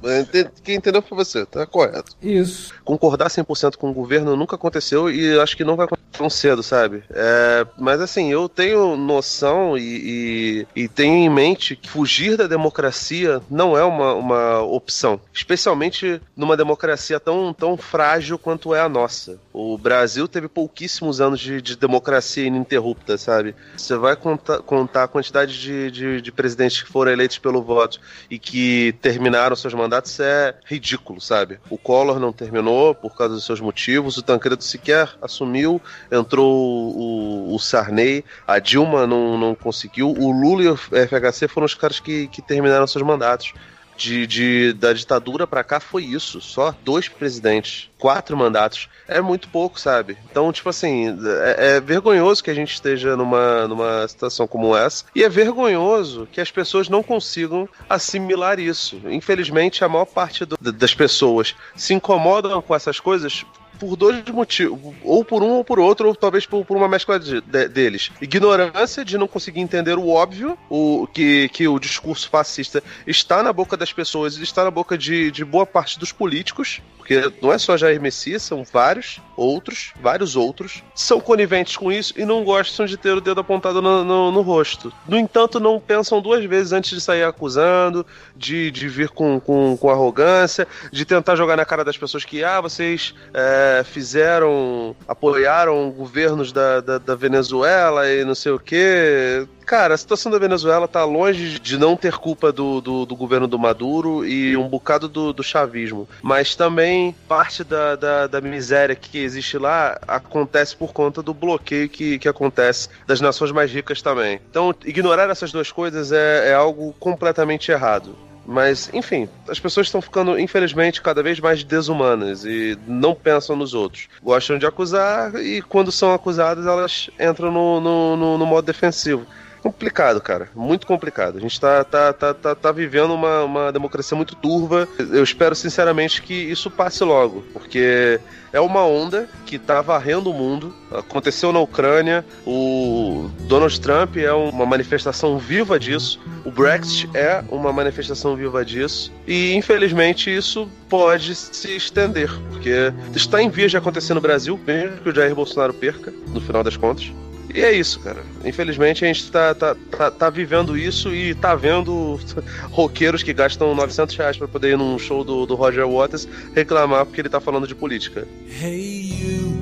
quem 0.62 0.76
entendeu 0.76 1.03
foi 1.03 1.16
você, 1.16 1.45
tá 1.45 1.66
correto. 1.66 2.16
Isso. 2.22 2.72
Concordar 2.85 3.29
100% 3.29 3.76
com 3.76 3.91
o 3.91 3.95
governo 3.95 4.37
nunca 4.37 4.57
aconteceu 4.57 5.11
e 5.11 5.39
acho 5.39 5.57
que 5.57 5.64
não 5.64 5.76
vai 5.76 5.87
acontecer 5.87 6.09
tão 6.18 6.29
cedo, 6.29 6.62
sabe? 6.62 7.05
É, 7.11 7.64
mas 7.79 8.01
assim, 8.01 8.31
eu 8.33 8.49
tenho 8.49 8.97
noção 8.97 9.79
e, 9.79 10.66
e, 10.74 10.83
e, 10.83 10.89
tenho 10.89 11.14
em 11.14 11.31
mente 11.31 11.76
que 11.76 11.89
fugir 11.89 12.37
da 12.37 12.49
democracia 12.49 13.41
não 13.49 13.79
é 13.79 13.85
uma, 13.85 14.14
uma 14.14 14.61
opção. 14.62 15.20
Especialmente 15.33 16.20
numa 16.37 16.57
democracia 16.57 17.20
tão, 17.20 17.55
tão 17.55 17.76
frágil 17.76 18.37
quanto 18.37 18.74
é 18.74 18.81
a 18.81 18.89
nossa. 18.89 19.39
O 19.53 19.79
Brasil 19.79 20.26
teve 20.26 20.49
pouquíssimos 20.49 21.20
anos 21.20 21.39
de, 21.39 21.62
de 21.62 21.76
democracia 21.76 22.47
ininterrupta, 22.47 23.16
sabe? 23.16 23.55
Você 23.76 23.97
vai 23.97 24.16
contar, 24.16 24.59
contar 24.59 25.05
a 25.05 25.09
quantidade 25.09 25.61
de, 25.61 25.91
de, 25.91 26.20
de 26.20 26.33
presidentes 26.33 26.83
que 26.83 26.91
foram 26.91 27.12
eleitos 27.12 27.39
pelo 27.39 27.62
voto 27.62 28.01
e 28.29 28.39
que 28.39 28.95
ter 29.01 29.18
terminaram 29.19 29.57
seus 29.57 29.75
mandatos 29.75 30.21
é 30.21 30.55
ridículo, 30.64 31.21
sabe? 31.21 31.59
O 31.69 31.77
Collor 31.77 32.21
não 32.21 32.33
terminou 32.33 32.95
por 32.95 33.16
causa 33.16 33.35
dos 33.35 33.45
seus 33.45 33.61
motivos, 33.61 34.16
o 34.16 34.23
Tancredo 34.23 34.62
sequer 34.62 35.11
assumiu, 35.21 35.83
entrou 36.11 36.95
o, 36.97 37.53
o 37.53 37.59
Sarney, 37.59 38.25
a 38.47 38.61
Dilma 38.61 39.09
não, 39.09 39.37
não 39.37 39.57
conseguiu, 39.57 40.09
o 40.09 40.31
Lula 40.31 40.62
e 40.62 40.69
o 40.69 40.77
FHC 40.77 41.49
foram 41.49 41.64
os 41.66 41.75
caras 41.75 41.99
que, 41.99 42.29
que 42.29 42.41
terminaram 42.41 42.87
seus 42.87 43.05
mandatos. 43.05 43.53
De, 43.99 44.26
de 44.26 44.72
da 44.72 44.92
ditadura 44.92 45.46
para 45.46 45.64
cá 45.64 45.80
foi 45.80 46.05
isso, 46.05 46.40
só 46.40 46.72
dois 46.84 47.09
presidentes, 47.09 47.90
quatro 47.99 48.36
mandatos. 48.36 48.88
É 49.09 49.20
muito 49.20 49.49
pouco, 49.49 49.78
sabe? 49.78 50.16
Então, 50.30 50.53
tipo 50.53 50.68
assim, 50.68 51.18
é, 51.42 51.76
é 51.76 51.80
vergonhoso 51.80 52.42
que 52.42 52.51
a 52.51 52.55
gente 52.55 52.72
esteja 52.72 53.16
numa, 53.16 53.66
numa 53.66 54.07
situação 54.07 54.46
como 54.46 54.76
essa, 54.76 55.05
e 55.14 55.24
é 55.24 55.28
vergonhoso 55.28 56.28
que 56.30 56.40
as 56.40 56.51
pessoas 56.51 56.88
não 56.88 57.03
consigam 57.03 57.68
assimilar 57.88 58.61
isso. 58.61 59.01
Infelizmente, 59.07 59.84
a 59.84 59.88
maior 59.88 60.07
parte 60.07 60.44
do, 60.44 60.57
das 60.72 60.94
pessoas 60.94 61.55
se 61.74 61.92
incomodam 61.92 62.62
com 62.62 62.74
essas 62.74 63.01
coisas 63.01 63.44
por 63.79 63.97
dois 63.97 64.24
motivos, 64.26 64.95
ou 65.03 65.24
por 65.24 65.43
um 65.43 65.51
ou 65.51 65.64
por 65.64 65.79
outro, 65.79 66.09
ou 66.09 66.14
talvez 66.14 66.47
por, 66.47 66.64
por 66.64 66.76
uma 66.76 66.89
mescla 66.89 67.18
de, 67.18 67.41
de, 67.41 67.68
deles. 67.68 68.11
Ignorância 68.20 69.05
de 69.05 69.16
não 69.16 69.29
conseguir 69.29 69.61
entender 69.61 69.97
o 69.99 70.09
óbvio, 70.09 70.59
o 70.68 71.07
que, 71.07 71.49
que 71.49 71.66
o 71.68 71.79
discurso 71.79 72.29
fascista 72.29 72.83
está 73.07 73.43
na 73.43 73.53
boca 73.53 73.76
das 73.76 73.93
pessoas, 73.93 74.37
está 74.37 74.64
na 74.64 74.70
boca 74.70 74.99
de, 74.99 75.31
de 75.31 75.45
boa 75.45 75.66
parte 75.66 75.99
dos 75.99 76.12
políticos, 76.12 76.81
porque 77.09 77.33
não 77.41 77.51
é 77.51 77.57
só 77.57 77.75
Jair 77.75 77.99
Messias, 77.99 78.43
são 78.43 78.63
vários 78.71 79.19
outros, 79.35 79.95
vários 79.99 80.37
outros, 80.37 80.83
são 80.95 81.19
coniventes 81.19 81.75
com 81.75 81.91
isso 81.91 82.13
e 82.19 82.25
não 82.27 82.45
gostam 82.45 82.85
de 82.85 82.99
ter 82.99 83.13
o 83.13 83.21
dedo 83.21 83.41
apontado 83.41 83.81
no, 83.81 84.05
no, 84.05 84.31
no 84.31 84.43
rosto. 84.43 84.93
No 85.09 85.17
entanto, 85.17 85.59
não 85.59 85.81
pensam 85.81 86.21
duas 86.21 86.45
vezes 86.45 86.71
antes 86.71 86.91
de 86.91 87.01
sair 87.01 87.23
acusando, 87.23 88.05
de, 88.37 88.71
de 88.71 88.89
vir 88.91 89.09
com, 89.09 89.41
com, 89.41 89.75
com 89.79 89.89
arrogância, 89.89 90.69
de 90.93 91.07
tentar 91.07 91.35
jogar 91.35 91.57
na 91.57 91.65
cara 91.65 91.83
das 91.83 91.97
pessoas 91.97 92.27
que, 92.27 92.45
ah, 92.45 92.61
vocês 92.61 93.15
é, 93.33 93.83
fizeram, 93.85 94.95
apoiaram 95.09 95.91
governos 95.91 96.53
da, 96.53 96.83
da, 96.83 96.99
da 96.99 97.15
Venezuela 97.15 98.07
e 98.07 98.23
não 98.23 98.35
sei 98.35 98.53
o 98.53 98.59
que 98.59 99.49
cara, 99.69 99.93
a 99.93 99.99
situação 99.99 100.33
da 100.33 100.39
Venezuela 100.39 100.89
tá 100.89 101.05
longe 101.05 101.59
de 101.59 101.77
não 101.77 101.95
ter 101.95 102.14
culpa 102.14 102.51
do, 102.51 102.81
do, 102.81 103.05
do 103.05 103.14
governo 103.14 103.47
do 103.47 103.59
Maduro 103.59 104.25
e 104.25 104.57
um 104.57 104.66
bocado 104.66 105.07
do, 105.07 105.31
do 105.31 105.43
chavismo. 105.43 106.09
Mas 106.23 106.57
também 106.57 107.14
parte 107.29 107.62
da, 107.62 107.95
da, 107.95 108.27
da, 108.27 108.41
miséria 108.41 108.97
que 108.97 109.19
existe 109.19 109.59
lá 109.59 109.99
acontece 110.09 110.75
por 110.75 110.95
conta 110.95 111.23
do 111.23 111.35
bloqueio 111.35 111.87
que, 111.87 112.19
que 112.19 112.27
acontece 112.27 112.89
das 113.07 113.21
nações 113.21 113.53
mais 113.53 113.71
ricas 113.71 114.01
também. 114.01 114.41
Então, 114.51 114.75
ignorar 114.87 115.29
essas 115.29 115.53
duas 115.53 115.71
coisas 115.71 116.12
é, 116.12 116.49
é 116.49 116.55
algo 116.55 116.95
completamente 116.99 117.71
errado. 117.71 118.16
Mas, 118.47 118.89
enfim, 118.95 119.29
as 119.47 119.61
pessoas 119.61 119.89
estão 119.89 120.01
ficando, 120.01 120.39
infelizmente, 120.39 121.03
cada 121.03 121.23
vez 121.23 121.39
mais 121.39 121.62
desumanas 121.62 122.47
e 122.47 122.79
não 122.87 123.14
pensam 123.14 123.55
nos 123.55 123.75
outros. 123.75 124.09
Gostam 124.23 124.57
de 124.57 124.64
acusar 124.64 125.35
e, 125.35 125.61
quando 125.61 125.93
são 125.93 126.14
acusadas, 126.14 126.64
elas 126.64 127.11
entram 127.21 127.53
no, 127.53 127.79
no, 127.79 128.16
no, 128.16 128.39
no 128.39 128.47
modo 128.47 128.64
defensivo. 128.64 129.27
Complicado, 129.69 130.19
cara. 130.19 130.49
Muito 130.55 130.87
complicado. 130.87 131.37
A 131.37 131.41
gente 131.41 131.61
tá, 131.61 131.85
tá, 131.85 132.11
tá, 132.11 132.33
tá, 132.33 132.55
tá 132.55 132.73
vivendo 132.73 133.12
uma, 133.12 133.45
uma 133.45 133.71
democracia 133.71 134.16
muito 134.16 134.35
turva. 134.35 134.89
Eu 134.99 135.23
espero, 135.23 135.55
sinceramente, 135.55 136.23
que 136.23 136.33
isso 136.33 136.71
passe 136.71 137.05
logo. 137.05 137.45
Porque 137.53 138.19
é 138.51 138.59
uma 138.59 138.83
onda 138.87 139.29
que 139.45 139.59
tá 139.59 139.83
varrendo 139.83 140.31
o 140.31 140.35
mundo. 140.35 140.75
Aconteceu 140.91 141.53
na 141.53 141.59
Ucrânia. 141.59 142.25
O 142.47 143.31
Donald 143.41 143.79
Trump 143.79 144.16
é 144.16 144.33
uma 144.33 144.64
manifestação 144.64 145.37
viva 145.37 145.79
disso. 145.79 146.19
O 146.47 146.51
Brexit 146.51 147.11
é 147.12 147.45
uma 147.51 147.71
manifestação 147.71 148.35
viva 148.37 148.64
disso. 148.64 149.12
E, 149.27 149.53
infelizmente, 149.53 150.35
isso 150.35 150.66
pode 150.89 151.35
se 151.35 151.77
estender. 151.77 152.31
Porque 152.49 152.91
está 153.14 153.43
em 153.43 153.51
vias 153.51 153.71
de 153.71 153.77
acontecer 153.77 154.14
no 154.14 154.21
Brasil, 154.23 154.59
mesmo 154.66 154.97
que 154.97 155.11
o 155.11 155.14
Jair 155.14 155.35
Bolsonaro 155.35 155.75
perca, 155.75 156.11
no 156.29 156.41
final 156.41 156.64
das 156.64 156.79
contas. 156.79 157.12
E 157.55 157.61
é 157.61 157.72
isso, 157.72 158.01
cara. 158.01 158.22
Infelizmente 158.44 159.05
a 159.05 159.09
gente 159.09 159.30
tá, 159.30 159.55
tá, 159.55 159.76
tá, 159.90 160.11
tá 160.11 160.30
vivendo 160.30 160.76
isso 160.76 161.14
e 161.14 161.34
tá 161.34 161.55
vendo 161.55 162.20
roqueiros 162.70 163.22
que 163.22 163.32
gastam 163.32 163.74
900 163.74 164.16
reais 164.16 164.36
pra 164.36 164.46
poder 164.46 164.72
ir 164.72 164.78
num 164.78 164.99
show 164.99 165.24
do, 165.24 165.46
do 165.46 165.55
Roger 165.55 165.86
Waters 165.86 166.28
reclamar 166.55 167.07
porque 167.07 167.20
ele 167.20 167.28
tá 167.28 167.40
falando 167.40 167.66
de 167.66 167.74
política. 167.74 168.28
Hey 168.61 169.12
you, 169.12 169.57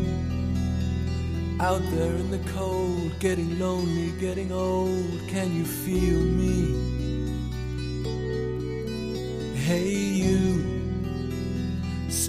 out 1.60 1.82
there 1.90 2.16
in 2.18 2.30
the 2.30 2.52
cold, 2.52 3.12
getting 3.20 3.56
lonely, 3.58 4.12
getting 4.18 4.52
old, 4.52 5.20
can 5.28 5.46
you 5.56 5.64
feel 5.64 6.20
me? 6.20 6.74
Hey 9.64 9.92
you, 9.92 10.45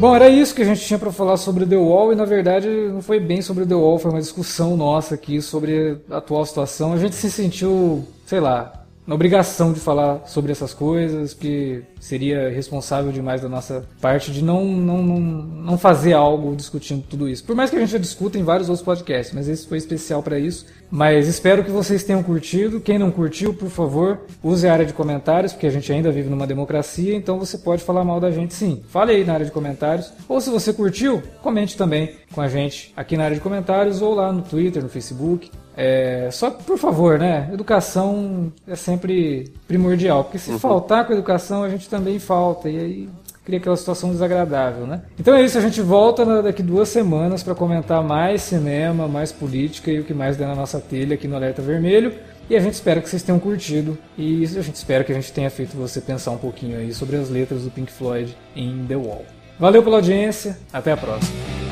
Bom, 0.00 0.16
era 0.16 0.30
isso 0.30 0.54
que 0.54 0.62
a 0.62 0.64
gente 0.64 0.80
tinha 0.80 0.98
para 0.98 1.12
falar 1.12 1.36
sobre 1.36 1.66
The 1.66 1.76
Wall 1.76 2.14
e 2.14 2.16
na 2.16 2.24
verdade 2.24 2.66
não 2.66 3.02
foi 3.02 3.20
bem 3.20 3.42
sobre 3.42 3.66
The 3.66 3.74
Wall, 3.74 3.98
foi 3.98 4.10
uma 4.10 4.20
discussão 4.20 4.74
nossa 4.74 5.14
aqui 5.14 5.42
sobre 5.42 5.98
a 6.10 6.16
atual 6.16 6.46
situação. 6.46 6.94
A 6.94 6.96
gente 6.96 7.14
se 7.14 7.30
sentiu, 7.30 8.02
sei 8.24 8.40
lá, 8.40 8.79
na 9.10 9.16
obrigação 9.16 9.72
de 9.72 9.80
falar 9.80 10.22
sobre 10.24 10.52
essas 10.52 10.72
coisas, 10.72 11.34
que 11.34 11.82
seria 11.98 12.48
responsável 12.48 13.10
demais 13.10 13.40
da 13.40 13.48
nossa 13.48 13.84
parte 14.00 14.30
de 14.30 14.40
não, 14.40 14.64
não, 14.64 15.02
não, 15.02 15.20
não 15.20 15.76
fazer 15.76 16.12
algo 16.12 16.54
discutindo 16.54 17.02
tudo 17.02 17.28
isso. 17.28 17.42
Por 17.42 17.56
mais 17.56 17.70
que 17.70 17.76
a 17.76 17.80
gente 17.80 17.90
já 17.90 17.98
discuta 17.98 18.38
em 18.38 18.44
vários 18.44 18.68
outros 18.68 18.84
podcasts, 18.84 19.34
mas 19.34 19.48
esse 19.48 19.66
foi 19.66 19.78
especial 19.78 20.22
para 20.22 20.38
isso. 20.38 20.64
Mas 20.88 21.26
espero 21.26 21.64
que 21.64 21.72
vocês 21.72 22.04
tenham 22.04 22.22
curtido. 22.22 22.80
Quem 22.80 23.00
não 23.00 23.10
curtiu, 23.10 23.52
por 23.52 23.68
favor, 23.68 24.20
use 24.44 24.68
a 24.68 24.72
área 24.72 24.86
de 24.86 24.92
comentários, 24.92 25.52
porque 25.52 25.66
a 25.66 25.70
gente 25.70 25.92
ainda 25.92 26.12
vive 26.12 26.28
numa 26.28 26.46
democracia, 26.46 27.12
então 27.12 27.36
você 27.36 27.58
pode 27.58 27.82
falar 27.82 28.04
mal 28.04 28.20
da 28.20 28.30
gente 28.30 28.54
sim. 28.54 28.80
Fale 28.90 29.10
aí 29.10 29.24
na 29.24 29.32
área 29.34 29.46
de 29.46 29.50
comentários. 29.50 30.12
Ou 30.28 30.40
se 30.40 30.50
você 30.50 30.72
curtiu, 30.72 31.20
comente 31.42 31.76
também 31.76 32.12
com 32.32 32.40
a 32.40 32.46
gente 32.46 32.92
aqui 32.96 33.16
na 33.16 33.24
área 33.24 33.36
de 33.36 33.42
comentários 33.42 34.00
ou 34.00 34.14
lá 34.14 34.32
no 34.32 34.42
Twitter, 34.42 34.80
no 34.80 34.88
Facebook. 34.88 35.50
É, 35.76 36.28
só 36.32 36.50
por 36.50 36.78
favor, 36.78 37.18
né? 37.18 37.48
Educação 37.52 38.52
é 38.66 38.76
sempre 38.76 39.52
primordial, 39.66 40.24
porque 40.24 40.38
se 40.38 40.50
uhum. 40.50 40.58
faltar 40.58 41.06
com 41.06 41.12
a 41.12 41.16
educação, 41.16 41.62
a 41.62 41.68
gente 41.68 41.88
também 41.88 42.18
falta, 42.18 42.68
e 42.68 42.78
aí 42.78 43.08
cria 43.44 43.58
aquela 43.58 43.76
situação 43.76 44.10
desagradável, 44.10 44.86
né? 44.86 45.02
Então 45.18 45.34
é 45.34 45.42
isso, 45.42 45.58
a 45.58 45.60
gente 45.60 45.80
volta 45.80 46.42
daqui 46.42 46.62
duas 46.62 46.88
semanas 46.88 47.42
para 47.42 47.54
comentar 47.54 48.02
mais 48.02 48.42
cinema, 48.42 49.08
mais 49.08 49.32
política 49.32 49.90
e 49.90 50.00
o 50.00 50.04
que 50.04 50.14
mais 50.14 50.36
der 50.36 50.46
na 50.46 50.54
nossa 50.54 50.78
telha 50.78 51.14
aqui 51.14 51.26
no 51.26 51.36
Alerta 51.36 51.62
Vermelho. 51.62 52.12
E 52.48 52.56
a 52.56 52.60
gente 52.60 52.74
espera 52.74 53.00
que 53.00 53.08
vocês 53.08 53.22
tenham 53.22 53.38
curtido 53.38 53.96
e 54.18 54.42
a 54.44 54.62
gente 54.62 54.74
espera 54.74 55.04
que 55.04 55.12
a 55.12 55.14
gente 55.14 55.32
tenha 55.32 55.48
feito 55.48 55.76
você 55.76 56.00
pensar 56.00 56.32
um 56.32 56.36
pouquinho 56.36 56.78
aí 56.78 56.92
sobre 56.92 57.16
as 57.16 57.30
letras 57.30 57.62
do 57.62 57.70
Pink 57.70 57.92
Floyd 57.92 58.36
em 58.56 58.84
The 58.86 58.96
Wall. 58.96 59.24
Valeu 59.58 59.82
pela 59.82 59.96
audiência, 59.96 60.58
até 60.72 60.90
a 60.90 60.96
próxima. 60.96 61.69